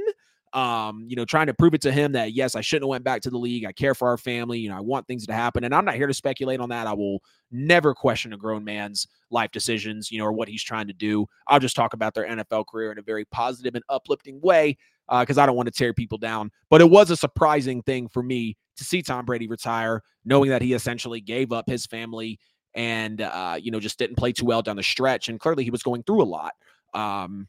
Um, 0.53 1.05
you 1.07 1.15
know, 1.15 1.23
trying 1.23 1.47
to 1.47 1.53
prove 1.53 1.73
it 1.73 1.81
to 1.83 1.93
him 1.93 2.11
that 2.11 2.33
yes, 2.33 2.55
I 2.55 2.61
shouldn't 2.61 2.83
have 2.83 2.89
went 2.89 3.05
back 3.05 3.21
to 3.21 3.29
the 3.29 3.37
league. 3.37 3.63
I 3.63 3.71
care 3.71 3.95
for 3.95 4.09
our 4.09 4.17
family. 4.17 4.59
You 4.59 4.69
know, 4.69 4.75
I 4.75 4.81
want 4.81 5.07
things 5.07 5.25
to 5.27 5.33
happen, 5.33 5.63
and 5.63 5.73
I'm 5.73 5.85
not 5.85 5.95
here 5.95 6.07
to 6.07 6.13
speculate 6.13 6.59
on 6.59 6.67
that. 6.69 6.87
I 6.87 6.93
will 6.93 7.23
never 7.51 7.93
question 7.93 8.33
a 8.33 8.37
grown 8.37 8.65
man's 8.65 9.07
life 9.29 9.51
decisions, 9.51 10.11
you 10.11 10.19
know, 10.19 10.25
or 10.25 10.33
what 10.33 10.49
he's 10.49 10.61
trying 10.61 10.87
to 10.87 10.93
do. 10.93 11.25
I'll 11.47 11.61
just 11.61 11.75
talk 11.75 11.93
about 11.93 12.13
their 12.13 12.27
NFL 12.27 12.65
career 12.67 12.91
in 12.91 12.99
a 12.99 13.01
very 13.01 13.23
positive 13.23 13.75
and 13.75 13.83
uplifting 13.87 14.41
way 14.41 14.77
because 15.19 15.37
uh, 15.37 15.41
I 15.41 15.45
don't 15.45 15.55
want 15.55 15.67
to 15.67 15.71
tear 15.71 15.93
people 15.93 16.17
down. 16.17 16.51
But 16.69 16.81
it 16.81 16.89
was 16.89 17.11
a 17.11 17.17
surprising 17.17 17.81
thing 17.81 18.07
for 18.07 18.23
me 18.23 18.55
to 18.77 18.83
see 18.83 19.01
Tom 19.01 19.25
Brady 19.25 19.47
retire, 19.47 20.01
knowing 20.25 20.49
that 20.49 20.61
he 20.61 20.73
essentially 20.73 21.21
gave 21.21 21.51
up 21.51 21.69
his 21.69 21.85
family 21.85 22.39
and 22.73 23.21
uh, 23.21 23.57
you 23.61 23.71
know 23.71 23.79
just 23.79 23.99
didn't 23.99 24.15
play 24.15 24.31
too 24.31 24.45
well 24.45 24.61
down 24.61 24.77
the 24.77 24.83
stretch, 24.83 25.29
and 25.29 25.39
clearly 25.39 25.63
he 25.63 25.71
was 25.71 25.83
going 25.83 26.03
through 26.03 26.21
a 26.21 26.23
lot. 26.23 26.53
Um, 26.93 27.47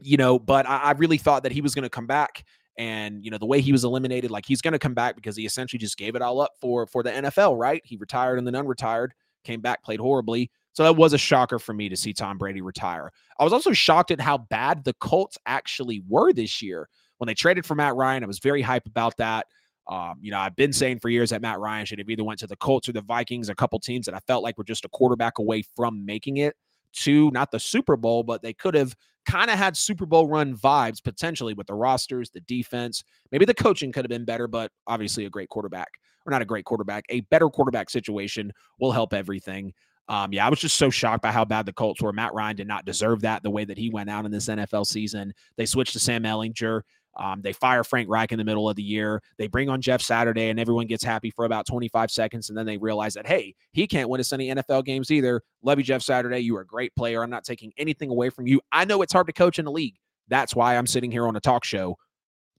you 0.00 0.16
know, 0.16 0.38
but 0.38 0.66
I, 0.66 0.78
I 0.78 0.90
really 0.92 1.18
thought 1.18 1.42
that 1.44 1.52
he 1.52 1.60
was 1.60 1.74
going 1.74 1.84
to 1.84 1.90
come 1.90 2.06
back 2.06 2.44
and 2.78 3.24
you 3.24 3.30
know 3.30 3.38
the 3.38 3.46
way 3.46 3.60
he 3.60 3.72
was 3.72 3.84
eliminated 3.84 4.30
like 4.30 4.46
he's 4.46 4.62
going 4.62 4.72
to 4.72 4.78
come 4.78 4.94
back 4.94 5.14
because 5.14 5.36
he 5.36 5.44
essentially 5.44 5.78
just 5.78 5.98
gave 5.98 6.14
it 6.14 6.22
all 6.22 6.40
up 6.40 6.52
for 6.60 6.86
for 6.86 7.02
the 7.02 7.10
NFL 7.10 7.58
right 7.58 7.82
he 7.84 7.96
retired 7.96 8.38
and 8.38 8.46
then 8.46 8.54
unretired 8.54 9.08
came 9.44 9.60
back 9.60 9.84
played 9.84 10.00
horribly 10.00 10.50
so 10.72 10.82
that 10.84 10.96
was 10.96 11.12
a 11.12 11.18
shocker 11.18 11.58
for 11.58 11.72
me 11.74 11.88
to 11.88 11.96
see 11.96 12.12
Tom 12.12 12.38
Brady 12.38 12.60
retire. 12.60 13.12
I 13.38 13.44
was 13.44 13.52
also 13.52 13.72
shocked 13.72 14.10
at 14.10 14.20
how 14.20 14.38
bad 14.38 14.84
the 14.84 14.94
Colts 14.94 15.38
actually 15.46 16.02
were 16.08 16.32
this 16.32 16.62
year. 16.62 16.88
When 17.18 17.26
they 17.26 17.34
traded 17.34 17.66
for 17.66 17.74
Matt 17.74 17.94
Ryan, 17.94 18.24
I 18.24 18.26
was 18.26 18.38
very 18.38 18.62
hype 18.62 18.86
about 18.86 19.16
that. 19.18 19.46
Um, 19.88 20.18
you 20.20 20.30
know, 20.30 20.38
I've 20.38 20.56
been 20.56 20.72
saying 20.72 21.00
for 21.00 21.08
years 21.08 21.30
that 21.30 21.42
Matt 21.42 21.58
Ryan 21.58 21.86
should 21.86 21.98
have 21.98 22.08
either 22.08 22.24
went 22.24 22.38
to 22.40 22.46
the 22.46 22.56
Colts 22.56 22.88
or 22.88 22.92
the 22.92 23.02
Vikings, 23.02 23.48
a 23.48 23.54
couple 23.54 23.78
teams 23.80 24.06
that 24.06 24.14
I 24.14 24.20
felt 24.26 24.42
like 24.42 24.56
were 24.56 24.64
just 24.64 24.84
a 24.84 24.88
quarterback 24.88 25.38
away 25.38 25.64
from 25.76 26.04
making 26.04 26.38
it 26.38 26.54
to 26.94 27.30
not 27.30 27.50
the 27.50 27.60
Super 27.60 27.96
Bowl, 27.96 28.22
but 28.22 28.42
they 28.42 28.52
could 28.52 28.74
have 28.74 28.94
kind 29.26 29.50
of 29.50 29.58
had 29.58 29.76
Super 29.76 30.06
Bowl 30.06 30.28
run 30.28 30.56
vibes 30.56 31.02
potentially 31.02 31.54
with 31.54 31.66
the 31.66 31.74
rosters, 31.74 32.30
the 32.30 32.40
defense. 32.40 33.02
Maybe 33.30 33.44
the 33.44 33.54
coaching 33.54 33.92
could 33.92 34.04
have 34.04 34.10
been 34.10 34.24
better, 34.24 34.46
but 34.46 34.70
obviously 34.86 35.24
a 35.24 35.30
great 35.30 35.48
quarterback, 35.48 35.88
or 36.26 36.30
not 36.30 36.42
a 36.42 36.46
great 36.46 36.64
quarterback, 36.64 37.04
a 37.08 37.20
better 37.22 37.48
quarterback 37.48 37.90
situation 37.90 38.52
will 38.78 38.92
help 38.92 39.14
everything. 39.14 39.72
Um, 40.08 40.32
yeah, 40.32 40.46
I 40.46 40.50
was 40.50 40.60
just 40.60 40.76
so 40.76 40.90
shocked 40.90 41.22
by 41.22 41.30
how 41.30 41.44
bad 41.44 41.64
the 41.66 41.72
Colts 41.72 42.02
were. 42.02 42.12
Matt 42.12 42.34
Ryan 42.34 42.56
did 42.56 42.68
not 42.68 42.84
deserve 42.84 43.22
that 43.22 43.42
the 43.42 43.50
way 43.50 43.64
that 43.64 43.78
he 43.78 43.88
went 43.90 44.10
out 44.10 44.24
in 44.24 44.30
this 44.30 44.48
NFL 44.48 44.86
season. 44.86 45.32
They 45.56 45.66
switched 45.66 45.92
to 45.92 46.00
Sam 46.00 46.24
Ehlinger. 46.24 46.82
Um, 47.14 47.42
they 47.42 47.52
fire 47.52 47.84
Frank 47.84 48.08
Reich 48.08 48.32
in 48.32 48.38
the 48.38 48.44
middle 48.44 48.68
of 48.68 48.76
the 48.76 48.82
year. 48.82 49.22
They 49.36 49.46
bring 49.46 49.68
on 49.68 49.80
Jeff 49.80 50.00
Saturday, 50.00 50.48
and 50.48 50.58
everyone 50.58 50.86
gets 50.86 51.04
happy 51.04 51.30
for 51.30 51.44
about 51.44 51.66
25 51.66 52.10
seconds. 52.10 52.48
And 52.48 52.56
then 52.56 52.66
they 52.66 52.78
realize 52.78 53.14
that, 53.14 53.26
hey, 53.26 53.54
he 53.72 53.86
can't 53.86 54.08
win 54.08 54.20
us 54.20 54.32
any 54.32 54.48
NFL 54.48 54.84
games 54.84 55.10
either. 55.10 55.42
Love 55.62 55.78
you, 55.78 55.84
Jeff 55.84 56.02
Saturday. 56.02 56.40
You 56.40 56.56
are 56.56 56.62
a 56.62 56.66
great 56.66 56.94
player. 56.96 57.22
I'm 57.22 57.30
not 57.30 57.44
taking 57.44 57.72
anything 57.76 58.10
away 58.10 58.30
from 58.30 58.46
you. 58.46 58.60
I 58.72 58.84
know 58.86 59.02
it's 59.02 59.12
hard 59.12 59.26
to 59.26 59.32
coach 59.32 59.58
in 59.58 59.66
the 59.66 59.70
league. 59.70 59.96
That's 60.28 60.56
why 60.56 60.76
I'm 60.76 60.86
sitting 60.86 61.10
here 61.10 61.26
on 61.26 61.36
a 61.36 61.40
talk 61.40 61.64
show 61.64 61.96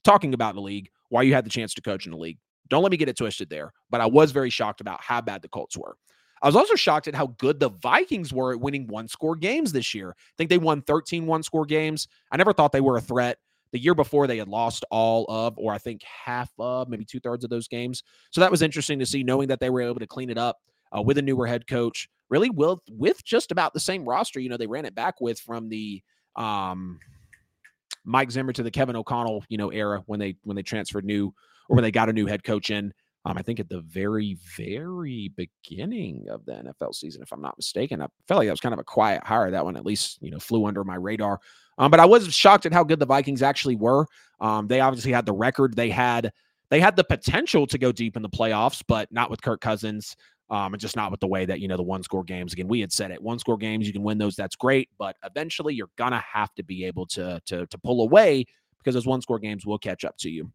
talking 0.04 0.34
about 0.34 0.54
the 0.54 0.60
league, 0.60 0.90
why 1.08 1.22
you 1.22 1.34
had 1.34 1.44
the 1.44 1.50
chance 1.50 1.74
to 1.74 1.82
coach 1.82 2.06
in 2.06 2.12
the 2.12 2.18
league. 2.18 2.38
Don't 2.68 2.82
let 2.82 2.92
me 2.92 2.96
get 2.96 3.08
it 3.08 3.16
twisted 3.16 3.50
there. 3.50 3.72
But 3.90 4.00
I 4.00 4.06
was 4.06 4.30
very 4.30 4.50
shocked 4.50 4.80
about 4.80 5.02
how 5.02 5.20
bad 5.20 5.42
the 5.42 5.48
Colts 5.48 5.76
were. 5.76 5.96
I 6.44 6.46
was 6.46 6.56
also 6.56 6.74
shocked 6.74 7.08
at 7.08 7.14
how 7.14 7.28
good 7.38 7.58
the 7.58 7.70
Vikings 7.70 8.30
were 8.30 8.52
at 8.52 8.60
winning 8.60 8.86
one 8.86 9.08
score 9.08 9.34
games 9.34 9.72
this 9.72 9.94
year. 9.94 10.10
I 10.10 10.32
think 10.36 10.50
they 10.50 10.58
won 10.58 10.82
13 10.82 11.24
one 11.24 11.42
score 11.42 11.64
games. 11.64 12.06
I 12.30 12.36
never 12.36 12.52
thought 12.52 12.70
they 12.70 12.82
were 12.82 12.98
a 12.98 13.00
threat. 13.00 13.38
The 13.72 13.78
year 13.78 13.94
before, 13.94 14.26
they 14.26 14.36
had 14.36 14.46
lost 14.46 14.84
all 14.90 15.24
of, 15.30 15.56
or 15.56 15.72
I 15.72 15.78
think 15.78 16.02
half 16.02 16.50
of, 16.58 16.90
maybe 16.90 17.06
two 17.06 17.18
thirds 17.18 17.44
of 17.44 17.50
those 17.50 17.66
games. 17.66 18.02
So 18.30 18.42
that 18.42 18.50
was 18.50 18.60
interesting 18.60 18.98
to 18.98 19.06
see, 19.06 19.24
knowing 19.24 19.48
that 19.48 19.58
they 19.58 19.70
were 19.70 19.80
able 19.80 20.00
to 20.00 20.06
clean 20.06 20.28
it 20.28 20.36
up 20.36 20.58
uh, 20.96 21.00
with 21.00 21.16
a 21.16 21.22
newer 21.22 21.46
head 21.46 21.66
coach, 21.66 22.10
really 22.28 22.50
with, 22.50 22.78
with 22.90 23.24
just 23.24 23.50
about 23.50 23.72
the 23.72 23.80
same 23.80 24.04
roster. 24.04 24.38
You 24.38 24.50
know, 24.50 24.58
they 24.58 24.66
ran 24.66 24.84
it 24.84 24.94
back 24.94 25.22
with 25.22 25.40
from 25.40 25.70
the 25.70 26.02
um, 26.36 27.00
Mike 28.04 28.30
Zimmer 28.30 28.52
to 28.52 28.62
the 28.62 28.70
Kevin 28.70 28.96
O'Connell, 28.96 29.44
you 29.48 29.56
know, 29.56 29.70
era 29.70 30.02
when 30.04 30.20
they 30.20 30.36
when 30.42 30.56
they 30.56 30.62
transferred 30.62 31.06
new 31.06 31.32
or 31.70 31.76
when 31.76 31.82
they 31.82 31.90
got 31.90 32.10
a 32.10 32.12
new 32.12 32.26
head 32.26 32.44
coach 32.44 32.70
in 32.70 32.92
um, 33.24 33.38
I 33.38 33.42
think 33.42 33.58
at 33.58 33.68
the 33.68 33.80
very, 33.80 34.36
very 34.56 35.32
beginning 35.34 36.26
of 36.28 36.44
the 36.44 36.52
NFL 36.52 36.94
season, 36.94 37.22
if 37.22 37.32
I'm 37.32 37.40
not 37.40 37.56
mistaken. 37.56 38.02
I 38.02 38.06
felt 38.28 38.38
like 38.38 38.48
that 38.48 38.52
was 38.52 38.60
kind 38.60 38.74
of 38.74 38.78
a 38.78 38.84
quiet 38.84 39.24
hire. 39.24 39.50
That 39.50 39.64
one 39.64 39.76
at 39.76 39.86
least, 39.86 40.18
you 40.20 40.30
know, 40.30 40.38
flew 40.38 40.66
under 40.66 40.84
my 40.84 40.96
radar. 40.96 41.40
Um, 41.78 41.90
but 41.90 42.00
I 42.00 42.04
was 42.04 42.32
shocked 42.34 42.66
at 42.66 42.72
how 42.72 42.84
good 42.84 42.98
the 42.98 43.06
Vikings 43.06 43.42
actually 43.42 43.76
were. 43.76 44.06
Um, 44.40 44.68
they 44.68 44.80
obviously 44.80 45.12
had 45.12 45.24
the 45.24 45.32
record. 45.32 45.74
They 45.74 45.88
had 45.88 46.32
they 46.68 46.80
had 46.80 46.96
the 46.96 47.04
potential 47.04 47.66
to 47.68 47.78
go 47.78 47.92
deep 47.92 48.16
in 48.16 48.22
the 48.22 48.28
playoffs, 48.28 48.82
but 48.86 49.10
not 49.10 49.30
with 49.30 49.42
Kirk 49.42 49.60
Cousins. 49.60 50.16
Um, 50.50 50.74
and 50.74 50.80
just 50.80 50.94
not 50.94 51.10
with 51.10 51.20
the 51.20 51.26
way 51.26 51.46
that 51.46 51.60
you 51.60 51.68
know 51.68 51.78
the 51.78 51.82
one 51.82 52.02
score 52.02 52.22
games. 52.22 52.52
Again, 52.52 52.68
we 52.68 52.80
had 52.80 52.92
said 52.92 53.10
it. 53.10 53.22
One 53.22 53.38
score 53.38 53.56
games, 53.56 53.86
you 53.86 53.94
can 53.94 54.02
win 54.02 54.18
those. 54.18 54.36
That's 54.36 54.56
great, 54.56 54.90
but 54.98 55.16
eventually 55.24 55.74
you're 55.74 55.88
gonna 55.96 56.22
have 56.30 56.54
to 56.56 56.62
be 56.62 56.84
able 56.84 57.06
to 57.06 57.40
to 57.46 57.66
to 57.66 57.78
pull 57.78 58.02
away 58.02 58.44
because 58.78 58.94
those 58.94 59.06
one 59.06 59.22
score 59.22 59.38
games 59.38 59.64
will 59.64 59.78
catch 59.78 60.04
up 60.04 60.18
to 60.18 60.28
you. 60.28 60.52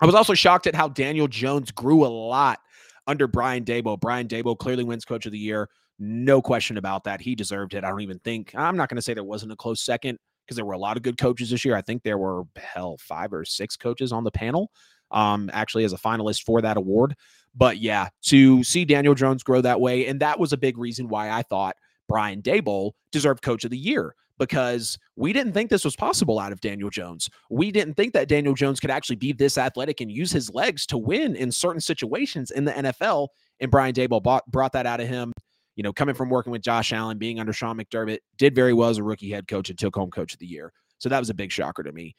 I 0.00 0.06
was 0.06 0.14
also 0.14 0.34
shocked 0.34 0.66
at 0.66 0.74
how 0.74 0.88
Daniel 0.88 1.28
Jones 1.28 1.70
grew 1.70 2.04
a 2.04 2.08
lot 2.08 2.60
under 3.06 3.26
Brian 3.26 3.64
Daboll. 3.64 3.98
Brian 3.98 4.28
Daboll 4.28 4.58
clearly 4.58 4.84
wins 4.84 5.04
coach 5.04 5.26
of 5.26 5.32
the 5.32 5.38
year. 5.38 5.68
No 5.98 6.42
question 6.42 6.76
about 6.76 7.04
that. 7.04 7.20
He 7.20 7.34
deserved 7.34 7.74
it. 7.74 7.84
I 7.84 7.88
don't 7.88 8.02
even 8.02 8.18
think, 8.18 8.52
I'm 8.54 8.76
not 8.76 8.88
going 8.88 8.96
to 8.96 9.02
say 9.02 9.14
there 9.14 9.24
wasn't 9.24 9.52
a 9.52 9.56
close 9.56 9.80
second 9.80 10.18
because 10.44 10.56
there 10.56 10.66
were 10.66 10.74
a 10.74 10.78
lot 10.78 10.96
of 10.96 11.02
good 11.02 11.16
coaches 11.16 11.50
this 11.50 11.64
year. 11.64 11.74
I 11.74 11.82
think 11.82 12.02
there 12.02 12.18
were, 12.18 12.42
hell, 12.56 12.98
five 12.98 13.32
or 13.32 13.44
six 13.44 13.76
coaches 13.76 14.12
on 14.12 14.24
the 14.24 14.30
panel 14.30 14.70
um, 15.10 15.50
actually 15.52 15.84
as 15.84 15.92
a 15.92 15.98
finalist 15.98 16.42
for 16.42 16.60
that 16.60 16.76
award. 16.76 17.14
But 17.54 17.78
yeah, 17.78 18.08
to 18.24 18.62
see 18.62 18.84
Daniel 18.84 19.14
Jones 19.14 19.42
grow 19.42 19.62
that 19.62 19.80
way, 19.80 20.06
and 20.06 20.20
that 20.20 20.38
was 20.38 20.52
a 20.52 20.58
big 20.58 20.76
reason 20.76 21.08
why 21.08 21.30
I 21.30 21.42
thought 21.42 21.76
Brian 22.06 22.42
Daboll 22.42 22.92
deserved 23.12 23.42
coach 23.42 23.64
of 23.64 23.70
the 23.70 23.78
year 23.78 24.14
because 24.38 24.98
we 25.16 25.32
didn't 25.32 25.52
think 25.52 25.70
this 25.70 25.84
was 25.84 25.96
possible 25.96 26.38
out 26.38 26.52
of 26.52 26.60
Daniel 26.60 26.90
Jones. 26.90 27.28
We 27.50 27.70
didn't 27.70 27.94
think 27.94 28.12
that 28.14 28.28
Daniel 28.28 28.54
Jones 28.54 28.80
could 28.80 28.90
actually 28.90 29.16
be 29.16 29.32
this 29.32 29.58
athletic 29.58 30.00
and 30.00 30.10
use 30.10 30.30
his 30.30 30.52
legs 30.52 30.86
to 30.86 30.98
win 30.98 31.36
in 31.36 31.50
certain 31.50 31.80
situations 31.80 32.50
in 32.50 32.64
the 32.64 32.72
NFL. 32.72 33.28
And 33.60 33.70
Brian 33.70 33.94
Daboll 33.94 34.22
bought, 34.22 34.46
brought 34.50 34.72
that 34.72 34.86
out 34.86 35.00
of 35.00 35.08
him. 35.08 35.32
You 35.76 35.82
know, 35.82 35.92
coming 35.92 36.14
from 36.14 36.30
working 36.30 36.52
with 36.52 36.62
Josh 36.62 36.92
Allen, 36.92 37.18
being 37.18 37.38
under 37.38 37.52
Sean 37.52 37.76
McDermott, 37.76 38.18
did 38.38 38.54
very 38.54 38.72
well 38.72 38.88
as 38.88 38.98
a 38.98 39.02
rookie 39.02 39.30
head 39.30 39.46
coach 39.46 39.68
and 39.68 39.78
took 39.78 39.94
home 39.94 40.10
coach 40.10 40.32
of 40.32 40.38
the 40.38 40.46
year. 40.46 40.72
So 40.98 41.08
that 41.10 41.18
was 41.18 41.28
a 41.28 41.34
big 41.34 41.52
shocker 41.52 41.82
to 41.82 41.92
me. 41.92 42.14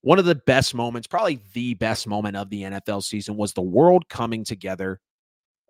One 0.00 0.18
of 0.18 0.24
the 0.24 0.34
best 0.34 0.74
moments, 0.74 1.06
probably 1.06 1.40
the 1.54 1.74
best 1.74 2.06
moment 2.06 2.36
of 2.36 2.50
the 2.50 2.62
NFL 2.62 3.04
season, 3.04 3.36
was 3.36 3.52
the 3.52 3.62
world 3.62 4.08
coming 4.08 4.44
together. 4.44 5.00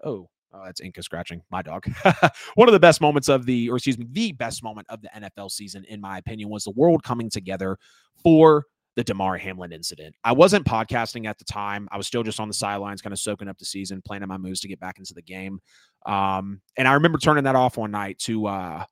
Oh, 0.03 0.29
Oh, 0.55 0.63
that's 0.65 0.81
Inca 0.81 1.03
scratching 1.03 1.43
my 1.51 1.63
dog. 1.63 1.85
One 2.55 2.69
of 2.69 2.73
the 2.73 2.81
best 2.81 3.01
moments 3.01 3.29
of 3.29 3.45
the, 3.45 3.69
or 3.71 3.77
excuse 3.77 3.99
me, 3.99 4.07
the 4.13 4.33
best 4.33 4.63
moment 4.63 4.87
of 4.89 5.03
the 5.03 5.11
NFL 5.17 5.51
season, 5.51 5.85
in 5.89 6.01
my 6.01 6.19
opinion, 6.19 6.49
was 6.49 6.65
the 6.65 6.71
world 6.71 7.03
coming 7.03 7.29
together 7.29 7.77
for 8.23 8.67
the 8.95 9.03
Damar 9.03 9.37
Hamlin 9.37 9.73
incident. 9.73 10.15
I 10.23 10.33
wasn't 10.33 10.65
podcasting 10.65 11.27
at 11.27 11.39
the 11.39 11.45
time. 11.45 11.89
I 11.91 11.97
was 11.97 12.07
still 12.07 12.23
just 12.23 12.39
on 12.39 12.47
the 12.47 12.55
sidelines, 12.55 13.03
kind 13.03 13.13
of 13.13 13.19
soaking 13.19 13.49
up 13.49 13.59
the 13.59 13.65
season, 13.65 14.01
planning 14.01 14.29
my 14.29 14.39
moves 14.39 14.61
to 14.61 14.69
get 14.69 14.79
back 14.79 14.99
into 14.99 15.15
the 15.15 15.23
game. 15.23 15.61
Um, 16.07 16.61
and 16.77 16.87
I 16.87 16.93
remember 16.93 17.19
turning 17.19 17.45
that 17.45 17.57
off 17.57 17.77
one 17.77 17.91
night 17.91 18.21
to 18.21 18.47
uh, 18.47 18.85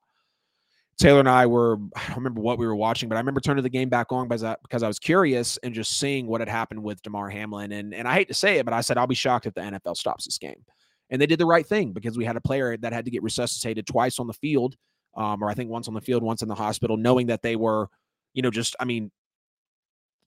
Taylor 0.97 1.19
and 1.19 1.29
I 1.29 1.45
were, 1.45 1.77
I 1.95 2.07
don't 2.07 2.17
remember 2.17 2.41
what 2.41 2.57
we 2.57 2.67
were 2.67 2.75
watching, 2.75 3.07
but 3.07 3.15
I 3.15 3.19
remember 3.19 3.39
turning 3.39 3.63
the 3.63 3.69
game 3.69 3.87
back 3.87 4.11
on 4.11 4.27
because 4.27 4.43
I, 4.43 4.57
because 4.63 4.83
I 4.83 4.87
was 4.87 4.99
curious 4.99 5.57
and 5.63 5.73
just 5.73 5.97
seeing 5.97 6.27
what 6.27 6.41
had 6.41 6.49
happened 6.49 6.83
with 6.83 7.01
Damar 7.01 7.29
Hamlin. 7.29 7.71
And, 7.71 7.93
and 7.93 8.05
I 8.05 8.13
hate 8.13 8.27
to 8.27 8.33
say 8.33 8.57
it, 8.57 8.65
but 8.65 8.73
I 8.73 8.81
said, 8.81 8.97
I'll 8.97 9.07
be 9.07 9.15
shocked 9.15 9.45
if 9.45 9.53
the 9.53 9.61
NFL 9.61 9.95
stops 9.95 10.25
this 10.25 10.37
game. 10.37 10.65
And 11.09 11.21
they 11.21 11.25
did 11.25 11.39
the 11.39 11.45
right 11.45 11.65
thing 11.65 11.91
because 11.91 12.17
we 12.17 12.25
had 12.25 12.37
a 12.37 12.41
player 12.41 12.75
that 12.77 12.93
had 12.93 13.05
to 13.05 13.11
get 13.11 13.23
resuscitated 13.23 13.85
twice 13.85 14.19
on 14.19 14.27
the 14.27 14.33
field, 14.33 14.75
um, 15.15 15.43
or 15.43 15.49
I 15.49 15.53
think 15.53 15.69
once 15.69 15.87
on 15.87 15.93
the 15.93 16.01
field, 16.01 16.23
once 16.23 16.41
in 16.41 16.47
the 16.47 16.55
hospital, 16.55 16.97
knowing 16.97 17.27
that 17.27 17.41
they 17.41 17.55
were, 17.55 17.89
you 18.33 18.41
know, 18.41 18.49
just, 18.49 18.75
I 18.79 18.85
mean, 18.85 19.11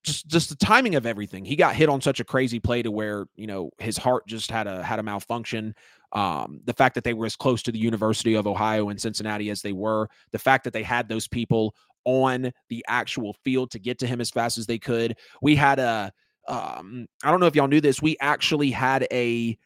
just 0.07 0.29
just 0.29 0.49
the 0.49 0.57
timing 0.57 0.95
of 0.95 1.05
everything. 1.05 1.45
He 1.45 1.57
got 1.57 1.75
hit 1.75 1.89
on 1.89 2.01
such 2.01 2.21
a 2.21 2.25
crazy 2.25 2.61
play 2.61 2.81
to 2.83 2.91
where 2.91 3.27
you 3.35 3.49
know 3.49 3.71
his 3.79 3.99
heart 3.99 4.27
just 4.27 4.51
had 4.51 4.69
a 4.69 4.83
had 4.83 5.01
a 5.01 5.03
malfunction. 5.03 5.75
Um, 6.13 6.61
the 6.65 6.73
fact 6.73 6.95
that 6.95 7.05
they 7.05 7.13
were 7.13 7.27
as 7.27 7.37
close 7.37 7.63
to 7.65 7.73
the 7.73 7.79
University 7.79 8.35
of 8.35 8.47
Ohio 8.47 8.89
and 8.89 9.01
Cincinnati 9.01 9.51
as 9.51 9.61
they 9.61 9.73
were, 9.73 10.09
the 10.31 10.39
fact 10.39 10.63
that 10.65 10.73
they 10.73 10.85
had 10.85 11.09
those 11.09 11.27
people 11.27 11.75
on 12.05 12.53
the 12.69 12.85
actual 12.87 13.35
field 13.45 13.73
to 13.73 13.81
get 13.81 13.99
to 13.99 14.07
him 14.07 14.21
as 14.21 14.31
fast 14.31 14.57
as 14.57 14.67
they 14.67 14.79
could. 14.79 15.17
We 15.43 15.57
had 15.57 15.81
a 15.81 16.13
um, 16.49 17.09
I 17.25 17.31
don't 17.33 17.41
know 17.41 17.47
if 17.47 17.57
y'all 17.57 17.67
knew 17.67 17.81
this. 17.81 18.01
We 18.01 18.17
actually 18.21 18.71
had 18.71 19.07
a 19.11 19.59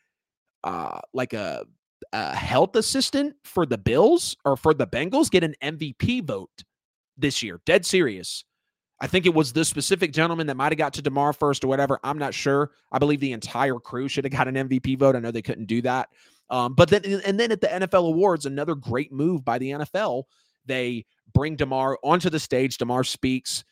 uh, 0.64 1.00
like 1.12 1.32
a, 1.32 1.64
a 2.12 2.34
health 2.34 2.76
assistant 2.76 3.34
for 3.44 3.66
the 3.66 3.78
Bills 3.78 4.36
or 4.44 4.56
for 4.56 4.74
the 4.74 4.86
Bengals 4.86 5.30
get 5.30 5.44
an 5.44 5.54
MVP 5.62 6.24
vote 6.24 6.64
this 7.16 7.42
year. 7.42 7.60
Dead 7.66 7.84
serious. 7.84 8.44
I 9.00 9.06
think 9.06 9.24
it 9.24 9.34
was 9.34 9.52
this 9.52 9.68
specific 9.68 10.12
gentleman 10.12 10.46
that 10.48 10.56
might 10.56 10.72
have 10.72 10.78
got 10.78 10.92
to 10.94 11.02
Damar 11.02 11.32
first 11.32 11.64
or 11.64 11.68
whatever. 11.68 11.98
I'm 12.04 12.18
not 12.18 12.34
sure. 12.34 12.72
I 12.92 12.98
believe 12.98 13.20
the 13.20 13.32
entire 13.32 13.78
crew 13.78 14.08
should 14.08 14.24
have 14.24 14.32
got 14.32 14.48
an 14.48 14.56
MVP 14.56 14.98
vote. 14.98 15.16
I 15.16 15.20
know 15.20 15.30
they 15.30 15.40
couldn't 15.40 15.66
do 15.66 15.80
that. 15.82 16.10
Um, 16.50 16.74
but 16.74 16.90
then, 16.90 17.04
and 17.24 17.40
then 17.40 17.52
at 17.52 17.60
the 17.60 17.68
NFL 17.68 18.08
awards, 18.08 18.44
another 18.44 18.74
great 18.74 19.12
move 19.12 19.44
by 19.44 19.58
the 19.58 19.70
NFL. 19.70 20.24
They 20.66 21.06
bring 21.32 21.56
Damar 21.56 21.98
onto 22.02 22.28
the 22.28 22.40
stage. 22.40 22.76
Damar 22.76 23.04
speaks. 23.04 23.64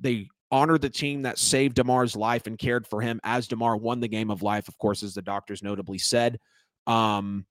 They 0.00 0.28
honor 0.52 0.78
the 0.78 0.90
team 0.90 1.22
that 1.22 1.38
saved 1.38 1.76
Damar's 1.76 2.14
life 2.14 2.46
and 2.46 2.58
cared 2.58 2.86
for 2.86 3.00
him 3.00 3.20
as 3.24 3.48
Damar 3.48 3.76
won 3.76 4.00
the 4.00 4.08
game 4.08 4.30
of 4.30 4.42
life, 4.42 4.68
of 4.68 4.78
course, 4.78 5.02
as 5.02 5.14
the 5.14 5.22
doctors 5.22 5.62
notably 5.62 5.98
said. 5.98 6.38
Um, 6.86 7.46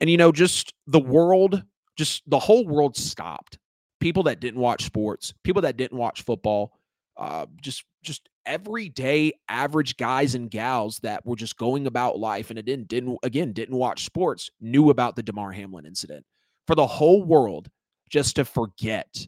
and 0.00 0.08
you 0.08 0.16
know, 0.16 0.32
just 0.32 0.72
the 0.86 1.00
world, 1.00 1.62
just 1.96 2.22
the 2.30 2.38
whole 2.38 2.66
world 2.66 2.96
stopped 2.96 3.58
people 4.00 4.22
that 4.24 4.40
didn't 4.40 4.60
watch 4.60 4.84
sports, 4.84 5.34
people 5.44 5.62
that 5.62 5.76
didn't 5.76 5.98
watch 5.98 6.22
football, 6.22 6.72
uh, 7.16 7.46
just 7.60 7.84
just 8.02 8.28
everyday 8.46 9.32
average 9.48 9.96
guys 9.98 10.34
and 10.34 10.50
gals 10.50 10.98
that 11.00 11.24
were 11.26 11.36
just 11.36 11.58
going 11.58 11.86
about 11.86 12.18
life 12.18 12.48
and 12.48 12.58
it 12.58 12.64
didn't 12.64 12.88
didn't 12.88 13.18
again 13.22 13.52
didn't 13.52 13.76
watch 13.76 14.06
sports 14.06 14.50
knew 14.60 14.88
about 14.88 15.14
the 15.16 15.22
Damar 15.22 15.52
Hamlin 15.52 15.84
incident. 15.84 16.24
For 16.66 16.74
the 16.74 16.86
whole 16.86 17.22
world 17.22 17.68
just 18.08 18.36
to 18.36 18.44
forget 18.44 19.26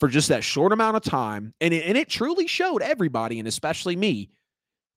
for 0.00 0.08
just 0.08 0.28
that 0.28 0.44
short 0.44 0.72
amount 0.72 0.96
of 0.96 1.02
time 1.02 1.52
and 1.60 1.72
it, 1.72 1.84
and 1.86 1.96
it 1.96 2.08
truly 2.08 2.46
showed 2.46 2.82
everybody 2.82 3.38
and 3.38 3.48
especially 3.48 3.96
me 3.96 4.30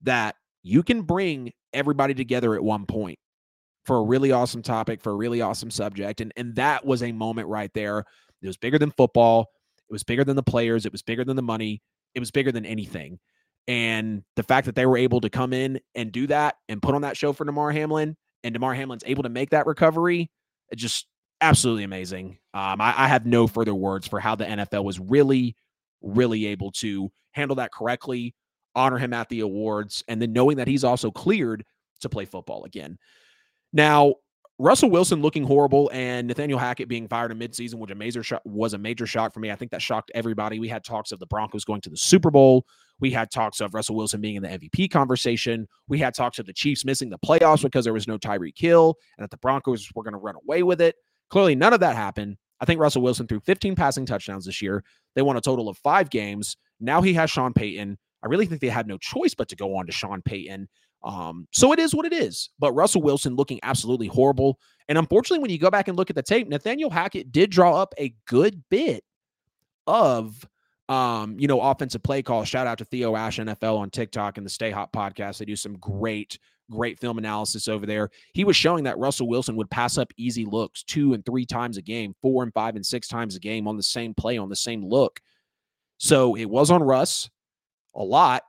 that 0.01 0.36
you 0.63 0.83
can 0.83 1.01
bring 1.01 1.51
everybody 1.73 2.13
together 2.13 2.55
at 2.55 2.63
one 2.63 2.86
point 2.86 3.19
for 3.86 3.97
a 3.97 4.03
really 4.03 4.31
awesome 4.31 4.62
topic 4.62 5.01
for 5.01 5.12
a 5.12 5.15
really 5.15 5.41
awesome 5.41 5.71
subject 5.71 6.21
and 6.21 6.33
and 6.36 6.55
that 6.55 6.86
was 6.86 7.03
a 7.03 7.12
moment 7.12 7.47
right 7.47 7.71
there 7.73 8.03
it 8.41 8.47
was 8.47 8.57
bigger 8.57 8.79
than 8.79 8.91
football. 8.91 9.51
It 9.89 9.93
was 9.93 10.03
bigger 10.03 10.23
than 10.23 10.36
the 10.36 10.43
players. 10.43 10.86
It 10.86 10.91
was 10.91 11.01
bigger 11.01 11.23
than 11.23 11.36
the 11.36 11.41
money. 11.41 11.81
It 12.13 12.19
was 12.19 12.31
bigger 12.31 12.51
than 12.51 12.65
anything. 12.65 13.19
And 13.67 14.23
the 14.36 14.43
fact 14.43 14.65
that 14.65 14.75
they 14.75 14.86
were 14.86 14.97
able 14.97 15.21
to 15.21 15.29
come 15.29 15.53
in 15.53 15.79
and 15.95 16.12
do 16.12 16.27
that 16.27 16.55
and 16.69 16.81
put 16.81 16.95
on 16.95 17.01
that 17.01 17.17
show 17.17 17.33
for 17.33 17.45
Damar 17.45 17.71
Hamlin 17.71 18.15
and 18.43 18.53
Damar 18.53 18.73
Hamlin's 18.73 19.03
able 19.05 19.23
to 19.23 19.29
make 19.29 19.49
that 19.49 19.65
recovery, 19.65 20.29
it 20.71 20.77
just 20.77 21.07
absolutely 21.41 21.84
amazing. 21.84 22.38
Um, 22.54 22.82
I, 22.82 22.93
I 22.97 23.08
have 23.08 23.26
no 23.26 23.47
further 23.47 23.76
words 23.76 24.08
for 24.08 24.19
how 24.19 24.36
the 24.36 24.45
NFL 24.45 24.84
was 24.84 25.00
really, 25.00 25.56
really 26.02 26.47
able 26.47 26.71
to 26.73 27.12
handle 27.32 27.56
that 27.58 27.71
correctly, 27.71 28.36
honor 28.76 28.97
him 28.97 29.13
at 29.13 29.30
the 29.30 29.41
awards, 29.41 30.04
and 30.08 30.21
then 30.21 30.34
knowing 30.34 30.58
that 30.58 30.67
he's 30.67 30.84
also 30.84 31.12
cleared 31.12 31.63
to 32.02 32.10
play 32.10 32.26
football 32.26 32.63
again. 32.65 32.97
Now, 33.73 34.15
Russell 34.60 34.89
Wilson 34.89 35.21
looking 35.21 35.43
horrible 35.43 35.91
and 35.93 36.28
Nathaniel 36.28 36.58
Hackett 36.58 36.88
being 36.88 37.08
fired 37.08 37.32
in 37.32 37.38
midseason 37.38 37.76
which 37.76 37.91
a 37.91 37.95
major 37.95 38.23
shock, 38.23 38.41
was 38.43 38.73
a 38.73 38.78
major 38.78 39.06
shock 39.06 39.32
for 39.32 39.39
me. 39.39 39.52
I 39.52 39.56
think 39.56 39.69
that 39.69 39.84
shocked 39.84 40.12
everybody. 40.15 40.60
We 40.60 40.67
had 40.67 40.84
talks 40.84 41.12
of 41.12 41.19
the 41.19 41.28
Broncos 41.28 41.63
going 41.63 41.82
to 41.82 41.91
the 41.91 41.97
Super 41.97 42.32
Bowl. 42.32 42.65
We 43.00 43.12
had 43.12 43.30
talks 43.30 43.62
of 43.62 43.76
Russell 43.76 43.95
Wilson 43.95 44.19
being 44.19 44.36
in 44.36 44.41
the 44.41 44.50
MVP 44.50 44.89
conversation. 44.89 45.67
We 45.88 46.00
had 46.00 46.15
talks 46.15 46.39
of 46.39 46.47
the 46.47 46.54
Chiefs 46.54 46.86
missing 46.86 47.10
the 47.10 47.19
playoffs 47.19 47.62
because 47.62 47.84
there 47.84 47.93
was 47.93 48.08
no 48.08 48.17
Tyreek 48.17 48.58
Hill 48.58 48.95
and 49.17 49.23
that 49.23 49.30
the 49.30 49.38
Broncos 49.38 49.91
were 49.93 50.04
going 50.04 50.13
to 50.13 50.19
run 50.19 50.36
away 50.36 50.63
with 50.63 50.82
it. 50.82 50.95
Clearly, 51.29 51.55
none 51.55 51.73
of 51.73 51.79
that 51.81 51.95
happened. 51.95 52.37
I 52.59 52.65
think 52.65 52.79
Russell 52.79 53.01
Wilson 53.01 53.27
threw 53.27 53.39
15 53.39 53.75
passing 53.75 54.05
touchdowns 54.05 54.45
this 54.45 54.61
year. 54.61 54.83
They 55.15 55.21
won 55.21 55.37
a 55.37 55.41
total 55.41 55.69
of 55.69 55.77
five 55.77 56.09
games. 56.09 56.57
Now 56.79 57.01
he 57.01 57.13
has 57.13 57.29
Sean 57.29 57.53
Payton. 57.53 57.97
I 58.23 58.27
really 58.27 58.45
think 58.45 58.61
they 58.61 58.69
had 58.69 58.87
no 58.87 58.97
choice 58.97 59.35
but 59.35 59.47
to 59.49 59.55
go 59.55 59.75
on 59.75 59.85
to 59.85 59.91
Sean 59.91 60.21
Payton. 60.21 60.67
Um, 61.03 61.47
so 61.51 61.71
it 61.71 61.79
is 61.79 61.93
what 61.93 62.05
it 62.05 62.13
is. 62.13 62.49
But 62.57 62.73
Russell 62.73 63.03
Wilson 63.03 63.35
looking 63.35 63.59
absolutely 63.61 64.07
horrible. 64.07 64.59
And 64.89 64.97
unfortunately, 64.97 65.41
when 65.41 65.51
you 65.51 65.59
go 65.59 65.69
back 65.69 65.87
and 65.87 65.95
look 65.95 66.09
at 66.09 66.15
the 66.15 66.23
tape, 66.23 66.47
Nathaniel 66.47 66.89
Hackett 66.89 67.31
did 67.31 67.51
draw 67.51 67.79
up 67.79 67.93
a 67.99 68.15
good 68.25 68.63
bit 68.69 69.03
of 69.85 70.47
um, 70.89 71.37
you 71.37 71.47
know, 71.47 71.59
offensive 71.59 72.03
play 72.03 72.21
calls. 72.21 72.47
Shout 72.47 72.67
out 72.67 72.77
to 72.77 72.85
Theo 72.85 73.15
Ash 73.15 73.39
NFL 73.39 73.77
on 73.77 73.89
TikTok 73.89 74.37
and 74.37 74.45
the 74.45 74.49
Stay 74.49 74.71
Hot 74.71 74.91
podcast. 74.93 75.37
They 75.37 75.45
do 75.45 75.55
some 75.55 75.77
great, 75.77 76.39
great 76.71 76.99
film 76.99 77.17
analysis 77.17 77.67
over 77.67 77.86
there. 77.86 78.10
He 78.34 78.43
was 78.43 78.56
showing 78.56 78.84
that 78.86 78.97
Russell 78.97 79.27
Wilson 79.27 79.56
would 79.56 79.69
pass 79.69 79.97
up 79.97 80.12
easy 80.17 80.45
looks 80.45 80.84
two 80.84 81.13
and 81.13 81.25
three 81.25 81.45
times 81.45 81.77
a 81.77 81.82
game, 81.82 82.13
four 82.21 82.43
and 82.43 82.53
five 82.53 82.75
and 82.75 82.86
six 82.86 83.08
times 83.08 83.36
a 83.36 83.39
game 83.39 83.67
on 83.67 83.77
the 83.77 83.84
same 83.84 84.13
play, 84.13 84.38
on 84.38 84.49
the 84.49 84.56
same 84.56 84.86
look. 84.86 85.19
So 85.97 86.36
it 86.36 86.45
was 86.45 86.71
on 86.71 86.84
Russ 86.84 87.30
a 87.95 88.03
lot. 88.03 88.43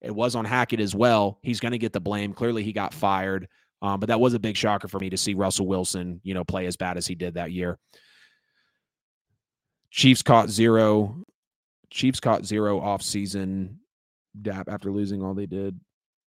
It 0.00 0.14
was 0.14 0.34
on 0.34 0.44
Hackett 0.44 0.80
as 0.80 0.94
well. 0.94 1.38
He's 1.42 1.60
going 1.60 1.72
to 1.72 1.78
get 1.78 1.92
the 1.92 2.00
blame. 2.00 2.32
Clearly, 2.32 2.62
he 2.62 2.72
got 2.72 2.94
fired. 2.94 3.48
Um, 3.80 4.00
but 4.00 4.08
that 4.08 4.20
was 4.20 4.34
a 4.34 4.38
big 4.38 4.56
shocker 4.56 4.88
for 4.88 4.98
me 4.98 5.10
to 5.10 5.16
see 5.16 5.34
Russell 5.34 5.66
Wilson, 5.66 6.20
you 6.24 6.34
know, 6.34 6.44
play 6.44 6.66
as 6.66 6.76
bad 6.76 6.96
as 6.96 7.06
he 7.06 7.14
did 7.14 7.34
that 7.34 7.52
year. 7.52 7.78
Chiefs 9.90 10.22
caught 10.22 10.50
zero. 10.50 11.22
Chiefs 11.90 12.20
caught 12.20 12.44
zero 12.44 12.80
off 12.80 13.02
season 13.02 13.80
dap 14.40 14.68
after 14.68 14.90
losing 14.90 15.22
all 15.22 15.34
they 15.34 15.46
did. 15.46 15.78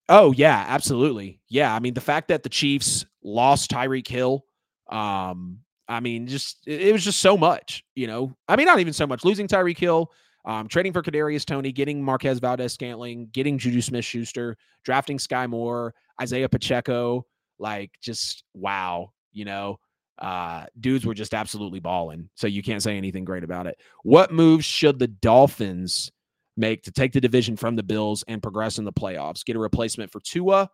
Oh 0.08 0.32
yeah, 0.32 0.64
absolutely. 0.68 1.40
Yeah, 1.48 1.74
I 1.74 1.78
mean 1.78 1.94
the 1.94 2.00
fact 2.00 2.28
that 2.28 2.42
the 2.42 2.48
Chiefs 2.48 3.06
lost 3.22 3.70
Tyreek 3.70 4.08
Hill, 4.08 4.44
um, 4.90 5.58
I 5.88 6.00
mean, 6.00 6.26
just 6.26 6.58
it 6.66 6.92
was 6.92 7.04
just 7.04 7.20
so 7.20 7.36
much, 7.36 7.84
you 7.94 8.06
know. 8.06 8.34
I 8.48 8.56
mean, 8.56 8.66
not 8.66 8.80
even 8.80 8.92
so 8.92 9.06
much 9.06 9.24
losing 9.24 9.48
Tyreek 9.48 9.78
Hill, 9.78 10.10
um, 10.44 10.68
trading 10.68 10.92
for 10.92 11.02
Kadarius 11.02 11.44
Toney, 11.44 11.72
getting 11.72 12.02
Marquez 12.02 12.40
Valdes 12.40 12.72
Scantling, 12.72 13.28
getting 13.32 13.58
Juju 13.58 13.80
Smith 13.80 14.04
Schuster, 14.04 14.56
drafting 14.84 15.18
Sky 15.18 15.46
Moore, 15.46 15.94
Isaiah 16.20 16.48
Pacheco, 16.48 17.26
like 17.58 17.92
just 18.00 18.44
wow, 18.54 19.12
you 19.32 19.44
know. 19.44 19.78
Uh, 20.18 20.66
dudes 20.78 21.04
were 21.04 21.14
just 21.14 21.34
absolutely 21.34 21.80
balling. 21.80 22.28
So 22.36 22.46
you 22.46 22.62
can't 22.62 22.82
say 22.82 22.96
anything 22.96 23.24
great 23.24 23.42
about 23.42 23.66
it. 23.66 23.76
What 24.04 24.30
moves 24.32 24.64
should 24.64 25.00
the 25.00 25.08
Dolphins 25.08 26.12
make 26.56 26.82
to 26.82 26.90
take 26.90 27.12
the 27.12 27.20
division 27.20 27.56
from 27.56 27.76
the 27.76 27.82
Bills 27.82 28.24
and 28.28 28.42
progress 28.42 28.78
in 28.78 28.84
the 28.84 28.92
playoffs? 28.92 29.44
Get 29.44 29.56
a 29.56 29.60
replacement 29.60 30.12
for 30.12 30.20
Tua. 30.20 30.70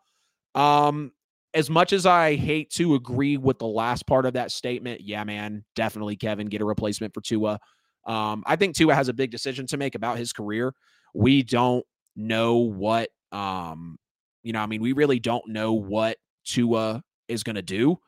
Um, 0.54 1.12
as 1.54 1.70
much 1.70 1.92
as 1.92 2.04
I 2.06 2.36
hate 2.36 2.70
to 2.72 2.94
agree 2.94 3.36
with 3.36 3.58
the 3.58 3.66
last 3.66 4.06
part 4.06 4.26
of 4.26 4.34
that 4.34 4.52
statement, 4.52 5.00
yeah, 5.00 5.24
man, 5.24 5.64
definitely, 5.74 6.16
Kevin, 6.16 6.48
get 6.48 6.60
a 6.60 6.64
replacement 6.64 7.14
for 7.14 7.20
Tua. 7.20 7.58
Um, 8.06 8.42
I 8.46 8.56
think 8.56 8.76
Tua 8.76 8.94
has 8.94 9.08
a 9.08 9.12
big 9.12 9.30
decision 9.30 9.66
to 9.68 9.76
make 9.76 9.94
about 9.94 10.18
his 10.18 10.32
career. 10.32 10.74
We 11.14 11.42
don't 11.42 11.84
know 12.16 12.56
what, 12.56 13.08
um, 13.32 13.98
you 14.42 14.52
know, 14.52 14.60
I 14.60 14.66
mean, 14.66 14.82
we 14.82 14.92
really 14.92 15.18
don't 15.18 15.46
know 15.48 15.72
what 15.72 16.16
Tua 16.44 17.02
is 17.28 17.42
going 17.42 17.56
to 17.56 17.62
do. 17.62 17.98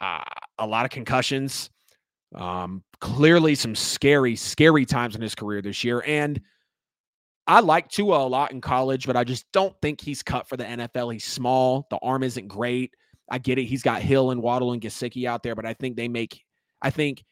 Uh, 0.00 0.22
a 0.58 0.66
lot 0.66 0.84
of 0.84 0.90
concussions. 0.90 1.70
Um, 2.34 2.84
clearly, 3.00 3.54
some 3.54 3.74
scary, 3.74 4.36
scary 4.36 4.86
times 4.86 5.16
in 5.16 5.22
his 5.22 5.34
career 5.34 5.62
this 5.62 5.82
year. 5.82 6.02
And 6.06 6.40
I 7.46 7.60
like 7.60 7.88
Tua 7.88 8.24
a 8.24 8.28
lot 8.28 8.52
in 8.52 8.60
college, 8.60 9.06
but 9.06 9.16
I 9.16 9.24
just 9.24 9.50
don't 9.52 9.74
think 9.82 10.00
he's 10.00 10.22
cut 10.22 10.48
for 10.48 10.56
the 10.56 10.64
NFL. 10.64 11.12
He's 11.12 11.24
small. 11.24 11.86
The 11.90 11.98
arm 12.02 12.22
isn't 12.22 12.48
great. 12.48 12.94
I 13.28 13.38
get 13.38 13.58
it. 13.58 13.64
He's 13.64 13.82
got 13.82 14.02
Hill 14.02 14.30
and 14.30 14.42
Waddle 14.42 14.72
and 14.72 14.82
Gesicki 14.82 15.26
out 15.26 15.42
there, 15.42 15.54
but 15.54 15.66
I 15.66 15.74
think 15.74 15.96
they 15.96 16.08
make. 16.08 16.44
I 16.82 16.90
think 16.90 17.24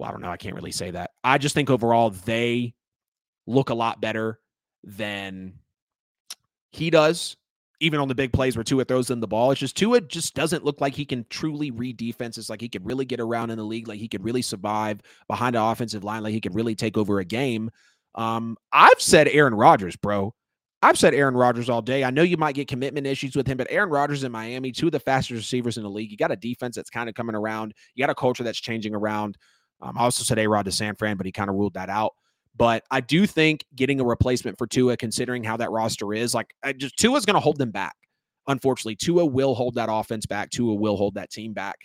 well, 0.00 0.08
I 0.08 0.12
don't 0.12 0.22
know. 0.22 0.30
I 0.30 0.38
can't 0.38 0.54
really 0.54 0.72
say 0.72 0.92
that. 0.92 1.10
I 1.22 1.36
just 1.36 1.54
think 1.54 1.68
overall 1.68 2.08
they 2.08 2.72
look 3.46 3.68
a 3.68 3.74
lot 3.74 4.00
better 4.00 4.40
than 4.82 5.52
he 6.72 6.88
does, 6.88 7.36
even 7.80 8.00
on 8.00 8.08
the 8.08 8.14
big 8.14 8.32
plays 8.32 8.56
where 8.56 8.64
Tua 8.64 8.86
throws 8.86 9.10
in 9.10 9.20
the 9.20 9.28
ball. 9.28 9.50
It's 9.50 9.60
just 9.60 9.76
Tua 9.76 10.00
just 10.00 10.34
doesn't 10.34 10.64
look 10.64 10.80
like 10.80 10.94
he 10.94 11.04
can 11.04 11.26
truly 11.28 11.70
read 11.70 11.98
defenses, 11.98 12.48
like 12.48 12.62
he 12.62 12.68
could 12.70 12.86
really 12.86 13.04
get 13.04 13.20
around 13.20 13.50
in 13.50 13.58
the 13.58 13.64
league, 13.64 13.88
like 13.88 13.98
he 13.98 14.08
could 14.08 14.24
really 14.24 14.40
survive 14.40 15.02
behind 15.28 15.54
an 15.54 15.62
offensive 15.62 16.02
line, 16.02 16.22
like 16.22 16.32
he 16.32 16.40
could 16.40 16.54
really 16.54 16.74
take 16.74 16.96
over 16.96 17.18
a 17.18 17.24
game. 17.24 17.70
Um, 18.14 18.56
I've 18.72 19.00
said 19.00 19.28
Aaron 19.28 19.54
Rodgers, 19.54 19.96
bro. 19.96 20.34
I've 20.82 20.98
said 20.98 21.14
Aaron 21.14 21.34
Rodgers 21.34 21.68
all 21.68 21.82
day. 21.82 22.04
I 22.04 22.10
know 22.10 22.22
you 22.22 22.38
might 22.38 22.54
get 22.54 22.66
commitment 22.66 23.06
issues 23.06 23.36
with 23.36 23.46
him, 23.46 23.58
but 23.58 23.66
Aaron 23.70 23.90
Rodgers 23.90 24.24
in 24.24 24.32
Miami, 24.32 24.72
two 24.72 24.86
of 24.86 24.92
the 24.92 25.00
fastest 25.00 25.36
receivers 25.36 25.76
in 25.76 25.82
the 25.82 25.90
league. 25.90 26.10
You 26.10 26.16
got 26.16 26.32
a 26.32 26.36
defense 26.36 26.74
that's 26.74 26.88
kind 26.88 27.08
of 27.08 27.14
coming 27.14 27.36
around. 27.36 27.74
You 27.94 28.02
got 28.02 28.10
a 28.10 28.14
culture 28.14 28.42
that's 28.42 28.60
changing 28.60 28.94
around. 28.94 29.36
Um, 29.82 29.98
I 29.98 30.02
also 30.02 30.24
said 30.24 30.38
A 30.38 30.48
Rod 30.48 30.64
to 30.64 30.72
San 30.72 30.96
Fran, 30.96 31.16
but 31.16 31.26
he 31.26 31.32
kind 31.32 31.50
of 31.50 31.56
ruled 31.56 31.74
that 31.74 31.90
out. 31.90 32.12
But 32.56 32.82
I 32.90 33.00
do 33.00 33.26
think 33.26 33.64
getting 33.74 34.00
a 34.00 34.04
replacement 34.04 34.58
for 34.58 34.66
Tua, 34.66 34.96
considering 34.96 35.44
how 35.44 35.56
that 35.58 35.70
roster 35.70 36.12
is, 36.14 36.34
like 36.34 36.48
I 36.62 36.72
just 36.72 36.96
Tua's 36.96 37.26
going 37.26 37.34
to 37.34 37.40
hold 37.40 37.58
them 37.58 37.70
back. 37.70 37.94
Unfortunately, 38.48 38.96
Tua 38.96 39.24
will 39.24 39.54
hold 39.54 39.74
that 39.74 39.88
offense 39.90 40.26
back. 40.26 40.50
Tua 40.50 40.74
will 40.74 40.96
hold 40.96 41.14
that 41.14 41.30
team 41.30 41.52
back. 41.52 41.76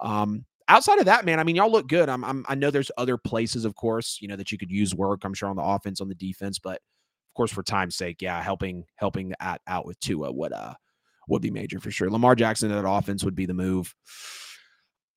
Um, 0.00 0.44
outside 0.68 0.98
of 0.98 1.06
that, 1.06 1.24
man, 1.24 1.40
I 1.40 1.44
mean, 1.44 1.56
y'all 1.56 1.70
look 1.70 1.88
good. 1.88 2.08
I'm, 2.08 2.24
I'm, 2.24 2.44
I 2.48 2.54
know 2.54 2.70
there's 2.70 2.90
other 2.96 3.16
places, 3.16 3.64
of 3.64 3.74
course, 3.74 4.18
you 4.20 4.28
know, 4.28 4.36
that 4.36 4.52
you 4.52 4.58
could 4.58 4.70
use 4.70 4.94
work. 4.94 5.24
I'm 5.24 5.34
sure 5.34 5.48
on 5.48 5.56
the 5.56 5.62
offense, 5.62 6.00
on 6.00 6.08
the 6.08 6.14
defense, 6.14 6.58
but 6.58 6.76
of 6.76 7.36
course, 7.36 7.52
for 7.52 7.62
time's 7.62 7.96
sake, 7.96 8.22
yeah, 8.22 8.40
helping 8.42 8.84
helping 8.96 9.34
at, 9.40 9.60
out 9.66 9.86
with 9.86 9.98
Tua 10.00 10.30
would 10.30 10.52
uh 10.52 10.74
would 11.28 11.42
be 11.42 11.50
major 11.50 11.80
for 11.80 11.90
sure. 11.90 12.10
Lamar 12.10 12.34
Jackson 12.34 12.68
that 12.70 12.88
offense 12.88 13.24
would 13.24 13.34
be 13.34 13.46
the 13.46 13.54
move. 13.54 13.94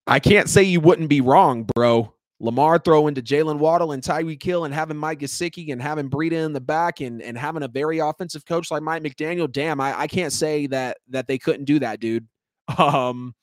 I 0.08 0.20
can't 0.20 0.50
say 0.50 0.64
you 0.64 0.80
wouldn't 0.80 1.10
be 1.10 1.22
wrong, 1.22 1.70
bro. 1.76 2.14
Lamar 2.40 2.80
throwing 2.80 3.16
to 3.16 3.22
Jalen 3.22 3.58
Waddle 3.58 3.92
and 3.92 4.02
Tyreek 4.02 4.42
Hill 4.42 4.66
and 4.66 4.74
having 4.74 4.96
Mike 4.96 5.20
Gesicki 5.20 5.72
and 5.72 5.82
having 5.82 6.10
Breida 6.10 6.46
in 6.46 6.54
the 6.54 6.62
back 6.62 7.02
and 7.02 7.22
and 7.22 7.38
having 7.38 7.64
a 7.64 7.68
very 7.68 8.00
offensive 8.00 8.46
coach 8.46 8.72
like 8.72 8.84
Mike 8.84 9.04
McDaniel. 9.04 9.52
Damn, 9.52 9.80
I, 9.80 10.02
I 10.02 10.08
can't 10.08 10.34
say 10.34 10.68
that 10.68 10.98
that 11.10 11.28
they 11.28 11.38
couldn't 11.38 11.66
do 11.66 11.80
that, 11.80 12.00
dude. 12.00 12.28
Um, 12.78 13.34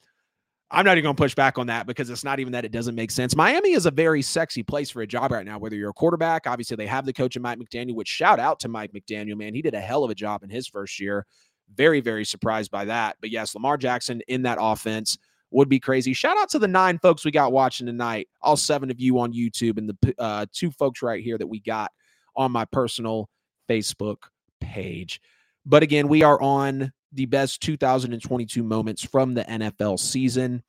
I'm 0.74 0.84
not 0.84 0.92
even 0.98 1.04
going 1.04 1.16
to 1.16 1.22
push 1.22 1.34
back 1.34 1.58
on 1.58 1.68
that 1.68 1.86
because 1.86 2.10
it's 2.10 2.24
not 2.24 2.40
even 2.40 2.52
that 2.52 2.64
it 2.64 2.72
doesn't 2.72 2.94
make 2.94 3.10
sense. 3.10 3.36
Miami 3.36 3.72
is 3.72 3.86
a 3.86 3.90
very 3.90 4.22
sexy 4.22 4.62
place 4.62 4.90
for 4.90 5.02
a 5.02 5.06
job 5.06 5.30
right 5.30 5.46
now, 5.46 5.58
whether 5.58 5.76
you're 5.76 5.90
a 5.90 5.94
quarterback. 5.94 6.46
Obviously, 6.46 6.76
they 6.76 6.86
have 6.86 7.06
the 7.06 7.12
coach 7.12 7.36
in 7.36 7.42
Mike 7.42 7.58
McDaniel, 7.58 7.94
which 7.94 8.08
shout 8.08 8.40
out 8.40 8.58
to 8.60 8.68
Mike 8.68 8.92
McDaniel, 8.92 9.36
man. 9.36 9.54
He 9.54 9.62
did 9.62 9.74
a 9.74 9.80
hell 9.80 10.04
of 10.04 10.10
a 10.10 10.14
job 10.14 10.42
in 10.42 10.50
his 10.50 10.66
first 10.66 10.98
year. 10.98 11.26
Very, 11.74 12.00
very 12.00 12.24
surprised 12.24 12.70
by 12.70 12.84
that. 12.86 13.16
But 13.20 13.30
yes, 13.30 13.54
Lamar 13.54 13.76
Jackson 13.76 14.20
in 14.28 14.42
that 14.42 14.58
offense 14.60 15.16
would 15.50 15.68
be 15.68 15.78
crazy. 15.78 16.12
Shout 16.12 16.36
out 16.36 16.50
to 16.50 16.58
the 16.58 16.68
nine 16.68 16.98
folks 16.98 17.24
we 17.24 17.30
got 17.30 17.52
watching 17.52 17.86
tonight, 17.86 18.28
all 18.42 18.56
seven 18.56 18.90
of 18.90 19.00
you 19.00 19.18
on 19.20 19.32
YouTube, 19.32 19.78
and 19.78 19.88
the 19.88 20.14
uh, 20.18 20.46
two 20.52 20.70
folks 20.72 21.00
right 21.00 21.22
here 21.22 21.38
that 21.38 21.46
we 21.46 21.60
got 21.60 21.92
on 22.36 22.50
my 22.50 22.64
personal 22.64 23.28
Facebook 23.68 24.16
page. 24.60 25.20
But 25.64 25.82
again, 25.82 26.08
we 26.08 26.22
are 26.22 26.40
on 26.42 26.92
the 27.14 27.26
best 27.26 27.60
2022 27.62 28.62
moments 28.62 29.02
from 29.02 29.34
the 29.34 29.44
NFL 29.44 29.98
season. 29.98 30.62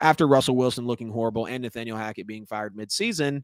After 0.00 0.26
Russell 0.26 0.56
Wilson 0.56 0.86
looking 0.86 1.10
horrible 1.10 1.46
and 1.46 1.62
Nathaniel 1.62 1.96
Hackett 1.96 2.26
being 2.26 2.46
fired 2.46 2.74
midseason, 2.74 3.42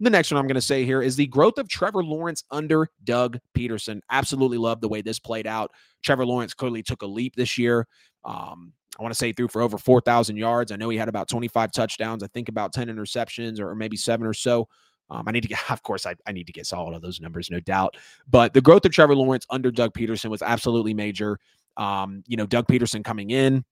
the 0.00 0.10
next 0.10 0.30
one 0.30 0.38
I'm 0.38 0.46
going 0.46 0.54
to 0.54 0.60
say 0.60 0.84
here 0.84 1.02
is 1.02 1.16
the 1.16 1.26
growth 1.26 1.58
of 1.58 1.68
Trevor 1.68 2.04
Lawrence 2.04 2.44
under 2.52 2.88
Doug 3.02 3.38
Pederson. 3.56 4.00
Absolutely 4.10 4.58
love 4.58 4.80
the 4.80 4.88
way 4.88 5.02
this 5.02 5.18
played 5.18 5.46
out. 5.46 5.72
Trevor 6.04 6.24
Lawrence 6.24 6.54
clearly 6.54 6.84
took 6.84 7.02
a 7.02 7.06
leap 7.06 7.34
this 7.34 7.58
year. 7.58 7.86
Um, 8.24 8.72
I 8.98 9.02
want 9.02 9.12
to 9.12 9.18
say 9.18 9.32
threw 9.32 9.48
for 9.48 9.60
over 9.60 9.76
4,000 9.76 10.36
yards. 10.36 10.70
I 10.70 10.76
know 10.76 10.88
he 10.88 10.98
had 10.98 11.08
about 11.08 11.28
25 11.28 11.72
touchdowns. 11.72 12.22
I 12.22 12.28
think 12.28 12.48
about 12.48 12.72
10 12.72 12.88
interceptions 12.88 13.58
or 13.58 13.74
maybe 13.74 13.96
seven 13.96 14.26
or 14.26 14.34
so. 14.34 14.68
Um, 15.10 15.26
I 15.26 15.32
need 15.32 15.42
to 15.42 15.48
get, 15.48 15.58
of 15.70 15.82
course, 15.82 16.06
I, 16.06 16.14
I 16.26 16.32
need 16.32 16.46
to 16.46 16.52
get 16.52 16.66
solid 16.66 16.94
of 16.94 17.02
those 17.02 17.20
numbers, 17.20 17.50
no 17.50 17.60
doubt. 17.60 17.96
But 18.28 18.54
the 18.54 18.60
growth 18.60 18.84
of 18.84 18.92
Trevor 18.92 19.16
Lawrence 19.16 19.46
under 19.50 19.70
Doug 19.70 19.94
Pederson 19.94 20.30
was 20.30 20.42
absolutely 20.42 20.94
major. 20.94 21.38
Um, 21.78 22.22
you 22.26 22.36
know, 22.36 22.46
Doug 22.46 22.66
Pederson 22.66 23.04
coming 23.04 23.30
in, 23.30 23.64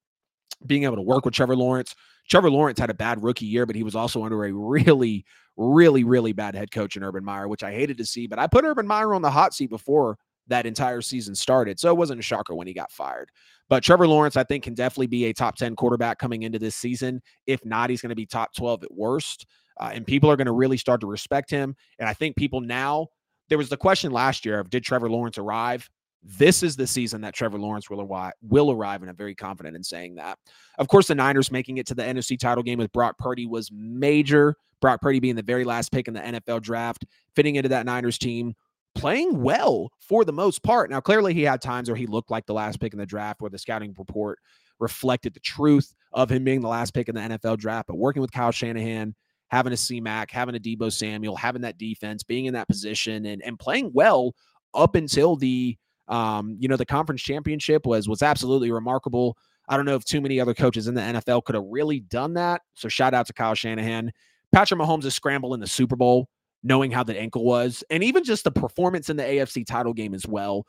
being 0.67 0.85
able 0.85 0.97
to 0.97 1.03
work 1.03 1.25
with 1.25 1.35
Trevor 1.35 1.57
Lawrence. 1.57 1.95
Trevor 2.29 2.51
Lawrence 2.51 2.79
had 2.79 2.91
a 2.91 2.95
bad 2.95 3.23
rookie 3.23 3.47
year, 3.47 3.67
but 3.67 3.77
he 3.77 3.83
was 3.83 3.95
also 3.95 4.25
under 4.25 4.45
a 4.45 4.53
really, 4.53 5.25
really, 5.57 6.05
really 6.05 6.33
bad 6.33 6.55
head 6.55 6.71
coach 6.71 6.97
in 6.97 7.05
Urban 7.05 7.25
Meyer, 7.25 7.49
which 7.49 7.63
I 7.63 7.73
hated 7.73 7.99
to 7.99 8.07
see. 8.07 8.27
But 8.27 8.39
I 8.39 8.47
put 8.47 8.65
Urban 8.65 8.87
Meyer 8.87 9.15
on 9.15 9.23
the 9.23 9.31
hot 9.31 9.55
seat 9.55 9.71
before 9.71 10.19
that 10.49 10.67
entire 10.67 11.03
season 11.03 11.35
started. 11.35 11.79
So 11.79 11.91
it 11.91 11.97
wasn't 11.97 12.21
a 12.21 12.23
shocker 12.23 12.55
when 12.55 12.67
he 12.67 12.73
got 12.73 12.93
fired. 12.93 13.31
But 13.69 13.83
Trevor 13.83 14.07
Lawrence, 14.07 14.37
I 14.37 14.45
think, 14.45 14.65
can 14.65 14.75
definitely 14.75 15.09
be 15.09 15.25
a 15.25 15.33
top 15.33 15.57
10 15.57 15.75
quarterback 15.75 16.19
coming 16.19 16.43
into 16.43 16.59
this 16.59 16.77
season. 16.77 17.21
If 17.47 17.65
not, 17.65 17.91
he's 17.91 18.01
going 18.01 18.11
to 18.11 18.17
be 18.17 18.27
top 18.27 18.55
12 18.55 18.85
at 18.85 18.95
worst. 18.95 19.47
Uh, 19.79 19.91
and 19.93 20.07
people 20.07 20.31
are 20.31 20.37
going 20.37 20.47
to 20.47 20.53
really 20.53 20.77
start 20.77 21.01
to 21.01 21.07
respect 21.07 21.51
him. 21.51 21.75
And 21.99 22.09
I 22.09 22.15
think 22.15 22.37
people 22.37 22.61
now, 22.61 23.09
there 23.49 23.59
was 23.59 23.69
the 23.69 23.77
question 23.77 24.13
last 24.13 24.45
year 24.45 24.61
of 24.61 24.71
did 24.71 24.85
Trevor 24.85 25.11
Lawrence 25.11 25.39
arrive? 25.39 25.89
This 26.29 26.65
is 26.65 26.75
the 26.75 26.89
season 26.89 27.21
that 27.21 27.35
Trevor 27.35 27.59
Lawrence 27.59 27.89
will 27.89 28.01
arrive, 28.01 28.33
will 28.43 28.73
arrive, 28.73 29.01
and 29.01 29.09
I'm 29.09 29.17
very 29.17 29.35
confident 29.35 29.77
in 29.77 29.85
saying 29.85 30.17
that. 30.17 30.39
Of 30.79 30.89
course, 30.89 31.07
the 31.07 31.15
Niners 31.15 31.53
making 31.53 31.79
it 31.79 31.87
to 31.87 31.95
the 31.95 32.03
NFC 32.03 32.37
title 32.37 32.65
game 32.65 32.79
with 32.79 32.93
Brock 32.93 33.17
Purdy 33.17 33.47
was 33.47 33.71
major. 33.73 34.57
Brock 34.81 35.01
Purdy 35.01 35.21
being 35.21 35.37
the 35.37 35.43
very 35.43 35.63
last 35.65 35.93
pick 35.93 36.09
in 36.09 36.15
the 36.15 36.21
NFL 36.21 36.63
draft, 36.63 37.05
fitting 37.37 37.55
into 37.55 37.69
that 37.69 37.87
Niners 37.87 38.19
team, 38.19 38.55
playing 38.97 39.41
well 39.41 39.93
for 40.01 40.25
the 40.25 40.33
most 40.33 40.65
part. 40.65 40.91
Now, 40.91 41.01
clearly, 41.01 41.33
he 41.33 41.43
had 41.43 41.63
times 41.63 41.89
where 41.89 41.97
he 41.97 42.07
looked 42.07 42.31
like 42.31 42.45
the 42.47 42.55
last 42.55 42.81
pick 42.81 42.93
in 42.93 42.99
the 42.99 43.07
draft, 43.07 43.41
where 43.41 43.51
the 43.51 43.59
scouting 43.59 43.95
report 43.97 44.41
reflected 44.81 45.33
the 45.33 45.41
truth 45.41 45.95
of 46.13 46.31
him 46.31 46.43
being 46.43 46.61
the 46.61 46.69
last 46.69 46.93
pick 46.93 47.09
in 47.09 47.15
the 47.15 47.21
NFL 47.21 47.59
draft. 47.59 47.87
But 47.87 47.99
working 47.99 48.21
with 48.21 48.33
Kyle 48.33 48.51
Shanahan, 48.51 49.15
having 49.49 49.73
a 49.73 49.77
C-Mac, 49.77 50.33
having 50.33 50.57
a 50.57 50.61
Deebo 50.61 50.93
Samuel, 50.93 51.37
having 51.37 51.63
that 51.63 51.79
defense, 51.79 52.25
being 52.25 52.47
in 52.47 52.55
that 52.55 52.67
position, 52.67 53.27
and 53.27 53.43
and 53.43 53.59
playing 53.61 53.93
well 53.95 54.35
up 54.75 54.97
until 54.97 55.37
the 55.37 55.77
um, 56.09 56.57
you 56.59 56.69
know, 56.69 56.77
the 56.77 56.87
conference 56.87 57.23
championship 57.23 57.87
was 57.87 58.09
was 58.09 58.23
absolutely 58.23 58.71
remarkable. 58.71 59.37
I 59.69 59.77
don't 59.77 59.87
know 59.87 59.97
if 59.97 60.05
too 60.05 60.21
many 60.21 60.41
other 60.41 60.55
coaches 60.55 60.87
in 60.87 60.95
the 60.95 61.01
NFL 61.01 61.45
could 61.45 61.55
have 61.55 61.65
really 61.69 62.01
done 62.01 62.35
that. 62.35 62.63
So 62.75 62.89
shout 62.89 63.15
out 63.15 63.27
to 63.27 63.33
Kyle 63.33 63.55
Shanahan. 63.55 64.13
Patrick 64.53 64.81
Mahomes' 64.81 65.13
scramble 65.13 65.55
in 65.55 65.61
the 65.61 65.67
Super 65.67 65.97
Bowl, 65.97 66.29
knowing 66.63 66.91
how 66.93 67.03
the 67.03 67.19
ankle 67.19 67.45
was, 67.45 67.83
and 67.91 68.05
even 68.05 68.23
just 68.23 68.45
the 68.45 68.53
performance 68.53 69.11
in 69.11 69.17
the 69.17 69.25
AFC 69.25 69.67
title 69.67 69.93
game 69.93 70.15
as 70.15 70.27
well. 70.27 70.65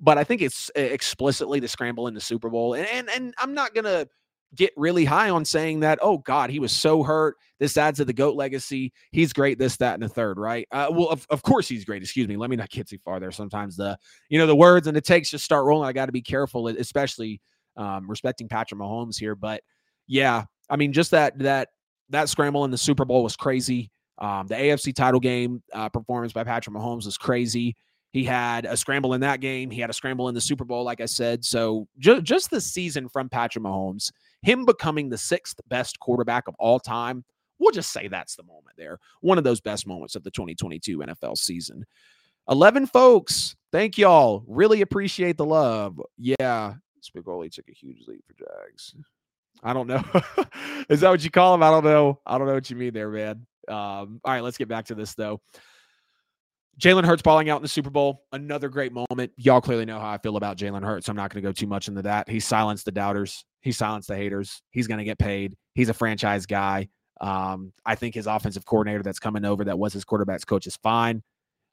But 0.00 0.18
I 0.18 0.24
think 0.24 0.42
it's 0.42 0.70
explicitly 0.74 1.60
the 1.60 1.68
scramble 1.68 2.06
in 2.06 2.14
the 2.14 2.20
Super 2.20 2.48
Bowl. 2.48 2.74
And 2.74 2.86
and, 2.86 3.10
and 3.10 3.34
I'm 3.38 3.54
not 3.54 3.74
gonna 3.74 4.06
get 4.54 4.72
really 4.76 5.04
high 5.04 5.30
on 5.30 5.44
saying 5.44 5.80
that, 5.80 5.98
oh 6.02 6.18
God, 6.18 6.50
he 6.50 6.58
was 6.58 6.72
so 6.72 7.02
hurt. 7.02 7.36
This 7.58 7.76
adds 7.76 7.98
to 7.98 8.04
the 8.04 8.12
GOAT 8.12 8.36
legacy. 8.36 8.92
He's 9.10 9.32
great, 9.32 9.58
this, 9.58 9.76
that, 9.78 9.94
and 9.94 10.02
the 10.02 10.08
third, 10.08 10.38
right? 10.38 10.66
Uh, 10.70 10.88
well, 10.90 11.08
of, 11.08 11.26
of 11.30 11.42
course 11.42 11.68
he's 11.68 11.84
great. 11.84 12.02
Excuse 12.02 12.28
me. 12.28 12.36
Let 12.36 12.50
me 12.50 12.56
not 12.56 12.70
get 12.70 12.88
too 12.88 12.98
far 13.04 13.18
there. 13.18 13.32
Sometimes 13.32 13.76
the, 13.76 13.98
you 14.28 14.38
know, 14.38 14.46
the 14.46 14.56
words 14.56 14.86
and 14.86 14.96
the 14.96 15.00
takes 15.00 15.30
just 15.30 15.44
start 15.44 15.64
rolling. 15.64 15.88
I 15.88 15.92
got 15.92 16.06
to 16.06 16.12
be 16.12 16.22
careful, 16.22 16.68
especially 16.68 17.40
um, 17.76 18.08
respecting 18.08 18.48
Patrick 18.48 18.80
Mahomes 18.80 19.18
here. 19.18 19.34
But 19.34 19.62
yeah, 20.06 20.44
I 20.70 20.76
mean, 20.76 20.92
just 20.92 21.10
that, 21.10 21.38
that, 21.40 21.68
that 22.10 22.28
scramble 22.28 22.64
in 22.64 22.70
the 22.70 22.78
Super 22.78 23.04
Bowl 23.04 23.22
was 23.22 23.36
crazy. 23.36 23.90
Um, 24.18 24.46
the 24.46 24.54
AFC 24.54 24.94
title 24.94 25.20
game 25.20 25.62
uh, 25.72 25.88
performance 25.88 26.32
by 26.32 26.44
Patrick 26.44 26.74
Mahomes 26.74 27.04
was 27.04 27.18
crazy. 27.18 27.76
He 28.12 28.24
had 28.24 28.64
a 28.64 28.76
scramble 28.76 29.12
in 29.12 29.20
that 29.20 29.40
game. 29.40 29.70
He 29.70 29.80
had 29.80 29.90
a 29.90 29.92
scramble 29.92 30.28
in 30.28 30.34
the 30.34 30.40
Super 30.40 30.64
Bowl, 30.64 30.84
like 30.84 31.02
I 31.02 31.06
said. 31.06 31.44
So 31.44 31.86
ju- 31.98 32.22
just 32.22 32.50
the 32.50 32.60
season 32.60 33.10
from 33.10 33.28
Patrick 33.28 33.62
Mahomes 33.62 34.10
him 34.42 34.64
becoming 34.64 35.08
the 35.08 35.18
sixth 35.18 35.60
best 35.68 35.98
quarterback 36.00 36.48
of 36.48 36.54
all 36.58 36.78
time, 36.78 37.24
we'll 37.58 37.72
just 37.72 37.92
say 37.92 38.08
that's 38.08 38.36
the 38.36 38.42
moment 38.44 38.76
there. 38.76 38.98
One 39.20 39.38
of 39.38 39.44
those 39.44 39.60
best 39.60 39.86
moments 39.86 40.14
of 40.14 40.24
the 40.24 40.30
2022 40.30 40.98
NFL 40.98 41.36
season. 41.36 41.84
11 42.48 42.86
folks, 42.86 43.56
thank 43.72 43.98
y'all. 43.98 44.44
Really 44.46 44.80
appreciate 44.80 45.36
the 45.36 45.44
love. 45.44 46.00
Yeah, 46.16 46.74
Spigoli 47.02 47.50
took 47.50 47.68
a 47.68 47.72
huge 47.72 48.06
lead 48.06 48.20
for 48.26 48.34
Jags. 48.34 48.94
I 49.62 49.72
don't 49.72 49.86
know. 49.86 50.04
Is 50.88 51.00
that 51.00 51.10
what 51.10 51.24
you 51.24 51.30
call 51.30 51.54
him? 51.54 51.62
I 51.62 51.70
don't 51.70 51.84
know. 51.84 52.20
I 52.26 52.38
don't 52.38 52.46
know 52.46 52.54
what 52.54 52.70
you 52.70 52.76
mean 52.76 52.92
there, 52.92 53.10
man. 53.10 53.46
Um, 53.68 54.20
all 54.24 54.32
right, 54.32 54.42
let's 54.42 54.58
get 54.58 54.68
back 54.68 54.86
to 54.86 54.94
this 54.94 55.14
though. 55.14 55.40
Jalen 56.80 57.04
Hurts 57.04 57.22
balling 57.22 57.48
out 57.48 57.56
in 57.56 57.62
the 57.62 57.68
Super 57.68 57.88
Bowl, 57.88 58.24
another 58.32 58.68
great 58.68 58.92
moment. 58.92 59.32
Y'all 59.36 59.62
clearly 59.62 59.86
know 59.86 59.98
how 59.98 60.10
I 60.10 60.18
feel 60.18 60.36
about 60.36 60.58
Jalen 60.58 60.84
Hurts. 60.84 61.06
So 61.06 61.10
I'm 61.10 61.16
not 61.16 61.32
going 61.32 61.42
to 61.42 61.48
go 61.48 61.52
too 61.52 61.66
much 61.66 61.88
into 61.88 62.02
that. 62.02 62.28
He 62.28 62.38
silenced 62.38 62.84
the 62.84 62.92
doubters. 62.92 63.44
He 63.62 63.72
silenced 63.72 64.08
the 64.08 64.16
haters. 64.16 64.60
He's 64.70 64.86
going 64.86 64.98
to 64.98 65.04
get 65.04 65.18
paid. 65.18 65.56
He's 65.74 65.88
a 65.88 65.94
franchise 65.94 66.44
guy. 66.44 66.88
Um, 67.20 67.72
I 67.84 67.94
think 67.94 68.14
his 68.14 68.26
offensive 68.26 68.66
coordinator 68.66 69.02
that's 69.02 69.18
coming 69.18 69.44
over 69.44 69.64
that 69.64 69.78
was 69.78 69.94
his 69.94 70.04
quarterback's 70.04 70.44
coach 70.44 70.66
is 70.66 70.76
fine. 70.82 71.22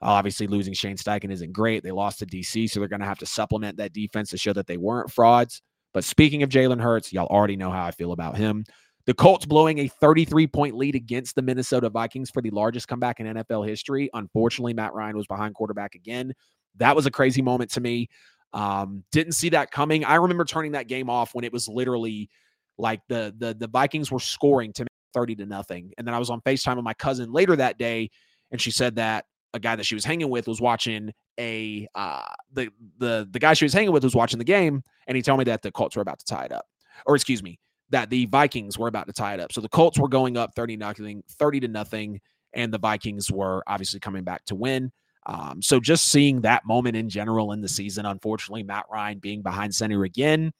Obviously, 0.01 0.47
losing 0.47 0.73
Shane 0.73 0.97
Steichen 0.97 1.31
isn't 1.31 1.51
great. 1.51 1.83
They 1.83 1.91
lost 1.91 2.19
to 2.19 2.25
DC, 2.25 2.69
so 2.69 2.79
they're 2.79 2.89
going 2.89 3.01
to 3.01 3.05
have 3.05 3.19
to 3.19 3.25
supplement 3.25 3.77
that 3.77 3.93
defense 3.93 4.29
to 4.29 4.37
show 4.37 4.53
that 4.53 4.67
they 4.67 4.77
weren't 4.77 5.11
frauds. 5.11 5.61
But 5.93 6.03
speaking 6.03 6.43
of 6.43 6.49
Jalen 6.49 6.81
Hurts, 6.81 7.13
y'all 7.13 7.27
already 7.27 7.55
know 7.55 7.69
how 7.69 7.85
I 7.85 7.91
feel 7.91 8.11
about 8.11 8.37
him. 8.37 8.65
The 9.05 9.13
Colts 9.13 9.45
blowing 9.45 9.79
a 9.79 9.87
33 9.87 10.47
point 10.47 10.77
lead 10.77 10.95
against 10.95 11.35
the 11.35 11.41
Minnesota 11.41 11.89
Vikings 11.89 12.29
for 12.29 12.41
the 12.41 12.51
largest 12.51 12.87
comeback 12.87 13.19
in 13.19 13.27
NFL 13.27 13.67
history. 13.67 14.09
Unfortunately, 14.13 14.73
Matt 14.73 14.93
Ryan 14.93 15.17
was 15.17 15.27
behind 15.27 15.55
quarterback 15.55 15.95
again. 15.95 16.33
That 16.77 16.95
was 16.95 17.05
a 17.05 17.11
crazy 17.11 17.41
moment 17.41 17.71
to 17.71 17.81
me. 17.81 18.09
Um, 18.53 19.03
didn't 19.11 19.33
see 19.33 19.49
that 19.49 19.71
coming. 19.71 20.05
I 20.05 20.15
remember 20.15 20.45
turning 20.45 20.73
that 20.73 20.87
game 20.87 21.09
off 21.09 21.35
when 21.35 21.43
it 21.43 21.51
was 21.51 21.67
literally 21.67 22.29
like 22.77 23.01
the 23.09 23.33
the 23.37 23.53
the 23.53 23.67
Vikings 23.67 24.11
were 24.11 24.19
scoring 24.19 24.71
to 24.73 24.85
30 25.13 25.35
to 25.35 25.45
nothing. 25.45 25.91
And 25.97 26.07
then 26.07 26.13
I 26.13 26.19
was 26.19 26.29
on 26.29 26.41
FaceTime 26.41 26.75
with 26.75 26.85
my 26.85 26.93
cousin 26.93 27.31
later 27.31 27.55
that 27.55 27.77
day, 27.77 28.09
and 28.51 28.61
she 28.61 28.71
said 28.71 28.95
that 28.95 29.25
a 29.53 29.59
guy 29.59 29.75
that 29.75 29.85
she 29.85 29.95
was 29.95 30.05
hanging 30.05 30.29
with 30.29 30.47
was 30.47 30.61
watching 30.61 31.11
a 31.39 31.87
uh 31.95 32.25
the 32.53 32.69
the 32.99 33.27
the 33.31 33.39
guy 33.39 33.53
she 33.53 33.65
was 33.65 33.73
hanging 33.73 33.91
with 33.91 34.03
was 34.03 34.15
watching 34.15 34.39
the 34.39 34.45
game, 34.45 34.81
and 35.07 35.15
he 35.15 35.21
told 35.21 35.39
me 35.39 35.45
that 35.45 35.61
the 35.61 35.71
Colts 35.71 35.95
were 35.95 36.01
about 36.01 36.19
to 36.19 36.25
tie 36.25 36.45
it 36.45 36.51
up. 36.51 36.65
Or 37.05 37.15
excuse 37.15 37.43
me, 37.43 37.59
that 37.93 38.09
the 38.09 38.25
Vikings 38.25 38.77
were 38.77 38.87
about 38.87 39.05
to 39.05 39.13
tie 39.13 39.35
it 39.35 39.39
up. 39.39 39.51
So 39.51 39.61
the 39.61 39.69
Colts 39.69 39.99
were 39.99 40.07
going 40.07 40.35
up 40.35 40.55
30 40.55 40.77
nothing, 40.77 41.23
30 41.29 41.59
to 41.61 41.67
nothing, 41.67 42.19
and 42.51 42.73
the 42.73 42.79
Vikings 42.79 43.31
were 43.31 43.63
obviously 43.67 43.99
coming 43.99 44.23
back 44.23 44.43
to 44.45 44.55
win. 44.55 44.91
Um, 45.27 45.61
so 45.61 45.79
just 45.79 46.05
seeing 46.05 46.41
that 46.41 46.65
moment 46.65 46.95
in 46.95 47.07
general 47.07 47.51
in 47.51 47.61
the 47.61 47.69
season, 47.69 48.07
unfortunately, 48.07 48.63
Matt 48.63 48.85
Ryan 48.91 49.19
being 49.19 49.43
behind 49.43 49.75
center 49.75 50.03
again, 50.03 50.51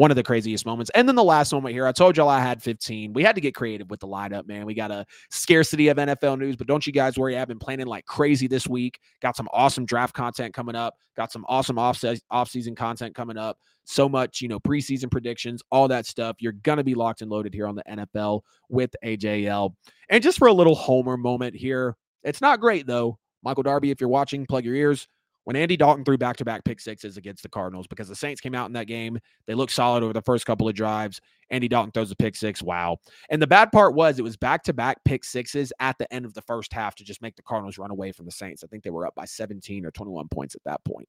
one 0.00 0.10
of 0.10 0.16
the 0.16 0.22
craziest 0.22 0.64
moments. 0.64 0.90
And 0.94 1.06
then 1.06 1.14
the 1.14 1.22
last 1.22 1.52
moment 1.52 1.74
here, 1.74 1.86
I 1.86 1.92
told 1.92 2.16
y'all 2.16 2.30
I 2.30 2.40
had 2.40 2.62
15. 2.62 3.12
We 3.12 3.22
had 3.22 3.34
to 3.34 3.40
get 3.42 3.54
creative 3.54 3.90
with 3.90 4.00
the 4.00 4.06
lineup, 4.06 4.46
man. 4.46 4.64
We 4.64 4.72
got 4.72 4.90
a 4.90 5.04
scarcity 5.28 5.88
of 5.88 5.98
NFL 5.98 6.38
news, 6.38 6.56
but 6.56 6.66
don't 6.66 6.86
you 6.86 6.90
guys 6.90 7.18
worry. 7.18 7.36
I've 7.36 7.48
been 7.48 7.58
planning 7.58 7.86
like 7.86 8.06
crazy 8.06 8.46
this 8.46 8.66
week. 8.66 8.98
Got 9.20 9.36
some 9.36 9.46
awesome 9.52 9.84
draft 9.84 10.14
content 10.14 10.54
coming 10.54 10.74
up. 10.74 10.94
Got 11.18 11.32
some 11.32 11.44
awesome 11.50 11.78
off 11.78 12.00
season 12.48 12.74
content 12.74 13.14
coming 13.14 13.36
up. 13.36 13.58
So 13.84 14.08
much, 14.08 14.40
you 14.40 14.48
know, 14.48 14.58
preseason 14.58 15.10
predictions, 15.10 15.62
all 15.70 15.86
that 15.88 16.06
stuff. 16.06 16.36
You're 16.38 16.52
gonna 16.52 16.82
be 16.82 16.94
locked 16.94 17.20
and 17.20 17.30
loaded 17.30 17.52
here 17.52 17.66
on 17.66 17.74
the 17.74 17.84
NFL 17.86 18.40
with 18.70 18.96
AJL. 19.04 19.74
And 20.08 20.22
just 20.22 20.38
for 20.38 20.48
a 20.48 20.52
little 20.52 20.76
homer 20.76 21.18
moment 21.18 21.54
here, 21.54 21.94
it's 22.22 22.40
not 22.40 22.58
great 22.58 22.86
though. 22.86 23.18
Michael 23.42 23.64
Darby, 23.64 23.90
if 23.90 24.00
you're 24.00 24.08
watching, 24.08 24.46
plug 24.46 24.64
your 24.64 24.76
ears 24.76 25.08
when 25.50 25.56
Andy 25.56 25.76
Dalton 25.76 26.04
threw 26.04 26.16
back 26.16 26.36
to 26.36 26.44
back 26.44 26.62
pick 26.62 26.78
sixes 26.78 27.16
against 27.16 27.42
the 27.42 27.48
Cardinals 27.48 27.88
because 27.88 28.06
the 28.06 28.14
Saints 28.14 28.40
came 28.40 28.54
out 28.54 28.66
in 28.66 28.72
that 28.74 28.86
game. 28.86 29.18
They 29.48 29.54
looked 29.54 29.72
solid 29.72 30.04
over 30.04 30.12
the 30.12 30.22
first 30.22 30.46
couple 30.46 30.68
of 30.68 30.76
drives. 30.76 31.20
Andy 31.50 31.66
Dalton 31.66 31.90
throws 31.90 32.12
a 32.12 32.14
pick 32.14 32.36
six. 32.36 32.62
Wow. 32.62 32.98
And 33.30 33.42
the 33.42 33.48
bad 33.48 33.72
part 33.72 33.96
was 33.96 34.20
it 34.20 34.22
was 34.22 34.36
back 34.36 34.62
to 34.62 34.72
back 34.72 35.02
pick 35.04 35.24
sixes 35.24 35.72
at 35.80 35.98
the 35.98 36.14
end 36.14 36.24
of 36.24 36.34
the 36.34 36.42
first 36.42 36.72
half 36.72 36.94
to 36.94 37.04
just 37.04 37.20
make 37.20 37.34
the 37.34 37.42
Cardinals 37.42 37.78
run 37.78 37.90
away 37.90 38.12
from 38.12 38.26
the 38.26 38.30
Saints. 38.30 38.62
I 38.62 38.68
think 38.68 38.84
they 38.84 38.90
were 38.90 39.08
up 39.08 39.16
by 39.16 39.24
17 39.24 39.84
or 39.84 39.90
21 39.90 40.28
points 40.28 40.54
at 40.54 40.62
that 40.66 40.84
point. 40.84 41.08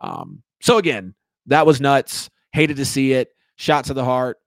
Um, 0.00 0.42
so 0.62 0.78
again, 0.78 1.14
that 1.44 1.66
was 1.66 1.78
nuts. 1.78 2.30
Hated 2.52 2.78
to 2.78 2.86
see 2.86 3.12
it. 3.12 3.28
Shot 3.56 3.84
to 3.84 3.94
the 3.94 4.06
heart. 4.06 4.38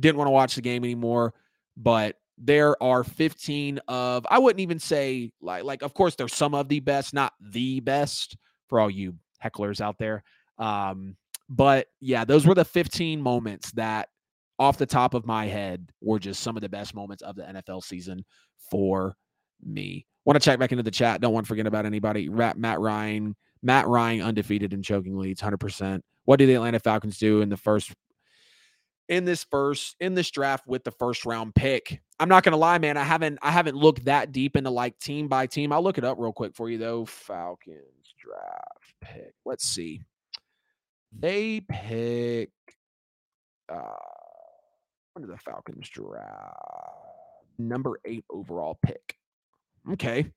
Didn't 0.00 0.16
want 0.16 0.26
to 0.26 0.32
watch 0.32 0.56
the 0.56 0.60
game 0.60 0.82
anymore. 0.82 1.34
But 1.76 2.16
there 2.36 2.82
are 2.82 3.04
15 3.04 3.78
of 3.86 4.26
I 4.28 4.40
wouldn't 4.40 4.60
even 4.60 4.80
say 4.80 5.30
like 5.40 5.62
like 5.62 5.82
of 5.82 5.94
course 5.94 6.16
there's 6.16 6.34
some 6.34 6.56
of 6.56 6.68
the 6.68 6.80
best, 6.80 7.14
not 7.14 7.34
the 7.40 7.78
best 7.78 8.36
for 8.68 8.80
all 8.80 8.90
you 8.90 9.14
hecklers 9.42 9.80
out 9.80 9.98
there. 9.98 10.22
Um, 10.58 11.16
but 11.48 11.86
yeah, 12.00 12.24
those 12.24 12.46
were 12.46 12.54
the 12.54 12.64
15 12.64 13.20
moments 13.20 13.72
that 13.72 14.08
off 14.58 14.76
the 14.76 14.86
top 14.86 15.14
of 15.14 15.26
my 15.26 15.46
head 15.46 15.90
were 16.00 16.18
just 16.18 16.42
some 16.42 16.56
of 16.56 16.62
the 16.62 16.68
best 16.68 16.94
moments 16.94 17.22
of 17.22 17.36
the 17.36 17.42
NFL 17.42 17.82
season 17.82 18.24
for 18.70 19.16
me. 19.64 20.06
Want 20.24 20.40
to 20.40 20.44
check 20.44 20.58
back 20.58 20.72
into 20.72 20.82
the 20.82 20.90
chat. 20.90 21.20
Don't 21.20 21.32
want 21.32 21.46
to 21.46 21.48
forget 21.48 21.66
about 21.66 21.86
anybody. 21.86 22.28
Matt 22.28 22.80
Ryan, 22.80 23.34
Matt 23.62 23.86
Ryan 23.86 24.22
undefeated 24.22 24.74
in 24.74 24.82
choking 24.82 25.16
leads, 25.16 25.40
100%. 25.40 26.02
What 26.24 26.38
do 26.38 26.46
the 26.46 26.54
Atlanta 26.54 26.80
Falcons 26.80 27.18
do 27.18 27.40
in 27.40 27.48
the 27.48 27.56
first 27.56 27.92
in 29.08 29.24
this 29.24 29.44
first 29.44 29.96
in 30.00 30.14
this 30.14 30.30
draft 30.30 30.66
with 30.66 30.84
the 30.84 30.90
first 30.90 31.24
round 31.24 31.54
pick. 31.54 32.02
I'm 32.20 32.28
not 32.28 32.42
gonna 32.42 32.58
lie, 32.58 32.78
man. 32.78 32.96
I 32.96 33.04
haven't 33.04 33.38
I 33.40 33.50
haven't 33.50 33.76
looked 33.76 34.04
that 34.04 34.32
deep 34.32 34.56
into 34.56 34.70
like 34.70 34.98
team 34.98 35.28
by 35.28 35.46
team. 35.46 35.72
I'll 35.72 35.82
look 35.82 35.98
it 35.98 36.04
up 36.04 36.18
real 36.18 36.32
quick 36.32 36.54
for 36.54 36.68
you 36.68 36.78
though. 36.78 37.06
Falcons 37.06 38.07
draft 38.18 38.94
pick. 39.00 39.32
Let's 39.44 39.64
see. 39.64 40.02
They 41.18 41.60
pick 41.68 42.50
uh 43.68 43.82
when 45.18 45.26
did 45.26 45.34
the 45.34 45.38
Falcons 45.38 45.88
draft? 45.88 46.54
Number 47.58 47.98
eight 48.04 48.24
overall 48.30 48.78
pick. 48.84 49.16
Okay. 49.92 50.30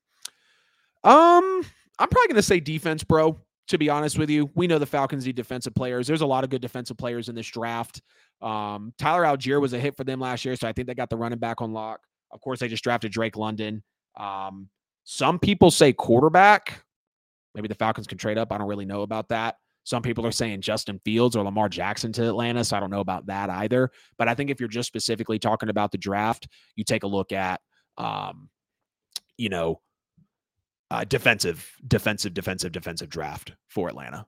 Um, 1.03 1.63
I'm 1.99 2.09
probably 2.09 2.27
gonna 2.29 2.41
say 2.41 2.59
defense, 2.59 3.03
bro. 3.03 3.39
To 3.67 3.77
be 3.77 3.89
honest 3.89 4.17
with 4.17 4.29
you, 4.29 4.49
we 4.55 4.67
know 4.67 4.79
the 4.79 4.85
Falcons 4.85 5.25
need 5.25 5.35
defensive 5.35 5.75
players. 5.75 6.07
There's 6.07 6.21
a 6.21 6.25
lot 6.25 6.43
of 6.43 6.49
good 6.49 6.61
defensive 6.61 6.97
players 6.97 7.29
in 7.29 7.35
this 7.35 7.47
draft. 7.47 8.01
Um, 8.41 8.93
Tyler 8.97 9.23
Allgeier 9.23 9.61
was 9.61 9.73
a 9.73 9.79
hit 9.79 9.95
for 9.95 10.03
them 10.03 10.19
last 10.19 10.43
year, 10.43 10.55
so 10.55 10.67
I 10.67 10.73
think 10.73 10.87
they 10.87 10.95
got 10.95 11.09
the 11.09 11.15
running 11.15 11.39
back 11.39 11.61
on 11.61 11.71
lock. 11.71 12.01
Of 12.31 12.41
course, 12.41 12.59
they 12.59 12.67
just 12.67 12.83
drafted 12.83 13.11
Drake 13.11 13.37
London. 13.37 13.83
Um, 14.19 14.67
some 15.03 15.39
people 15.39 15.71
say 15.71 15.93
quarterback. 15.93 16.83
Maybe 17.55 17.67
the 17.67 17.75
Falcons 17.75 18.07
can 18.07 18.17
trade 18.17 18.37
up. 18.37 18.51
I 18.51 18.57
don't 18.57 18.67
really 18.67 18.85
know 18.85 19.01
about 19.01 19.29
that. 19.29 19.55
Some 19.83 20.03
people 20.03 20.25
are 20.27 20.31
saying 20.31 20.61
Justin 20.61 20.99
Fields 21.03 21.35
or 21.35 21.43
Lamar 21.43 21.67
Jackson 21.67 22.13
to 22.13 22.27
Atlanta, 22.27 22.63
so 22.63 22.77
I 22.77 22.79
don't 22.79 22.91
know 22.91 22.99
about 22.99 23.25
that 23.25 23.49
either. 23.49 23.91
But 24.17 24.27
I 24.27 24.35
think 24.35 24.49
if 24.49 24.59
you're 24.59 24.69
just 24.69 24.87
specifically 24.87 25.39
talking 25.39 25.69
about 25.69 25.91
the 25.91 25.97
draft, 25.97 26.47
you 26.75 26.83
take 26.83 27.03
a 27.03 27.07
look 27.07 27.31
at, 27.31 27.61
um, 27.97 28.49
you 29.37 29.49
know, 29.49 29.81
uh, 30.91 31.03
defensive, 31.05 31.73
defensive, 31.87 32.33
defensive, 32.33 32.71
defensive 32.71 33.09
draft 33.09 33.53
for 33.69 33.87
Atlanta. 33.87 34.25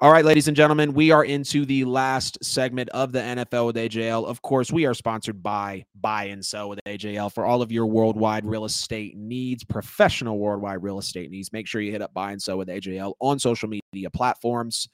All 0.00 0.10
right, 0.10 0.24
ladies 0.24 0.48
and 0.48 0.56
gentlemen, 0.56 0.92
we 0.92 1.12
are 1.12 1.24
into 1.24 1.64
the 1.64 1.84
last 1.84 2.36
segment 2.44 2.88
of 2.88 3.12
the 3.12 3.20
NFL 3.20 3.66
with 3.66 3.76
AJL. 3.76 4.26
Of 4.26 4.42
course, 4.42 4.72
we 4.72 4.86
are 4.86 4.92
sponsored 4.92 5.40
by 5.40 5.86
Buy 5.94 6.24
and 6.24 6.44
Sell 6.44 6.68
with 6.68 6.80
AJL 6.84 7.32
for 7.32 7.44
all 7.44 7.62
of 7.62 7.70
your 7.70 7.86
worldwide 7.86 8.44
real 8.44 8.64
estate 8.64 9.16
needs, 9.16 9.62
professional 9.62 10.38
worldwide 10.38 10.82
real 10.82 10.98
estate 10.98 11.30
needs. 11.30 11.52
Make 11.52 11.68
sure 11.68 11.80
you 11.80 11.92
hit 11.92 12.02
up 12.02 12.12
Buy 12.12 12.32
and 12.32 12.42
Sell 12.42 12.58
with 12.58 12.66
AJL 12.68 13.14
on 13.20 13.38
social 13.38 13.68
media 13.68 14.10
platforms 14.10 14.88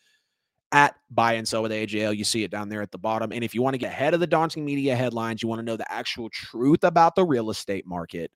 at 0.70 0.94
Buy 1.10 1.32
and 1.32 1.48
Sell 1.48 1.62
with 1.62 1.72
AJL. 1.72 2.14
You 2.14 2.24
see 2.24 2.44
it 2.44 2.50
down 2.50 2.68
there 2.68 2.82
at 2.82 2.92
the 2.92 2.98
bottom. 2.98 3.32
And 3.32 3.42
if 3.42 3.54
you 3.54 3.62
want 3.62 3.72
to 3.74 3.78
get 3.78 3.92
ahead 3.92 4.12
of 4.12 4.20
the 4.20 4.26
daunting 4.26 4.66
media 4.66 4.94
headlines, 4.94 5.42
you 5.42 5.48
want 5.48 5.60
to 5.60 5.64
know 5.64 5.78
the 5.78 5.90
actual 5.90 6.28
truth 6.28 6.84
about 6.84 7.14
the 7.14 7.24
real 7.24 7.48
estate 7.48 7.86
market, 7.86 8.30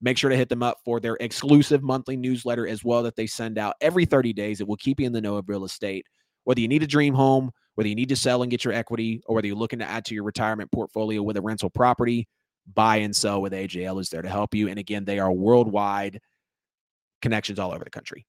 make 0.00 0.16
sure 0.16 0.30
to 0.30 0.36
hit 0.36 0.48
them 0.48 0.62
up 0.62 0.78
for 0.84 1.00
their 1.00 1.16
exclusive 1.20 1.82
monthly 1.82 2.16
newsletter 2.16 2.66
as 2.66 2.84
well 2.84 3.02
that 3.02 3.16
they 3.16 3.26
send 3.26 3.58
out 3.58 3.74
every 3.80 4.04
30 4.04 4.32
days. 4.32 4.60
It 4.60 4.68
will 4.68 4.76
keep 4.76 5.00
you 5.00 5.06
in 5.06 5.12
the 5.12 5.20
know 5.20 5.36
of 5.36 5.48
real 5.48 5.64
estate. 5.64 6.06
Whether 6.44 6.60
you 6.60 6.68
need 6.68 6.82
a 6.82 6.86
dream 6.86 7.14
home, 7.14 7.50
whether 7.74 7.88
you 7.88 7.94
need 7.94 8.08
to 8.08 8.16
sell 8.16 8.42
and 8.42 8.50
get 8.50 8.64
your 8.64 8.74
equity, 8.74 9.22
or 9.26 9.34
whether 9.34 9.46
you're 9.46 9.56
looking 9.56 9.80
to 9.80 9.88
add 9.88 10.04
to 10.06 10.14
your 10.14 10.24
retirement 10.24 10.70
portfolio 10.72 11.22
with 11.22 11.36
a 11.36 11.42
rental 11.42 11.70
property, 11.70 12.28
buy 12.74 12.96
and 12.96 13.14
sell 13.14 13.40
with 13.42 13.52
AJL 13.52 14.00
is 14.00 14.08
there 14.08 14.22
to 14.22 14.28
help 14.28 14.54
you. 14.54 14.68
And 14.68 14.78
again, 14.78 15.04
they 15.04 15.18
are 15.18 15.32
worldwide 15.32 16.20
connections 17.22 17.58
all 17.58 17.72
over 17.72 17.84
the 17.84 17.90
country. 17.90 18.26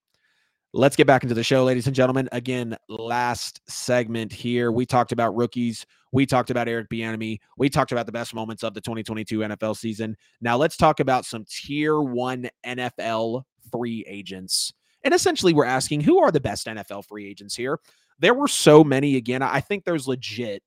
Let's 0.72 0.96
get 0.96 1.08
back 1.08 1.24
into 1.24 1.34
the 1.34 1.44
show, 1.44 1.64
ladies 1.64 1.88
and 1.88 1.96
gentlemen. 1.96 2.30
Again, 2.32 2.78
last 2.88 3.60
segment 3.68 4.32
here. 4.32 4.72
We 4.72 4.86
talked 4.86 5.12
about 5.12 5.36
rookies. 5.36 5.84
We 6.12 6.28
talked 6.28 6.52
about 6.52 6.68
Eric 6.68 6.90
Bieniemy. 6.90 7.40
We 7.58 7.70
talked 7.70 7.92
about 7.92 8.06
the 8.06 8.12
best 8.12 8.36
moments 8.36 8.64
of 8.64 8.76
the 8.76 8.82
2022 8.82 9.40
NFL 9.40 9.78
season. 9.78 10.16
Now 10.42 10.58
let's 10.58 10.78
talk 10.78 11.00
about 11.00 11.26
some 11.26 11.44
tier 11.50 12.00
one 12.00 12.50
NFL 12.64 13.46
free 13.72 14.06
agents. 14.08 14.72
And 15.04 15.12
essentially, 15.12 15.54
we're 15.54 15.66
asking 15.66 16.02
who 16.02 16.20
are 16.20 16.32
the 16.32 16.40
best 16.40 16.68
NFL 16.68 17.06
free 17.06 17.26
agents 17.26 17.56
here? 17.56 17.80
There 18.20 18.36
were 18.36 18.48
so 18.48 18.84
many. 18.84 19.16
Again, 19.16 19.42
I 19.42 19.62
think 19.62 19.86
there's 19.86 20.08
legit 20.08 20.62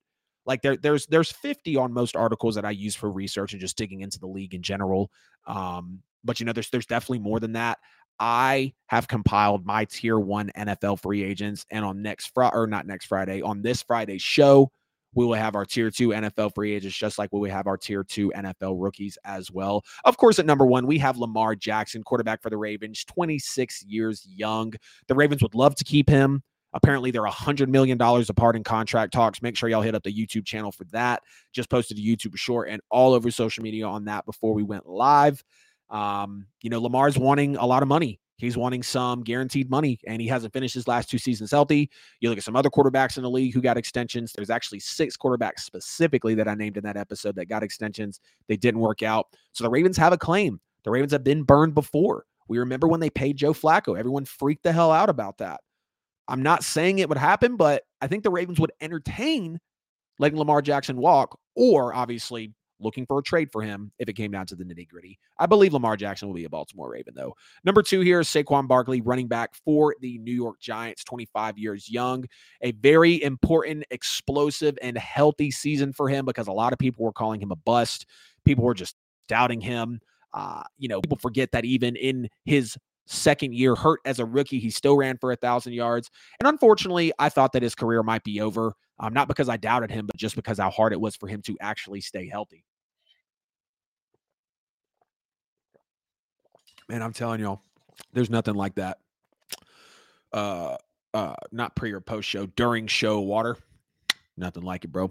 like 0.45 0.63
there, 0.63 0.77
there's 0.77 1.07
there's 1.07 1.31
50 1.31 1.77
on 1.77 1.93
most 1.93 2.17
articles 2.17 2.57
that 2.57 2.65
I 2.65 2.71
use 2.71 2.97
for 2.97 3.11
research 3.11 3.53
and 3.53 3.61
just 3.61 3.77
digging 3.77 4.01
into 4.01 4.19
the 4.19 4.27
league 4.27 4.55
in 4.55 4.63
general. 4.63 5.11
Um, 5.47 6.03
but 6.25 6.41
you 6.41 6.47
know, 6.47 6.53
there's 6.53 6.71
there's 6.71 6.87
definitely 6.87 7.21
more 7.21 7.41
than 7.41 7.53
that. 7.53 7.79
I 8.23 8.73
have 8.87 9.09
compiled 9.09 9.67
my 9.67 9.85
tier 9.85 10.17
one 10.17 10.53
NFL 10.57 11.01
free 11.01 11.25
agents, 11.25 11.67
and 11.73 11.85
on 11.85 12.03
next 12.03 12.27
Friday 12.33 12.55
or 12.55 12.69
not 12.69 12.87
next 12.87 13.07
Friday, 13.07 13.43
on 13.43 13.63
this 13.63 13.83
Friday's 13.83 14.23
show, 14.23 14.71
we 15.13 15.27
will 15.27 15.35
have 15.35 15.57
our 15.57 15.65
tier 15.65 15.91
two 15.91 16.11
NFL 16.11 16.55
free 16.55 16.73
agents, 16.73 16.97
just 16.97 17.19
like 17.19 17.31
we 17.33 17.51
have 17.51 17.67
our 17.67 17.77
tier 17.77 18.05
two 18.05 18.31
NFL 18.37 18.77
rookies 18.81 19.19
as 19.25 19.51
well. 19.51 19.85
Of 20.05 20.19
course, 20.19 20.39
at 20.39 20.47
number 20.47 20.65
one, 20.65 20.87
we 20.87 20.99
have 20.99 21.19
Lamar 21.19 21.57
Jackson, 21.57 22.05
quarterback 22.05 22.41
for 22.43 22.49
the 22.49 22.57
Ravens, 22.57 23.05
26 23.07 23.83
years 23.87 24.25
young. 24.25 24.73
The 25.09 25.17
Ravens 25.17 25.43
would 25.43 25.57
love 25.57 25.75
to 25.75 25.85
keep 25.85 26.09
him. 26.09 26.45
Apparently, 26.75 27.11
they're 27.11 27.23
$100 27.23 27.67
million 27.67 28.01
apart 28.01 28.55
in 28.55 28.63
contract 28.63 29.13
talks. 29.13 29.43
Make 29.43 29.57
sure 29.57 29.69
y'all 29.69 29.83
hit 29.83 29.97
up 29.97 30.05
the 30.05 30.15
YouTube 30.15 30.47
channel 30.47 30.71
for 30.71 30.85
that. 30.93 31.25
Just 31.53 31.69
posted 31.69 31.99
a 31.99 32.01
YouTube 32.01 32.37
short 32.37 32.69
and 32.69 32.81
all 32.89 33.15
over 33.15 33.33
social 33.33 33.65
media 33.65 33.85
on 33.89 34.05
that 34.05 34.25
before 34.27 34.55
we 34.55 34.63
went 34.63 34.89
live. 34.89 35.43
Um, 35.93 36.47
you 36.63 36.71
know, 36.71 36.81
Lamar's 36.81 37.19
wanting 37.19 37.57
a 37.57 37.67
lot 37.67 37.83
of 37.83 37.89
money. 37.89 38.19
He's 38.39 38.57
wanting 38.57 38.83
some 38.83 39.23
guaranteed 39.23 39.71
money, 39.71 40.01
and 40.05 40.21
he 40.21 40.27
hasn't 40.27 40.53
finished 40.53 40.75
his 40.75 40.89
last 40.89 41.09
two 41.09 41.19
seasons 41.19 41.53
healthy. 41.53 41.89
You 42.19 42.29
look 42.29 42.39
at 42.39 42.45
some 42.45 42.57
other 42.57 42.71
quarterbacks 42.71 43.17
in 43.17 43.23
the 43.23 43.31
league 43.31 43.55
who 43.55 43.61
got 43.61 43.77
extensions. 43.77 44.33
There's 44.33 44.51
actually 44.51 44.81
six 44.81 45.17
quarterbacks 45.17 45.61
specifically 45.61 46.35
that 46.35 46.49
I 46.49 46.55
named 46.55 46.77
in 46.77 46.83
that 46.83 46.97
episode 46.97 47.37
that 47.37 47.47
got 47.47 47.63
extensions. 47.63 48.19
They 48.49 48.57
didn't 48.57 48.81
work 48.81 49.05
out. 49.05 49.27
So 49.53 49.63
the 49.63 49.71
Ravens 49.71 49.97
have 49.99 50.13
a 50.13 50.19
claim. 50.19 50.61
The 50.83 50.91
Ravens 50.91 51.13
have 51.13 51.23
been 51.23 51.45
burned 51.45 51.75
before. 51.75 52.25
We 52.49 52.59
remember 52.59 52.89
when 52.89 52.99
they 52.99 53.11
paid 53.11 53.37
Joe 53.37 53.53
Flacco. 53.53 53.97
Everyone 53.97 54.25
freaked 54.25 54.65
the 54.65 54.73
hell 54.73 54.91
out 54.91 55.09
about 55.09 55.39
that. 55.39 55.61
I'm 56.27 56.43
not 56.43 56.65
saying 56.65 56.99
it 56.99 57.09
would 57.09 57.19
happen, 57.19 57.57
but 57.57 57.85
I 58.01 58.09
think 58.09 58.25
the 58.25 58.31
Ravens 58.31 58.59
would 58.59 58.73
entertain 58.81 59.61
letting 60.19 60.39
Lamar 60.39 60.63
Jackson 60.63 60.97
walk, 60.97 61.39
or 61.55 61.95
obviously 61.95 62.53
looking 62.83 63.07
for 63.07 63.19
a 63.19 63.23
trade 63.23 63.51
for 63.51 63.63
him 63.63 63.93
if 63.99 64.09
it 64.09 64.15
came 64.15 64.31
down 64.31 64.47
to 64.47 64.57
the 64.57 64.65
nitty 64.65 64.89
gritty. 64.89 65.19
I 65.39 65.47
believe 65.47 65.73
Lamar 65.73 65.97
Jackson 65.97 66.29
will 66.29 66.35
be 66.35 66.45
a 66.45 66.51
Baltimore 66.51 66.91
Raven, 66.91 67.15
though. 67.17 67.35
Number 67.65 67.83
two 67.83 68.01
here 68.01 68.21
is 68.21 68.29
Saquon 68.29 68.69
Barkley, 68.69 69.01
running 69.01 69.29
back 69.29 69.55
for 69.65 69.95
the 70.01 70.19
New 70.19 70.35
York 70.35 70.61
Giants, 70.61 71.05
25 71.05 71.59
years 71.59 71.91
young. 71.91 72.25
A 72.63 72.73
very 72.73 73.23
important, 73.23 73.85
explosive, 73.91 74.79
and 74.83 74.97
healthy 74.99 75.51
season 75.51 75.93
for 75.93 76.09
him 76.09 76.25
because 76.25 76.49
a 76.49 76.53
lot 76.53 76.73
of 76.73 76.79
people 76.79 77.05
were 77.05 77.13
calling 77.13 77.41
him 77.41 77.51
a 77.51 77.57
bust. 77.57 78.07
People 78.45 78.65
were 78.65 78.75
just 78.75 78.97
doubting 79.29 79.61
him. 79.61 80.01
Uh, 80.35 80.63
you 80.79 80.89
know, 80.89 81.01
people 81.01 81.19
forget 81.19 81.53
that 81.53 81.65
even 81.65 81.95
in 81.97 82.29
his 82.45 82.77
second 83.07 83.55
year 83.55 83.75
hurt 83.75 84.01
as 84.05 84.19
a 84.19 84.25
rookie. 84.25 84.59
He 84.59 84.71
still 84.71 84.97
ran 84.97 85.19
for 85.19 85.33
a 85.33 85.37
thousand 85.37 85.73
yards. 85.73 86.11
And 86.41 86.49
unfortunately, 86.49 87.13
I 87.19 87.29
thought 87.29 87.53
that 87.53 87.63
his 87.63 87.75
career 87.75 88.03
might 88.03 88.25
be 88.25 88.41
over. 88.41 88.75
Um, 88.99 89.13
not 89.13 89.29
because 89.29 89.49
I 89.49 89.57
doubted 89.57 89.91
him, 89.91 90.07
but 90.07 90.17
just 90.17 90.37
because 90.37 90.59
how 90.59 90.71
hard 90.71 90.93
it 90.93 91.01
was 91.01 91.17
for 91.17 91.27
him 91.27 91.43
to 91.43 91.57
actually 91.61 92.01
stay 92.01 92.29
healthy. 92.29 92.65
Man, 96.93 97.01
I'm 97.01 97.15
telling 97.15 97.41
y'all, 97.41 97.63
there's 98.13 98.29
nothing 98.29 98.55
like 98.55 98.75
that. 98.75 98.99
uh 100.31 100.77
uh 101.15 101.35
not 101.51 101.75
pre 101.75 101.91
or 101.93 102.01
post 102.01 102.29
show 102.29 102.45
during 102.45 102.87
show 102.87 103.21
water. 103.21 103.57
Nothing 104.37 104.63
like 104.63 104.85
it, 104.85 104.93
bro. 104.93 105.11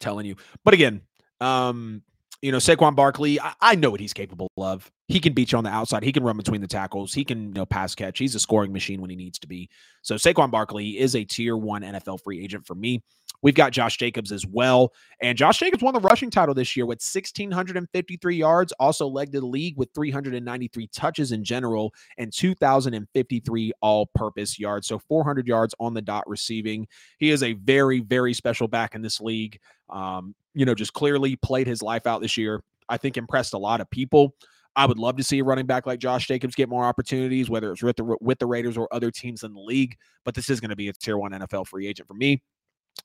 telling 0.00 0.26
you. 0.26 0.34
But 0.64 0.74
again, 0.74 1.02
um, 1.40 2.02
you 2.42 2.50
know, 2.50 2.58
Saquon 2.58 2.96
Barkley, 2.96 3.40
I, 3.40 3.52
I, 3.60 3.74
know 3.76 3.90
what 3.90 4.00
he's 4.00 4.12
capable 4.12 4.50
of. 4.56 4.90
He 5.06 5.20
can 5.20 5.32
beat 5.32 5.52
you 5.52 5.58
on 5.58 5.64
the 5.64 5.70
outside. 5.70 6.02
He 6.02 6.12
can 6.12 6.24
run 6.24 6.36
between 6.36 6.60
the 6.60 6.66
tackles. 6.66 7.14
He 7.14 7.24
can, 7.24 7.48
you 7.48 7.54
know, 7.54 7.66
pass 7.66 7.94
catch. 7.94 8.18
He's 8.18 8.34
a 8.34 8.40
scoring 8.40 8.72
machine 8.72 9.00
when 9.00 9.10
he 9.10 9.16
needs 9.16 9.38
to 9.40 9.46
be. 9.46 9.70
So 10.02 10.16
Saquon 10.16 10.50
Barkley 10.50 10.98
is 10.98 11.14
a 11.14 11.24
tier 11.24 11.56
one 11.56 11.82
NFL 11.82 12.22
free 12.22 12.42
agent 12.42 12.66
for 12.66 12.74
me. 12.74 13.02
We've 13.42 13.54
got 13.54 13.72
Josh 13.72 13.96
Jacobs 13.96 14.32
as 14.32 14.46
well. 14.46 14.92
And 15.20 15.36
Josh 15.36 15.58
Jacobs 15.58 15.82
won 15.82 15.94
the 15.94 16.00
rushing 16.00 16.30
title 16.30 16.54
this 16.54 16.76
year 16.76 16.86
with 16.86 17.00
1,653 17.00 18.36
yards, 18.36 18.72
also 18.72 19.06
led 19.06 19.32
the 19.32 19.40
league 19.40 19.76
with 19.76 19.90
393 19.94 20.88
touches 20.88 21.32
in 21.32 21.44
general 21.44 21.92
and 22.18 22.32
2,053 22.32 23.72
all 23.80 24.06
purpose 24.14 24.58
yards. 24.58 24.86
So 24.86 24.98
400 24.98 25.46
yards 25.46 25.74
on 25.80 25.94
the 25.94 26.02
dot 26.02 26.24
receiving. 26.26 26.86
He 27.18 27.30
is 27.30 27.42
a 27.42 27.54
very, 27.54 28.00
very 28.00 28.34
special 28.34 28.68
back 28.68 28.94
in 28.94 29.02
this 29.02 29.20
league. 29.20 29.58
Um, 29.90 30.34
you 30.54 30.64
know, 30.64 30.74
just 30.74 30.92
clearly 30.92 31.36
played 31.36 31.66
his 31.66 31.82
life 31.82 32.06
out 32.06 32.20
this 32.20 32.36
year. 32.36 32.62
I 32.88 32.96
think 32.96 33.16
impressed 33.16 33.54
a 33.54 33.58
lot 33.58 33.80
of 33.80 33.90
people. 33.90 34.34
I 34.76 34.84
would 34.84 34.98
love 34.98 35.16
to 35.16 35.24
see 35.24 35.38
a 35.38 35.44
running 35.44 35.66
back 35.66 35.86
like 35.86 35.98
Josh 35.98 36.26
Jacobs 36.26 36.54
get 36.54 36.68
more 36.68 36.84
opportunities, 36.84 37.48
whether 37.48 37.72
it's 37.72 37.82
with 37.82 37.96
the 37.96 38.16
with 38.20 38.38
the 38.38 38.46
Raiders 38.46 38.76
or 38.76 38.88
other 38.92 39.10
teams 39.10 39.42
in 39.42 39.54
the 39.54 39.60
league. 39.60 39.96
But 40.24 40.34
this 40.34 40.50
is 40.50 40.60
going 40.60 40.68
to 40.70 40.76
be 40.76 40.88
a 40.88 40.92
tier 40.92 41.16
one 41.16 41.32
NFL 41.32 41.66
free 41.66 41.86
agent 41.86 42.06
for 42.06 42.14
me. 42.14 42.42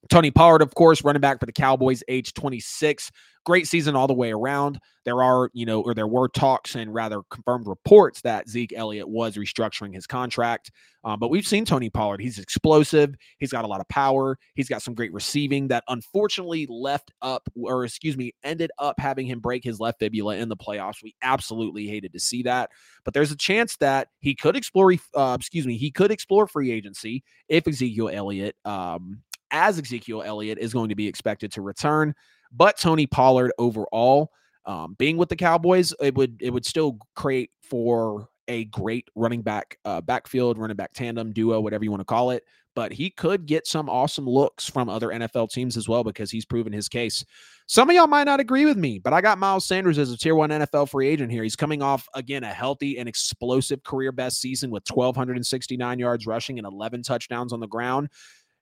Tony 0.10 0.32
Pollard, 0.32 0.62
of 0.62 0.74
course, 0.76 1.04
running 1.04 1.22
back 1.22 1.40
for 1.40 1.46
the 1.46 1.52
Cowboys, 1.52 2.04
age 2.08 2.34
26. 2.34 3.12
Great 3.44 3.68
season 3.68 3.96
all 3.96 4.08
the 4.08 4.14
way 4.14 4.32
around. 4.32 4.80
There 5.04 5.24
are, 5.24 5.50
you 5.54 5.66
know, 5.66 5.82
or 5.82 5.96
there 5.96 6.08
were 6.08 6.28
talks 6.28 6.76
and 6.76 6.94
rather 6.94 7.22
confirmed 7.32 7.66
reports 7.66 8.22
that 8.22 8.48
Zeke 8.48 8.74
Elliott 8.76 9.10
was 9.10 9.36
restructuring 9.36 9.96
his 9.96 10.06
contract. 10.06 10.72
Um, 11.04 11.18
but 11.20 11.30
we've 11.30 11.48
seen 11.48 11.66
Tony 11.66 11.90
Pollard. 11.90 12.22
He's 12.22 12.38
explosive. 12.38 13.16
He's 13.40 13.52
got 13.52 13.66
a 13.66 13.68
lot 13.68 13.82
of 13.82 13.88
power. 13.88 14.38
He's 14.54 14.70
got 14.70 14.84
some 14.84 14.94
great 14.94 15.12
receiving 15.12 15.70
that 15.70 15.84
unfortunately 15.88 16.68
left 16.70 17.12
up, 17.24 17.50
or 17.56 17.86
excuse 17.86 18.16
me, 18.16 18.36
ended 18.44 18.70
up 18.78 19.00
having 19.00 19.26
him 19.26 19.40
break 19.40 19.64
his 19.64 19.80
left 19.80 20.00
fibula 20.00 20.36
in 20.36 20.50
the 20.50 20.58
playoffs. 20.58 21.02
We 21.02 21.16
absolutely 21.24 21.88
hated 21.88 22.14
to 22.14 22.20
see 22.20 22.44
that. 22.44 22.70
But 23.04 23.16
there's 23.16 23.32
a 23.32 23.38
chance 23.38 23.78
that 23.78 24.10
he 24.20 24.36
could 24.36 24.56
explore, 24.56 24.94
uh, 25.16 25.38
excuse 25.40 25.66
me, 25.66 25.78
he 25.78 25.90
could 25.90 26.12
explore 26.12 26.46
free 26.46 26.72
agency 26.72 27.24
if 27.50 27.68
Ezekiel 27.68 28.10
Elliott 28.14 28.56
um, 28.66 29.24
as 29.52 29.80
Ezekiel 29.80 30.24
Elliott 30.24 30.58
is 30.58 30.74
going 30.74 30.90
to 30.90 30.96
be 30.96 31.08
expected 31.08 31.52
to 31.54 31.62
return. 31.62 32.14
But 32.52 32.78
Tony 32.78 33.08
Pollard 33.08 33.54
overall, 33.58 34.32
um, 34.66 34.96
being 34.98 35.18
with 35.18 35.30
the 35.30 35.36
Cowboys, 35.36 35.94
it 36.00 36.16
would 36.16 36.38
it 36.42 36.52
would 36.52 36.66
still 36.66 36.98
create 37.16 37.52
for 37.62 38.28
a 38.48 38.66
great 38.66 39.08
running 39.16 39.42
back 39.42 39.78
uh, 39.86 40.02
backfield, 40.02 40.58
running 40.58 40.76
back 40.76 40.94
tandem, 40.94 41.32
duo, 41.32 41.60
whatever 41.62 41.84
you 41.84 41.92
want 41.92 42.02
to 42.02 42.06
call 42.06 42.32
it. 42.32 42.44
But 42.74 42.94
he 42.94 43.10
could 43.10 43.46
get 43.46 43.68
some 43.68 43.90
awesome 43.90 44.26
looks 44.26 44.70
from 44.70 44.88
other 44.88 45.10
NFL 45.10 45.52
teams 45.52 45.76
as 45.76 45.90
well 45.90 46.04
because 46.04 46.32
he's 46.32 46.46
proven 46.46 46.72
his 46.72 46.88
case. 46.88 47.26
Some 47.68 47.90
of 47.90 47.96
y'all 47.96 48.08
might 48.08 48.26
not 48.26 48.40
agree 48.40 48.66
with 48.66 48.78
me, 48.78 48.98
but 49.00 49.14
I 49.14 49.22
got 49.22 49.38
Miles 49.38 49.66
Sanders 49.66 49.98
as 49.98 50.12
a 50.12 50.18
tier 50.18 50.36
one 50.36 50.50
NFL 50.50 50.90
free 50.90 51.08
agent 51.08 51.32
here. 51.32 51.44
He's 51.44 51.56
coming 51.56 51.82
off, 51.82 52.08
again, 52.16 52.44
a 52.44 52.54
healthy 52.54 52.98
and 52.98 53.10
explosive 53.10 53.84
career 53.84 54.12
best 54.14 54.40
season 54.40 54.72
with 54.72 54.84
1,269 54.90 56.00
yards 56.00 56.26
rushing 56.26 56.60
and 56.60 56.68
11 56.68 57.04
touchdowns 57.04 57.52
on 57.52 57.60
the 57.60 57.68
ground. 57.68 58.10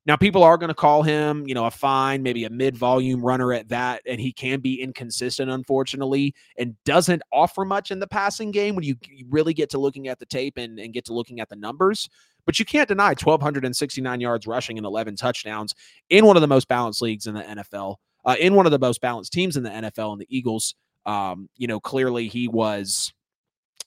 Now, 0.05 0.15
people 0.15 0.43
are 0.43 0.57
going 0.57 0.69
to 0.69 0.75
call 0.75 1.03
him, 1.03 1.45
you 1.45 1.53
know, 1.53 1.65
a 1.65 1.71
fine, 1.71 2.23
maybe 2.23 2.45
a 2.45 2.49
mid 2.49 2.77
volume 2.77 3.21
runner 3.21 3.53
at 3.53 3.67
that. 3.69 4.01
And 4.07 4.19
he 4.19 4.31
can 4.31 4.59
be 4.59 4.81
inconsistent, 4.81 5.51
unfortunately, 5.51 6.33
and 6.57 6.75
doesn't 6.85 7.21
offer 7.31 7.65
much 7.65 7.91
in 7.91 7.99
the 7.99 8.07
passing 8.07 8.51
game 8.51 8.75
when 8.75 8.83
you 8.83 8.95
really 9.29 9.53
get 9.53 9.69
to 9.71 9.77
looking 9.77 10.07
at 10.07 10.17
the 10.19 10.25
tape 10.25 10.57
and, 10.57 10.79
and 10.79 10.93
get 10.93 11.05
to 11.05 11.13
looking 11.13 11.39
at 11.39 11.49
the 11.49 11.55
numbers. 11.55 12.09
But 12.45 12.57
you 12.57 12.65
can't 12.65 12.87
deny 12.87 13.09
1,269 13.09 14.21
yards 14.21 14.47
rushing 14.47 14.77
and 14.77 14.85
11 14.85 15.17
touchdowns 15.17 15.75
in 16.09 16.25
one 16.25 16.37
of 16.37 16.41
the 16.41 16.47
most 16.47 16.67
balanced 16.67 17.01
leagues 17.01 17.27
in 17.27 17.35
the 17.35 17.43
NFL, 17.43 17.97
uh, 18.25 18.35
in 18.39 18.55
one 18.55 18.65
of 18.65 18.71
the 18.71 18.79
most 18.79 19.01
balanced 19.01 19.33
teams 19.33 19.57
in 19.57 19.63
the 19.63 19.69
NFL. 19.69 20.13
And 20.13 20.21
the 20.21 20.27
Eagles, 20.29 20.75
um, 21.05 21.49
you 21.57 21.67
know, 21.67 21.79
clearly 21.79 22.27
he 22.27 22.47
was. 22.47 23.13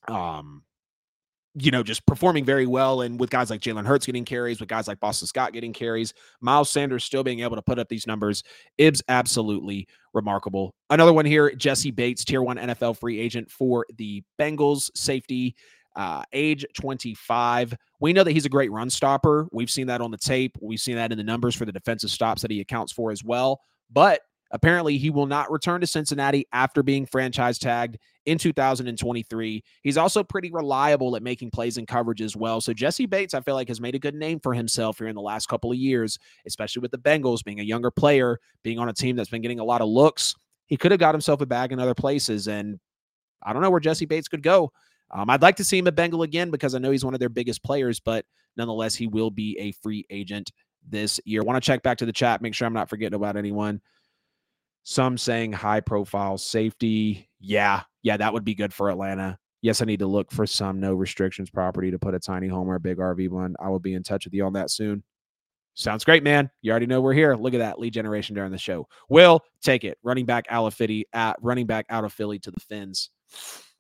Um, 0.08 0.62
you 1.54 1.70
know, 1.70 1.82
just 1.82 2.06
performing 2.06 2.44
very 2.44 2.66
well. 2.66 3.02
And 3.02 3.20
with 3.20 3.30
guys 3.30 3.50
like 3.50 3.60
Jalen 3.60 3.84
Hurts 3.84 4.06
getting 4.06 4.24
carries, 4.24 4.60
with 4.60 4.68
guys 4.68 4.88
like 4.88 5.00
Boston 5.00 5.28
Scott 5.28 5.52
getting 5.52 5.72
carries, 5.72 6.14
Miles 6.40 6.70
Sanders 6.70 7.04
still 7.04 7.22
being 7.22 7.40
able 7.40 7.56
to 7.56 7.62
put 7.62 7.78
up 7.78 7.88
these 7.88 8.06
numbers, 8.06 8.42
Ibs 8.78 9.02
absolutely 9.08 9.86
remarkable. 10.14 10.74
Another 10.90 11.12
one 11.12 11.26
here, 11.26 11.50
Jessie 11.54 11.90
Bates, 11.90 12.24
tier 12.24 12.42
one 12.42 12.56
NFL 12.56 12.98
free 12.98 13.18
agent 13.18 13.50
for 13.50 13.84
the 13.96 14.22
Bengals, 14.40 14.90
safety, 14.94 15.54
uh, 15.94 16.22
age 16.32 16.64
25. 16.74 17.74
We 18.00 18.12
know 18.12 18.24
that 18.24 18.32
he's 18.32 18.46
a 18.46 18.50
great 18.50 18.72
run 18.72 18.88
stopper. 18.88 19.46
We've 19.52 19.70
seen 19.70 19.88
that 19.88 20.00
on 20.00 20.10
the 20.10 20.16
tape. 20.16 20.56
We've 20.60 20.80
seen 20.80 20.96
that 20.96 21.12
in 21.12 21.18
the 21.18 21.24
numbers 21.24 21.54
for 21.54 21.66
the 21.66 21.72
defensive 21.72 22.10
stops 22.10 22.42
that 22.42 22.50
he 22.50 22.60
accounts 22.60 22.92
for 22.92 23.10
as 23.10 23.22
well. 23.22 23.60
But 23.90 24.22
Apparently, 24.52 24.98
he 24.98 25.08
will 25.08 25.26
not 25.26 25.50
return 25.50 25.80
to 25.80 25.86
Cincinnati 25.86 26.46
after 26.52 26.82
being 26.82 27.06
franchise 27.06 27.58
tagged 27.58 27.98
in 28.26 28.36
2023. 28.36 29.64
He's 29.82 29.96
also 29.96 30.22
pretty 30.22 30.50
reliable 30.52 31.16
at 31.16 31.22
making 31.22 31.50
plays 31.50 31.78
and 31.78 31.88
coverage 31.88 32.20
as 32.20 32.36
well. 32.36 32.60
So 32.60 32.74
Jessie 32.74 33.06
Bates, 33.06 33.32
I 33.32 33.40
feel 33.40 33.54
like, 33.54 33.68
has 33.68 33.80
made 33.80 33.94
a 33.94 33.98
good 33.98 34.14
name 34.14 34.40
for 34.40 34.52
himself 34.52 34.98
here 34.98 35.08
in 35.08 35.14
the 35.14 35.22
last 35.22 35.48
couple 35.48 35.72
of 35.72 35.78
years, 35.78 36.18
especially 36.46 36.80
with 36.80 36.90
the 36.90 36.98
Bengals 36.98 37.42
being 37.42 37.60
a 37.60 37.64
younger 37.64 37.90
player, 37.90 38.38
being 38.62 38.78
on 38.78 38.90
a 38.90 38.92
team 38.92 39.16
that's 39.16 39.30
been 39.30 39.42
getting 39.42 39.58
a 39.58 39.64
lot 39.64 39.80
of 39.80 39.88
looks. 39.88 40.34
He 40.66 40.76
could 40.76 40.92
have 40.92 41.00
got 41.00 41.14
himself 41.14 41.40
a 41.40 41.46
bag 41.46 41.72
in 41.72 41.80
other 41.80 41.94
places, 41.94 42.46
and 42.46 42.78
I 43.42 43.52
don't 43.52 43.62
know 43.62 43.70
where 43.70 43.80
Jessie 43.80 44.06
Bates 44.06 44.28
could 44.28 44.42
go. 44.42 44.70
Um, 45.10 45.28
I'd 45.30 45.42
like 45.42 45.56
to 45.56 45.64
see 45.64 45.78
him 45.78 45.86
at 45.86 45.94
Bengal 45.94 46.22
again 46.22 46.50
because 46.50 46.74
I 46.74 46.78
know 46.78 46.90
he's 46.90 47.04
one 47.04 47.14
of 47.14 47.20
their 47.20 47.28
biggest 47.28 47.62
players, 47.62 48.00
but 48.00 48.24
nonetheless, 48.56 48.94
he 48.94 49.06
will 49.06 49.30
be 49.30 49.58
a 49.58 49.72
free 49.72 50.06
agent 50.10 50.50
this 50.86 51.20
year. 51.24 51.42
Want 51.42 51.62
to 51.62 51.66
check 51.66 51.82
back 51.82 51.98
to 51.98 52.06
the 52.06 52.12
chat, 52.12 52.42
make 52.42 52.54
sure 52.54 52.66
I'm 52.66 52.72
not 52.72 52.88
forgetting 52.88 53.16
about 53.16 53.36
anyone. 53.36 53.80
Some 54.84 55.16
saying 55.16 55.52
high 55.52 55.80
profile 55.80 56.38
safety. 56.38 57.28
Yeah, 57.40 57.82
yeah, 58.02 58.16
that 58.16 58.32
would 58.32 58.44
be 58.44 58.54
good 58.54 58.74
for 58.74 58.90
Atlanta. 58.90 59.38
Yes, 59.60 59.80
I 59.80 59.84
need 59.84 60.00
to 60.00 60.06
look 60.06 60.32
for 60.32 60.44
some 60.46 60.80
no 60.80 60.94
restrictions 60.94 61.48
property 61.48 61.90
to 61.92 61.98
put 61.98 62.14
a 62.14 62.18
tiny 62.18 62.48
home 62.48 62.68
or 62.68 62.74
a 62.74 62.80
big 62.80 62.98
RV 62.98 63.28
one. 63.28 63.54
I 63.60 63.68
will 63.68 63.78
be 63.78 63.94
in 63.94 64.02
touch 64.02 64.24
with 64.24 64.34
you 64.34 64.44
on 64.44 64.54
that 64.54 64.70
soon. 64.70 65.04
Sounds 65.74 66.04
great, 66.04 66.22
man. 66.22 66.50
You 66.60 66.70
already 66.70 66.86
know 66.86 67.00
we're 67.00 67.14
here. 67.14 67.34
Look 67.34 67.54
at 67.54 67.58
that 67.58 67.78
lead 67.78 67.94
generation 67.94 68.34
during 68.34 68.52
the 68.52 68.58
show. 68.58 68.86
Will 69.08 69.40
take 69.62 69.84
it. 69.84 69.98
Running 70.02 70.26
back 70.26 70.44
out 70.50 70.66
of 70.66 70.74
Philly 70.74 71.06
at 71.12 71.36
running 71.40 71.66
back 71.66 71.86
out 71.88 72.04
of 72.04 72.12
Philly 72.12 72.38
to 72.40 72.50
the 72.50 72.60
Fins. 72.60 73.10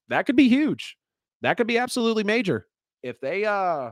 That 0.08 0.24
could 0.24 0.36
be 0.36 0.48
huge. 0.48 0.96
That 1.42 1.56
could 1.56 1.66
be 1.66 1.78
absolutely 1.78 2.24
major. 2.24 2.66
If 3.02 3.20
they 3.20 3.44
uh 3.44 3.90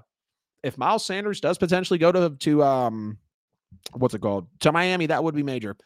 if 0.63 0.79
Miles 0.79 1.05
Sanders 1.05 1.41
does 1.41 1.59
potentially 1.59 1.99
go 1.99 2.13
to 2.13 2.31
to 2.39 2.63
um 2.63 3.19
what's 3.93 4.15
it 4.15 4.21
called? 4.21 4.47
To 4.61 4.73
Miami, 4.73 5.07
that 5.07 5.23
would 5.23 5.35
be 5.35 5.43
major. 5.43 5.77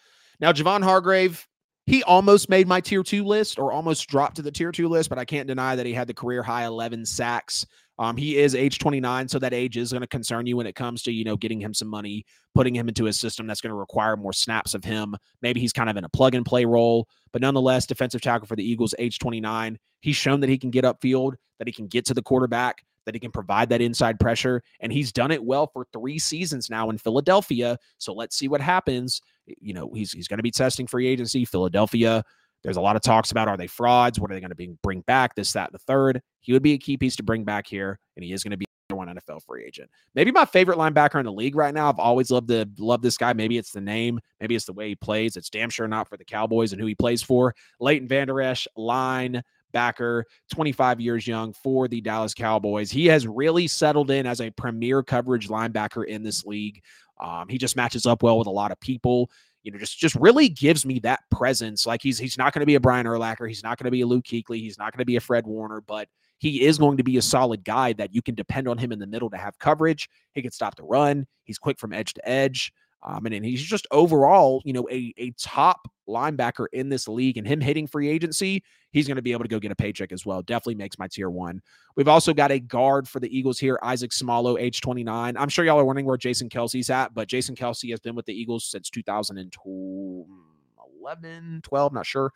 Now, 0.44 0.52
Javon 0.52 0.82
Hargrave, 0.82 1.48
he 1.86 2.02
almost 2.02 2.50
made 2.50 2.68
my 2.68 2.78
tier 2.78 3.02
two 3.02 3.24
list 3.24 3.58
or 3.58 3.72
almost 3.72 4.06
dropped 4.08 4.36
to 4.36 4.42
the 4.42 4.52
tier 4.52 4.72
two 4.72 4.90
list, 4.90 5.08
but 5.08 5.18
I 5.18 5.24
can't 5.24 5.48
deny 5.48 5.74
that 5.74 5.86
he 5.86 5.94
had 5.94 6.06
the 6.06 6.12
career 6.12 6.42
high 6.42 6.66
11 6.66 7.06
sacks. 7.06 7.64
Um, 7.98 8.14
he 8.14 8.36
is 8.36 8.54
age 8.54 8.78
29, 8.78 9.26
so 9.26 9.38
that 9.38 9.54
age 9.54 9.78
is 9.78 9.90
going 9.90 10.02
to 10.02 10.06
concern 10.06 10.44
you 10.44 10.58
when 10.58 10.66
it 10.66 10.74
comes 10.74 11.02
to 11.04 11.12
you 11.12 11.24
know 11.24 11.38
getting 11.38 11.62
him 11.62 11.72
some 11.72 11.88
money, 11.88 12.26
putting 12.54 12.76
him 12.76 12.88
into 12.88 13.06
a 13.06 13.12
system 13.14 13.46
that's 13.46 13.62
going 13.62 13.70
to 13.70 13.74
require 13.74 14.18
more 14.18 14.34
snaps 14.34 14.74
of 14.74 14.84
him. 14.84 15.16
Maybe 15.40 15.60
he's 15.60 15.72
kind 15.72 15.88
of 15.88 15.96
in 15.96 16.04
a 16.04 16.10
plug 16.10 16.34
and 16.34 16.44
play 16.44 16.66
role, 16.66 17.08
but 17.32 17.40
nonetheless, 17.40 17.86
defensive 17.86 18.20
tackle 18.20 18.46
for 18.46 18.56
the 18.56 18.70
Eagles, 18.70 18.94
age 18.98 19.20
29. 19.20 19.78
He's 20.02 20.16
shown 20.16 20.40
that 20.40 20.50
he 20.50 20.58
can 20.58 20.68
get 20.68 20.84
upfield, 20.84 21.36
that 21.58 21.68
he 21.68 21.72
can 21.72 21.86
get 21.86 22.04
to 22.04 22.12
the 22.12 22.22
quarterback, 22.22 22.84
that 23.06 23.14
he 23.14 23.18
can 23.18 23.32
provide 23.32 23.70
that 23.70 23.80
inside 23.80 24.20
pressure, 24.20 24.62
and 24.80 24.92
he's 24.92 25.10
done 25.10 25.30
it 25.30 25.42
well 25.42 25.68
for 25.68 25.86
three 25.90 26.18
seasons 26.18 26.68
now 26.68 26.90
in 26.90 26.98
Philadelphia. 26.98 27.78
So 27.96 28.12
let's 28.12 28.36
see 28.36 28.48
what 28.48 28.60
happens 28.60 29.22
you 29.46 29.74
know, 29.74 29.90
he's 29.94 30.12
he's 30.12 30.28
going 30.28 30.38
to 30.38 30.42
be 30.42 30.50
testing 30.50 30.86
free 30.86 31.06
agency. 31.06 31.44
Philadelphia. 31.44 32.24
There's 32.62 32.78
a 32.78 32.80
lot 32.80 32.96
of 32.96 33.02
talks 33.02 33.30
about 33.30 33.46
are 33.46 33.58
they 33.58 33.66
frauds? 33.66 34.18
What 34.18 34.30
are 34.30 34.34
they 34.34 34.40
going 34.40 34.48
to 34.48 34.56
be, 34.56 34.74
bring 34.82 35.02
back? 35.02 35.34
This, 35.34 35.52
that, 35.52 35.68
and 35.68 35.74
the 35.74 35.78
third. 35.80 36.22
He 36.40 36.54
would 36.54 36.62
be 36.62 36.72
a 36.72 36.78
key 36.78 36.96
piece 36.96 37.14
to 37.16 37.22
bring 37.22 37.44
back 37.44 37.66
here, 37.66 37.98
and 38.16 38.24
he 38.24 38.32
is 38.32 38.42
going 38.42 38.52
to 38.52 38.56
be 38.56 38.64
one 38.90 39.08
NFL 39.08 39.42
free 39.44 39.64
agent. 39.64 39.90
Maybe 40.14 40.30
my 40.30 40.44
favorite 40.44 40.78
linebacker 40.78 41.18
in 41.18 41.26
the 41.26 41.32
league 41.32 41.56
right 41.56 41.74
now. 41.74 41.88
I've 41.88 41.98
always 41.98 42.30
loved 42.30 42.48
to 42.48 42.68
love 42.78 43.02
this 43.02 43.16
guy. 43.16 43.32
Maybe 43.32 43.58
it's 43.58 43.72
the 43.72 43.80
name, 43.80 44.18
maybe 44.40 44.54
it's 44.54 44.66
the 44.66 44.72
way 44.72 44.88
he 44.88 44.94
plays. 44.94 45.36
It's 45.36 45.50
damn 45.50 45.70
sure 45.70 45.88
not 45.88 46.08
for 46.08 46.16
the 46.16 46.24
Cowboys 46.24 46.72
and 46.72 46.80
who 46.80 46.86
he 46.86 46.94
plays 46.94 47.22
for. 47.22 47.54
Leighton 47.80 48.08
Vander 48.08 48.40
Esch, 48.40 48.66
line 48.76 49.42
backer, 49.72 50.24
25 50.52 51.00
years 51.00 51.26
young 51.26 51.52
for 51.52 51.88
the 51.88 52.00
Dallas 52.00 52.32
Cowboys. 52.32 52.90
He 52.90 53.06
has 53.06 53.26
really 53.26 53.66
settled 53.66 54.10
in 54.10 54.26
as 54.26 54.40
a 54.40 54.50
premier 54.50 55.02
coverage 55.02 55.48
linebacker 55.48 56.06
in 56.06 56.22
this 56.22 56.44
league. 56.46 56.82
Um, 57.20 57.48
he 57.48 57.58
just 57.58 57.76
matches 57.76 58.06
up 58.06 58.22
well 58.22 58.38
with 58.38 58.46
a 58.46 58.50
lot 58.50 58.72
of 58.72 58.80
people. 58.80 59.30
You 59.62 59.72
know, 59.72 59.78
just 59.78 59.98
just 59.98 60.14
really 60.16 60.48
gives 60.48 60.84
me 60.84 60.98
that 61.00 61.20
presence. 61.30 61.86
Like 61.86 62.02
he's 62.02 62.18
he's 62.18 62.36
not 62.36 62.52
going 62.52 62.60
to 62.60 62.66
be 62.66 62.74
a 62.74 62.80
Brian 62.80 63.06
Urlacher, 63.06 63.48
he's 63.48 63.62
not 63.62 63.78
going 63.78 63.86
to 63.86 63.90
be 63.90 64.02
a 64.02 64.06
Luke 64.06 64.24
Kuechly, 64.24 64.58
he's 64.58 64.78
not 64.78 64.92
going 64.92 64.98
to 64.98 65.06
be 65.06 65.16
a 65.16 65.20
Fred 65.20 65.46
Warner, 65.46 65.80
but 65.80 66.08
he 66.38 66.66
is 66.66 66.78
going 66.78 66.98
to 66.98 67.04
be 67.04 67.16
a 67.16 67.22
solid 67.22 67.64
guy 67.64 67.92
that 67.94 68.14
you 68.14 68.20
can 68.20 68.34
depend 68.34 68.68
on 68.68 68.76
him 68.76 68.92
in 68.92 68.98
the 68.98 69.06
middle 69.06 69.30
to 69.30 69.36
have 69.36 69.58
coverage. 69.58 70.08
He 70.32 70.42
can 70.42 70.50
stop 70.50 70.76
the 70.76 70.82
run. 70.82 71.26
He's 71.44 71.58
quick 71.58 71.78
from 71.78 71.92
edge 71.92 72.12
to 72.14 72.28
edge. 72.28 72.72
Um, 73.04 73.26
and, 73.26 73.34
and 73.34 73.44
he's 73.44 73.62
just 73.62 73.86
overall, 73.90 74.62
you 74.64 74.72
know, 74.72 74.88
a, 74.90 75.12
a 75.18 75.32
top 75.32 75.86
linebacker 76.08 76.66
in 76.72 76.88
this 76.88 77.06
league. 77.06 77.36
And 77.36 77.46
him 77.46 77.60
hitting 77.60 77.86
free 77.86 78.08
agency, 78.08 78.64
he's 78.92 79.06
going 79.06 79.16
to 79.16 79.22
be 79.22 79.32
able 79.32 79.44
to 79.44 79.48
go 79.48 79.58
get 79.58 79.70
a 79.70 79.76
paycheck 79.76 80.10
as 80.10 80.24
well. 80.24 80.40
Definitely 80.42 80.76
makes 80.76 80.98
my 80.98 81.06
tier 81.06 81.28
one. 81.28 81.60
We've 81.96 82.08
also 82.08 82.32
got 82.32 82.50
a 82.50 82.58
guard 82.58 83.06
for 83.06 83.20
the 83.20 83.36
Eagles 83.36 83.58
here, 83.58 83.78
Isaac 83.82 84.10
Seumalo, 84.10 84.58
age 84.58 84.80
29. 84.80 85.36
I'm 85.36 85.50
sure 85.50 85.66
y'all 85.66 85.78
are 85.78 85.84
wondering 85.84 86.06
where 86.06 86.16
Jason 86.16 86.48
Kelce's 86.48 86.88
at, 86.88 87.12
but 87.14 87.28
Jason 87.28 87.54
Kelce 87.54 87.90
has 87.90 88.00
been 88.00 88.14
with 88.14 88.24
the 88.26 88.34
Eagles 88.34 88.64
since 88.64 88.88
2011, 88.90 91.60
12, 91.62 91.92
not 91.92 92.06
sure. 92.06 92.32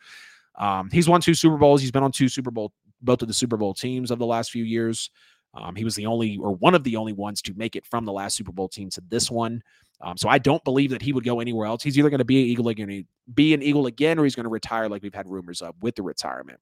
Um, 0.55 0.89
he's 0.91 1.09
won 1.09 1.21
two 1.21 1.33
Super 1.33 1.57
Bowls. 1.57 1.81
He's 1.81 1.91
been 1.91 2.03
on 2.03 2.11
two 2.11 2.29
Super 2.29 2.51
Bowl, 2.51 2.71
both 3.01 3.21
of 3.21 3.27
the 3.27 3.33
Super 3.33 3.57
Bowl 3.57 3.73
teams 3.73 4.11
of 4.11 4.19
the 4.19 4.25
last 4.25 4.51
few 4.51 4.63
years. 4.63 5.09
Um, 5.53 5.75
he 5.75 5.83
was 5.83 5.95
the 5.95 6.05
only 6.05 6.37
or 6.37 6.53
one 6.53 6.75
of 6.75 6.83
the 6.83 6.95
only 6.95 7.13
ones 7.13 7.41
to 7.43 7.53
make 7.55 7.75
it 7.75 7.85
from 7.85 8.05
the 8.05 8.11
last 8.11 8.37
Super 8.37 8.51
Bowl 8.51 8.69
team 8.69 8.89
to 8.91 9.01
this 9.09 9.31
one. 9.31 9.63
Um, 10.01 10.15
so 10.15 10.29
I 10.29 10.37
don't 10.37 10.63
believe 10.63 10.91
that 10.91 11.01
he 11.01 11.11
would 11.11 11.25
go 11.25 11.39
anywhere 11.39 11.65
else. 11.65 11.83
He's 11.83 11.97
either 11.97 12.09
going 12.09 12.19
to 12.19 12.25
be 12.25 12.41
an 12.41 12.47
Eagle 12.47 12.69
again, 12.69 13.05
be 13.33 13.53
an 13.53 13.61
Eagle 13.61 13.87
again, 13.87 14.17
or 14.17 14.23
he's 14.23 14.35
going 14.35 14.45
to 14.45 14.49
retire 14.49 14.87
like 14.87 15.03
we've 15.03 15.13
had 15.13 15.27
rumors 15.27 15.61
of 15.61 15.75
with 15.81 15.95
the 15.95 16.03
retirement. 16.03 16.59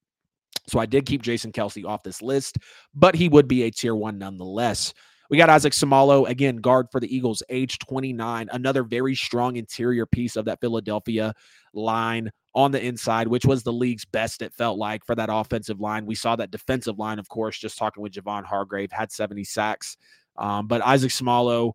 So 0.68 0.80
I 0.80 0.86
did 0.86 1.06
keep 1.06 1.22
Jason 1.22 1.52
Kelce 1.52 1.86
off 1.86 2.04
this 2.04 2.22
list, 2.22 2.58
but 2.94 3.16
he 3.16 3.30
would 3.30 3.48
be 3.48 3.64
a 3.64 3.72
tier 3.72 3.96
one 3.96 4.18
nonetheless. 4.18 4.94
We 5.30 5.38
got 5.38 5.50
Isaac 5.50 5.74
Seumalo, 5.74 6.28
again, 6.28 6.58
guard 6.58 6.88
for 6.92 7.00
the 7.00 7.14
Eagles, 7.14 7.44
age 7.50 7.80
29, 7.80 8.50
another 8.52 8.84
very 8.84 9.14
strong 9.14 9.58
interior 9.58 10.06
piece 10.06 10.36
of 10.36 10.46
that 10.46 10.62
Philadelphia 10.62 11.34
line 11.74 12.32
on 12.58 12.72
the 12.72 12.84
inside, 12.84 13.28
which 13.28 13.46
was 13.46 13.62
the 13.62 13.72
league's 13.72 14.04
best, 14.04 14.42
it 14.42 14.52
felt 14.52 14.80
like, 14.80 15.06
for 15.06 15.14
that 15.14 15.30
offensive 15.32 15.80
line. 15.80 16.08
We 16.08 16.16
saw 16.16 16.36
that 16.36 16.50
defensive 16.50 16.98
line, 16.98 17.20
of 17.20 17.30
course, 17.30 17.60
just 17.60 17.78
talking 17.78 18.02
with 18.02 18.14
Javon 18.14 18.44
Hargrave, 18.44 18.92
had 18.92 19.12
70 19.12 19.44
sacks. 19.44 19.96
Um, 20.40 20.66
but 20.66 20.82
Isaac 20.82 21.12
Seumalo 21.12 21.74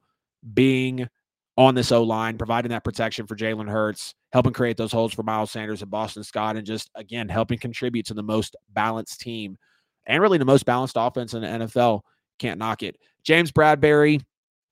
being 0.54 1.08
on 1.56 1.76
this 1.76 1.92
O 1.92 2.02
line, 2.02 2.36
providing 2.36 2.70
that 2.70 2.82
protection 2.82 3.28
for 3.28 3.36
Jalen 3.36 3.70
Hurts, 3.70 4.16
helping 4.32 4.52
create 4.52 4.76
those 4.76 4.90
holes 4.90 5.14
for 5.14 5.22
Miles 5.22 5.52
Sanders 5.52 5.82
and 5.82 5.90
Boston 5.90 6.24
Scott, 6.24 6.56
and 6.56 6.66
just, 6.66 6.90
again, 6.96 7.28
helping 7.28 7.60
contribute 7.60 8.06
to 8.06 8.14
the 8.14 8.22
most 8.22 8.56
balanced 8.70 9.20
team 9.20 9.56
and 10.06 10.20
really 10.20 10.38
the 10.38 10.44
most 10.44 10.66
balanced 10.66 10.96
offense 10.98 11.32
in 11.32 11.42
the 11.42 11.46
NFL. 11.46 12.00
Can't 12.40 12.58
knock 12.58 12.82
it. 12.82 12.96
James 13.22 13.52
Bradberry, 13.52 14.20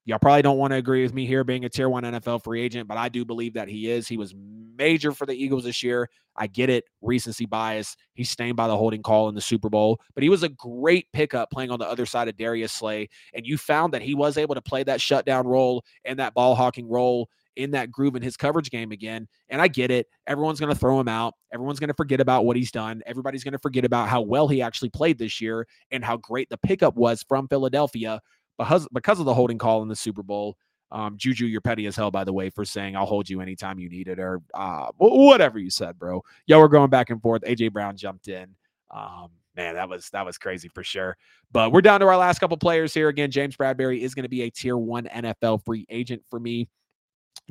y'all 0.05 0.19
probably 0.19 0.43
don't 0.43 0.59
want 0.59 0.73
to 0.73 0.77
agree 0.77 1.03
with 1.03 1.15
me 1.15 1.27
here 1.27 1.45
being 1.45 1.65
a 1.65 1.69
tier 1.69 1.89
one 1.89 2.05
NFL 2.05 2.43
free 2.45 2.63
agent, 2.63 2.89
but 2.89 2.97
I 2.97 3.09
do 3.09 3.25
believe 3.25 3.55
that 3.55 3.69
he 3.69 3.91
is. 3.91 4.09
He 4.09 4.17
was 4.17 4.35
major 4.77 5.13
for 5.13 5.27
the 5.27 5.35
Eagles 5.35 5.65
this 5.65 5.83
year. 5.83 6.09
I 6.37 6.47
get 6.47 6.71
it, 6.71 6.85
recency 7.03 7.45
bias. 7.45 7.97
He's 8.15 8.31
stained 8.31 8.57
by 8.57 8.67
the 8.67 8.77
holding 8.77 9.03
call 9.03 9.29
in 9.29 9.35
the 9.35 9.41
Super 9.41 9.69
Bowl, 9.69 10.01
but 10.15 10.23
he 10.23 10.31
was 10.31 10.43
a 10.43 10.49
great 10.49 11.07
pickup 11.13 11.51
playing 11.51 11.71
on 11.71 11.79
the 11.79 11.89
other 11.89 12.07
side 12.07 12.29
of 12.29 12.37
Darius 12.37 12.73
Slay. 12.73 13.09
And 13.35 13.47
you 13.47 13.59
found 13.59 13.93
that 13.93 14.03
he 14.03 14.15
was 14.15 14.39
able 14.39 14.55
to 14.55 14.63
play 14.63 14.83
that 14.85 15.01
shutdown 15.01 15.47
role 15.47 15.85
and 16.05 16.19
that 16.19 16.35
ball 16.35 16.55
hawking 16.55 16.89
role 16.89 17.29
in 17.57 17.73
that 17.73 17.91
groove 17.91 18.17
in 18.17 18.23
his 18.23 18.37
coverage 18.37 18.71
game 18.71 18.91
again. 18.91 19.29
And 19.51 19.61
I 19.61 19.69
get 19.69 19.91
it. 19.91 20.07
Everyone's 20.27 20.61
going 20.61 20.73
to 20.73 20.79
throw 20.79 20.99
him 20.99 21.09
out. 21.09 21.35
Everyone's 21.53 21.81
going 21.81 21.89
to 21.89 21.95
forget 21.95 22.21
about 22.21 22.47
what 22.47 22.57
he's 22.57 22.73
done. 22.73 23.03
Everybody's 23.07 23.45
going 23.45 23.53
to 23.53 23.59
forget 23.59 23.85
about 23.85 24.09
how 24.09 24.23
well 24.23 24.49
he 24.49 24.63
actually 24.63 24.89
played 24.89 25.19
this 25.19 25.41
year 25.41 25.67
and 25.91 26.05
how 26.05 26.17
great 26.17 26.49
the 26.49 26.57
pickup 26.57 26.97
was 26.97 27.23
from 27.29 27.49
Philadelphia 27.49 28.21
because, 28.61 28.87
because 28.93 29.19
of 29.19 29.27
the 29.27 29.35
holding 29.35 29.59
call 29.59 29.83
in 29.83 29.89
the 29.89 29.97
Super 29.97 30.23
Bowl. 30.23 30.57
Um, 30.93 31.17
Juju, 31.17 31.47
you're 31.47 31.61
petty 31.61 31.87
as 31.87 31.95
hell, 31.95 32.11
by 32.11 32.25
the 32.25 32.33
way, 32.33 32.51
for 32.51 32.65
saying 32.65 32.97
I'll 32.97 33.07
hold 33.07 33.31
you 33.31 33.41
anytime 33.41 33.79
you 33.79 33.89
need 33.89 34.09
it, 34.09 34.19
or 34.19 34.43
uh, 34.55 34.89
whatever 34.97 35.59
you 35.59 35.71
said, 35.71 35.99
bro. 35.99 36.23
Yo, 36.47 36.59
we're 36.59 36.67
going 36.69 36.91
back 36.91 37.11
and 37.11 37.23
forth. 37.23 37.43
AJ 37.43 37.73
Brown 37.73 37.97
jumped 37.97 38.27
in. 38.27 38.57
Um, 38.91 39.29
man, 39.57 39.75
that 39.77 39.89
was 39.89 40.11
that 40.11 40.27
was 40.27 40.37
crazy 40.37 40.69
for 40.69 40.83
sure. 40.83 41.17
But 41.53 41.71
we're 41.71 41.81
down 41.81 42.01
to 42.01 42.07
our 42.07 42.17
last 42.17 42.41
couple 42.41 42.57
players 42.57 42.93
here. 42.93 43.09
Again, 43.09 43.31
James 43.31 43.57
Bradberry 43.57 44.01
is 44.01 44.15
going 44.15 44.25
to 44.25 44.29
be 44.29 44.43
a 44.43 44.51
tier 44.51 44.77
one 44.77 45.05
NFL 45.05 45.65
free 45.65 45.87
agent 45.91 46.23
for 46.29 46.41
me. 46.41 46.69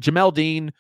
Jamel 0.02 0.34
Dean, 0.34 0.72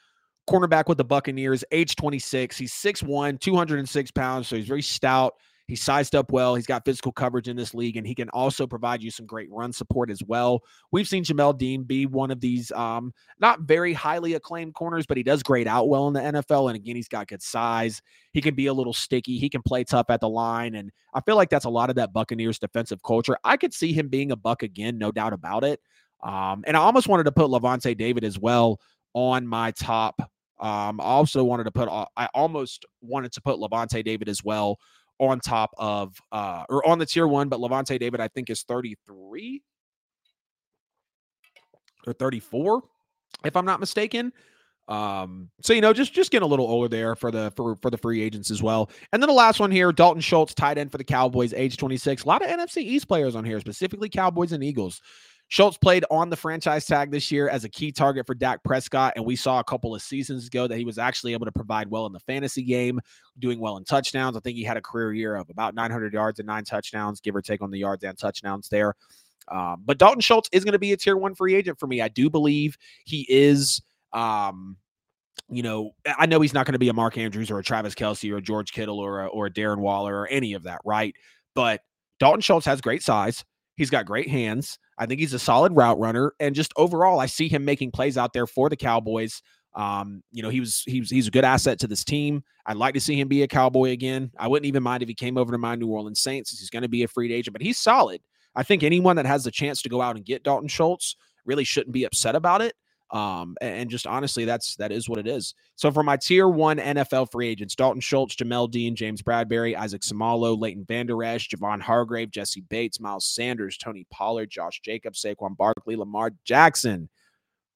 cornerback 0.49 0.88
with 0.88 0.97
the 0.97 1.05
Buccaneers, 1.05 1.63
age 1.71 1.95
26. 1.95 2.57
He's 2.57 2.73
6'1, 2.73 3.39
206 3.39 4.11
pounds, 4.11 4.47
so 4.47 4.55
he's 4.55 4.67
very 4.67 4.82
stout. 4.82 5.36
He's 5.70 5.84
sized 5.84 6.15
up 6.15 6.32
well. 6.32 6.55
He's 6.55 6.65
got 6.65 6.84
physical 6.84 7.11
coverage 7.11 7.47
in 7.47 7.55
this 7.55 7.76
league, 7.76 7.95
and 7.95 8.05
he 8.05 8.15
can 8.15 8.28
also 8.30 8.65
provide 8.65 9.03
you 9.03 9.11
some 9.11 9.28
great 9.28 9.51
run 9.51 9.72
support 9.72 10.09
as 10.09 10.24
well. 10.24 10.63
We've 10.91 11.07
seen 11.07 11.24
Jamel 11.24 11.55
Dean 11.55 11.84
be 11.84 12.07
one 12.07 12.32
of 12.32 12.41
these 12.41 12.72
um, 12.72 13.13
not 13.39 13.61
very 13.61 13.93
highly 13.93 14.34
acclaimed 14.34 14.74
corners, 14.74 15.05
but 15.05 15.15
he 15.15 15.22
does 15.22 15.43
grade 15.43 15.67
out 15.67 15.88
well 15.88 16.07
in 16.07 16.15
the 16.15 16.22
NFL. 16.22 16.72
And 16.72 16.76
again, 16.76 16.95
he's 16.95 17.07
got 17.07 17.28
good 17.28 17.43
size. 17.43 18.01
He 18.34 18.41
can 18.41 18.55
be 18.55 18.65
a 18.65 18.74
little 18.74 18.93
sticky. 18.93 19.38
He 19.38 19.47
can 19.47 19.61
play 19.61 19.84
tough 19.84 20.09
at 20.09 20.22
the 20.22 20.28
line. 20.28 20.74
And 20.74 20.91
I 21.13 21.22
feel 21.22 21.36
like 21.36 21.51
that's 21.51 21.65
a 21.65 21.70
lot 21.70 21.91
of 21.91 21.97
that 21.97 22.13
Buccaneers 22.13 22.57
defensive 22.57 23.03
culture. 23.03 23.38
I 23.43 23.55
could 23.55 23.72
see 23.72 23.93
him 23.93 24.07
being 24.07 24.32
a 24.32 24.36
buck 24.36 24.63
again, 24.63 24.97
no 24.97 25.11
doubt 25.11 25.34
about 25.34 25.63
it. 25.63 25.80
Um, 26.24 26.63
and 26.65 26.76
I 26.76 26.80
almost 26.80 27.07
wanted 27.07 27.26
to 27.26 27.32
put 27.32 27.51
Lavonte 27.51 27.95
David 27.95 28.24
as 28.24 28.39
well 28.39 28.80
on 29.13 29.45
my 29.45 29.70
top. 29.70 30.20
Um, 30.59 30.99
I 30.99 31.03
also 31.03 31.43
wanted 31.43 31.65
to 31.65 31.72
put, 31.72 31.88
uh, 31.89 32.05
I 32.17 32.28
almost 32.34 32.88
wanted 33.01 33.32
to 33.34 33.41
put 33.41 33.59
Lavonte 33.59 34.03
David 34.03 34.28
as 34.28 34.43
well 34.43 34.80
on 35.20 35.39
top 35.39 35.74
of 35.78 36.17
uh 36.32 36.63
or 36.70 36.88
on 36.88 36.99
the 36.99 37.05
tier 37.05 37.28
one, 37.28 37.49
but 37.49 37.59
Lavonte 37.59 37.99
David, 37.99 38.20
I 38.20 38.28
think, 38.28 38.49
is 38.49 38.63
33 38.63 39.61
or 42.07 42.13
34, 42.13 42.82
if 43.45 43.55
I'm 43.55 43.65
not 43.65 43.80
mistaken. 43.80 44.32
Um, 44.89 45.51
so 45.61 45.74
you 45.74 45.82
know, 45.82 45.93
just 45.93 46.13
just 46.13 46.32
getting 46.32 46.45
a 46.45 46.49
little 46.49 46.65
older 46.65 46.88
there 46.88 47.15
for 47.15 47.30
the 47.30 47.53
for 47.55 47.76
for 47.76 47.91
the 47.91 47.97
free 47.97 48.24
agents 48.24 48.49
as 48.49 48.63
well. 48.63 48.89
And 49.13 49.22
then 49.22 49.28
the 49.28 49.34
last 49.34 49.59
one 49.59 49.70
here, 49.70 49.91
Dalton 49.91 50.22
Schultz, 50.22 50.55
tight 50.55 50.80
end 50.80 50.91
for 50.91 50.97
the 50.97 51.03
Cowboys, 51.03 51.53
age 51.53 51.78
26. 51.78 52.24
A 52.24 52.28
lot 52.28 52.41
of 52.43 52.49
NFC 52.49 52.78
East 52.78 53.07
players 53.07 53.36
on 53.36 53.45
here, 53.45 53.59
specifically 53.59 54.09
Cowboys 54.09 54.51
and 54.51 54.63
Eagles. 54.63 54.99
Schultz 55.50 55.78
played 55.78 56.06
on 56.12 56.30
the 56.30 56.36
franchise 56.36 56.86
tag 56.86 57.10
this 57.10 57.32
year 57.32 57.50
as 57.50 57.64
a 57.64 57.70
key 57.70 57.91
target 57.91 58.28
for 58.28 58.36
Dak 58.36 58.64
Prescott. 58.64 59.14
And 59.16 59.26
we 59.26 59.36
saw 59.36 59.60
a 59.60 59.64
couple 59.64 59.95
of 59.95 60.02
seasons 60.04 60.45
ago 60.45 60.68
that 60.68 60.78
he 60.78 60.86
was 60.86 61.00
actually 61.00 61.34
able 61.34 61.47
to 61.47 61.52
provide 61.52 61.89
well 61.89 62.06
in 62.06 62.14
the 62.14 62.20
fantasy 62.20 62.62
game, 62.62 63.02
doing 63.39 63.60
well 63.60 63.78
in 63.78 63.84
touchdowns. 63.84 64.38
I 64.38 64.41
think 64.41 64.58
he 64.58 64.64
had 64.64 64.78
a 64.78 64.82
career 64.82 65.12
year 65.12 65.36
of 65.36 65.50
about 65.50 65.74
900 65.74 66.14
yards 66.14 66.39
and 66.39 66.45
nine 66.45 66.66
touchdowns, 66.66 67.20
give 67.20 67.36
or 67.36 67.41
take 67.41 67.64
on 67.64 67.72
the 67.72 67.80
yards 67.80 68.04
and 68.04 68.16
touchdowns 68.16 68.70
there. 68.70 68.93
Um, 69.47 69.82
but 69.84 69.97
Dalton 69.97 70.22
Schultz 70.22 70.50
is 70.52 70.64
going 70.64 70.74
to 70.74 70.80
be 70.80 70.93
a 70.93 70.97
tier 70.97 71.18
one 71.18 71.34
free 71.34 71.56
agent 71.56 71.80
for 71.80 71.88
me. 71.88 72.00
I 72.00 72.10
do 72.10 72.30
believe 72.30 72.78
he 73.06 73.26
is. 73.28 73.82
Um, 74.14 74.78
you 75.50 75.64
know, 75.64 75.95
I 76.06 76.28
know 76.28 76.41
he's 76.41 76.54
not 76.54 76.68
going 76.68 76.74
to 76.74 76.80
be 76.80 76.89
a 76.89 76.93
Mark 76.93 77.18
Andrews 77.18 77.50
or 77.50 77.58
a 77.58 77.64
Travis 77.64 77.95
Kelce 77.95 78.32
or 78.32 78.38
a 78.38 78.41
George 78.41 78.72
Kittle 78.72 79.00
or 79.00 79.24
a, 79.24 79.28
or 79.28 79.47
a 79.47 79.50
Darren 79.50 79.80
Waller 79.80 80.16
or 80.16 80.28
any 80.28 80.54
of 80.54 80.64
that, 80.64 80.80
right? 80.86 81.16
But 81.56 81.82
Dalton 82.20 82.41
Schultz 82.41 82.68
has 82.68 82.82
great 82.82 83.02
size. 83.02 83.43
He's 83.80 83.89
got 83.89 84.05
great 84.05 84.27
hands. 84.27 84.77
I 84.97 85.05
think 85.05 85.21
he's 85.21 85.34
a 85.34 85.39
solid 85.39 85.73
route 85.73 85.97
runner, 85.97 86.34
and 86.38 86.53
just 86.53 86.73
overall, 86.75 87.21
I 87.21 87.27
see 87.27 87.47
him 87.47 87.63
making 87.63 87.91
plays 87.91 88.17
out 88.17 88.34
there 88.34 88.45
for 88.45 88.67
the 88.67 88.75
Cowboys. 88.75 89.41
Um, 89.73 90.21
you 90.34 90.43
know, 90.43 90.49
he 90.49 90.59
was 90.59 90.84
he 90.86 90.99
was 90.99 91.09
he's 91.09 91.27
a 91.27 91.32
good 91.32 91.45
asset 91.45 91.80
to 91.80 91.88
this 91.88 92.03
team. 92.03 92.43
I'd 92.65 92.75
like 92.75 92.93
to 92.95 92.99
see 92.99 93.17
him 93.17 93.30
be 93.30 93.41
a 93.41 93.47
Cowboy 93.47 93.91
again. 93.91 94.32
I 94.38 94.49
wouldn't 94.49 94.65
even 94.65 94.84
mind 94.84 95.01
if 95.01 95.07
he 95.07 95.15
came 95.15 95.38
over 95.38 95.53
to 95.53 95.57
my 95.57 95.75
New 95.75 95.88
Orleans 95.88 96.19
Saints. 96.19 96.59
He's 96.59 96.69
going 96.69 96.82
to 96.84 96.89
be 96.89 97.03
a 97.03 97.07
free 97.07 97.32
agent, 97.32 97.53
but 97.53 97.61
he's 97.61 97.77
solid. 97.77 98.19
I 98.53 98.63
think 98.63 98.84
anyone 98.84 99.15
that 99.15 99.25
has 99.25 99.45
the 99.45 99.51
chance 99.51 99.82
to 99.84 99.89
go 99.89 100.01
out 100.01 100.17
and 100.17 100.25
get 100.25 100.43
Dalton 100.43 100.67
Schultz 100.67 101.15
really 101.45 101.63
shouldn't 101.63 101.93
be 101.93 102.03
upset 102.03 102.36
about 102.36 102.61
it. 102.61 102.73
Um, 103.12 103.57
and 103.60 103.89
just 103.89 104.05
honestly, 104.05 104.45
that's 104.45 104.76
that 104.76 104.91
is 104.91 105.10
what 105.10 105.20
it 105.20 105.28
is. 105.28 105.55
So 105.76 105.91
for 105.91 106.03
my 106.03 106.16
tier 106.18 106.47
one 106.47 106.78
NFL 106.78 107.32
free 107.32 107.47
agents, 107.47 107.76
Dalton 107.76 108.01
Schultz, 108.01 108.36
Jamel 108.36 108.70
Dean, 108.70 108.95
James 108.95 109.22
Bradberry, 109.22 109.76
Isaac 109.76 110.01
Seumalo, 110.01 110.60
Leighton 110.60 110.86
Vander 110.86 111.24
Esch, 111.24 111.49
Javon 111.49 111.82
Hargrave, 111.82 112.32
Jessie 112.32 112.64
Bates, 112.70 112.99
Miles 112.99 113.26
Sanders, 113.26 113.78
Tony 113.78 114.05
Pollard, 114.12 114.49
Josh 114.49 114.80
Jacobs, 114.82 115.22
Saquon 115.22 115.57
Barkley, 115.57 115.95
Lamar 115.95 116.32
Jackson. 116.43 117.10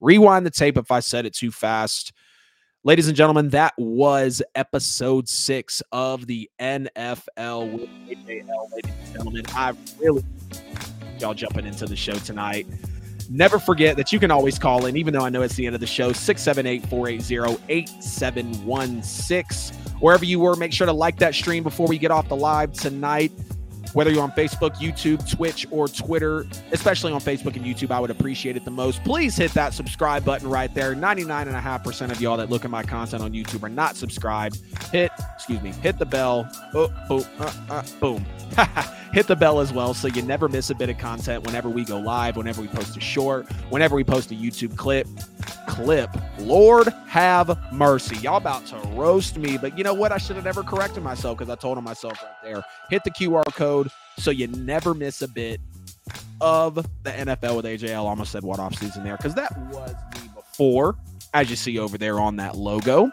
Rewind 0.02 0.46
the 0.46 0.52
tape 0.52 0.78
if 0.78 0.92
I 0.92 1.00
said 1.00 1.26
it 1.26 1.34
too 1.34 1.52
fast. 1.52 2.14
Ladies 2.84 3.08
and 3.08 3.16
gentlemen, 3.16 3.50
that 3.50 3.74
was 3.78 4.42
episode 4.56 5.30
six 5.30 5.82
of 5.94 6.28
the 6.28 6.50
NFL 6.60 7.72
with 7.72 7.90
AJL. 8.10 8.72
Ladies 8.74 8.92
and 9.06 9.14
gentlemen, 9.14 9.46
I 9.56 9.74
really 10.00 10.22
y'all 11.20 11.34
jumping 11.34 11.66
into 11.66 11.86
the 11.86 11.96
show 11.96 12.16
tonight. 12.16 12.68
Never 13.30 13.60
forget 13.60 13.96
that 13.98 14.12
you 14.12 14.20
can 14.20 14.32
always 14.32 14.60
call 14.60 14.86
in, 14.86 14.98
even 14.98 15.14
though 15.14 15.24
I 15.24 15.30
know 15.30 15.42
it's 15.42 15.56
the 15.56 15.66
end 15.66 15.76
of 15.76 15.82
the 15.82 15.88
show, 15.88 16.12
678 16.12 16.90
480 16.90 17.64
8716. 17.70 19.78
Wherever 20.00 20.26
you 20.26 20.40
were, 20.40 20.56
make 20.56 20.74
sure 20.74 20.86
to 20.86 20.94
like 20.94 21.18
that 21.20 21.34
stream 21.34 21.64
before 21.64 21.88
we 21.88 21.98
get 21.98 22.12
off 22.12 22.28
the 22.28 22.36
live 22.36 22.74
tonight. 22.74 23.32
Whether 23.94 24.12
you're 24.12 24.24
on 24.24 24.32
Facebook, 24.32 24.76
YouTube, 24.76 25.30
Twitch, 25.30 25.68
or 25.70 25.88
Twitter, 25.88 26.46
especially 26.72 27.14
on 27.14 27.22
Facebook 27.22 27.56
and 27.56 27.64
YouTube, 27.64 27.92
I 27.92 28.00
would 28.00 28.10
appreciate 28.10 28.58
it 28.58 28.66
the 28.66 28.72
most. 28.72 29.04
Please 29.04 29.36
hit 29.36 29.52
that 29.54 29.74
subscribe 29.74 30.26
button 30.26 30.50
right 30.50 30.74
there. 30.74 30.96
99.5% 30.96 32.12
of 32.12 32.20
y'all 32.20 32.38
that 32.38 32.50
look 32.50 32.66
at 32.66 32.72
my 32.72 32.84
content 32.84 33.22
on 33.22 33.32
YouTube 33.34 33.64
are 33.64 33.70
not 33.70 33.96
subscribed. 33.96 34.60
Hit, 34.92 35.12
excuse 35.36 35.62
me, 35.62 35.72
hit 35.72 36.00
the 36.00 36.06
bell. 36.06 36.50
Oh, 36.74 36.92
oh, 37.10 37.28
uh, 37.40 37.54
uh, 37.70 37.84
boom. 38.00 38.26
hit 39.14 39.28
the 39.28 39.36
bell 39.36 39.60
as 39.60 39.72
well 39.72 39.94
so 39.94 40.08
you 40.08 40.22
never 40.24 40.50
miss 40.50 40.70
a 40.70 40.76
bit 40.76 40.90
of 40.90 40.98
content 40.98 41.46
whenever 41.46 41.70
we 41.70 41.86
go 41.86 42.00
live, 42.00 42.36
whenever 42.36 42.62
we 42.62 42.68
post 42.68 42.98
a 42.98 43.00
short, 43.00 43.50
whenever 43.70 43.96
we 43.96 44.04
post 44.04 44.32
a 44.32 44.36
YouTube 44.36 44.76
clip. 44.76 45.08
Clip. 45.68 46.10
Lord 46.40 46.90
have 47.08 47.58
mercy. 47.72 48.18
Y'all 48.18 48.38
about 48.38 48.66
to 48.68 48.76
roast 48.90 49.38
me, 49.38 49.58
but 49.58 49.78
you 49.78 49.84
know 49.84 49.94
what? 49.94 50.12
I 50.12 50.18
should 50.18 50.36
have 50.36 50.46
never 50.46 50.62
corrected 50.62 51.04
myself 51.04 51.38
because 51.38 51.50
I 51.50 51.56
told 51.56 51.78
on 51.78 51.84
myself 51.84 52.22
right 52.22 52.34
there. 52.44 52.64
Hit 52.90 53.04
the 53.04 53.12
QR 53.12 53.46
code 53.54 53.83
so 54.18 54.32
you 54.32 54.48
never 54.48 54.94
miss 54.94 55.22
a 55.22 55.28
bit 55.28 55.60
of 56.42 56.76
the 56.76 57.10
NFL 57.12 57.56
with 57.56 57.66
AJL. 57.66 58.04
Almost 58.04 58.32
said 58.32 58.44
what 58.44 58.60
off 58.60 58.76
season 58.76 59.04
there 59.04 59.18
because 59.18 59.36
that 59.36 59.58
was 59.70 59.94
before 60.36 60.96
as 61.34 61.50
you 61.50 61.56
see 61.56 61.80
over 61.80 61.98
there 61.98 62.20
on 62.20 62.36
that 62.38 62.56
logo. 62.56 63.10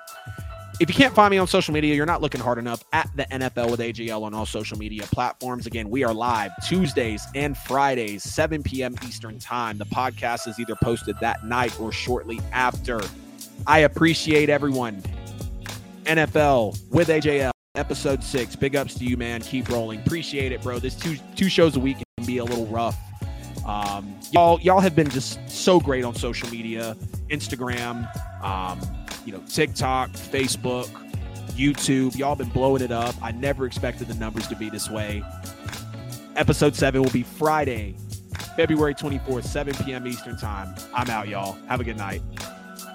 If 0.81 0.89
you 0.89 0.95
can't 0.95 1.15
find 1.15 1.31
me 1.31 1.37
on 1.37 1.47
social 1.47 1.75
media, 1.75 1.95
you're 1.95 2.07
not 2.07 2.23
looking 2.23 2.41
hard 2.41 2.57
enough 2.57 2.83
at 2.95 3.11
the 3.15 3.25
NFL 3.25 3.71
with 3.71 3.81
AJL 3.81 4.23
on 4.23 4.33
all 4.33 4.47
social 4.47 4.79
media 4.79 5.03
platforms. 5.03 5.67
Again, 5.67 5.91
we 5.91 6.05
are 6.05 6.15
live 6.15 6.53
Tuesdays 6.67 7.23
and 7.35 7.57
Fridays, 7.57 8.23
7 8.23 8.63
p.m. 8.63 8.95
Eastern 9.07 9.39
Time. 9.39 9.77
The 9.77 9.85
podcast 9.85 10.49
is 10.49 10.59
either 10.59 10.75
posted 10.77 11.19
that 11.21 11.45
night 11.45 11.79
or 11.79 11.93
shortly 11.93 12.41
after. 12.53 12.99
I 13.67 13.81
appreciate 13.81 14.49
everyone. 14.49 15.03
NFL 16.05 16.81
with 16.91 17.09
AJL, 17.09 17.51
episode 17.81 18.23
six. 18.23 18.55
Big 18.55 18.77
ups 18.77 18.95
to 18.95 19.05
you, 19.05 19.17
man. 19.17 19.41
Keep 19.41 19.71
rolling. 19.71 20.01
Appreciate 20.01 20.53
it, 20.53 20.63
bro. 20.63 20.79
This 20.79 20.95
two 20.95 21.17
two 21.35 21.49
shows 21.49 21.75
a 21.77 21.81
week 21.81 21.97
can 22.19 22.27
be 22.27 22.39
a 22.39 22.45
little 22.45 22.67
rough. 22.67 22.97
Um, 23.67 24.15
y'all, 24.33 24.61
y'all 24.61 24.81
have 24.81 24.95
been 24.95 25.09
just 25.09 25.39
so 25.49 25.81
great 25.81 26.05
on 26.05 26.15
social 26.15 26.49
media, 26.51 26.97
Instagram, 27.29 28.07
um, 28.45 28.81
you 29.25 29.33
know, 29.33 29.43
TikTok, 29.49 30.11
Facebook, 30.11 30.89
YouTube. 31.53 32.17
Y'all 32.17 32.37
been 32.37 32.49
blowing 32.51 32.83
it 32.83 32.93
up. 32.93 33.15
I 33.23 33.33
never 33.33 33.67
expected 33.67 34.09
the 34.09 34.15
numbers 34.15 34.47
to 34.49 34.57
be 34.57 34.71
this 34.71 34.91
way. 34.91 35.23
Episode 36.37 36.75
seven 36.75 37.03
will 37.03 37.11
be 37.11 37.23
Friday, 37.23 37.97
February 38.57 38.95
24th, 38.95 39.45
7 39.45 39.75
p.m. 39.85 40.07
Eastern 40.07 40.37
Time. 40.37 40.75
I'm 40.95 41.09
out, 41.11 41.29
y'all. 41.29 41.57
Have 41.67 41.81
a 41.81 41.85
good 41.85 41.97
night. 41.97 42.23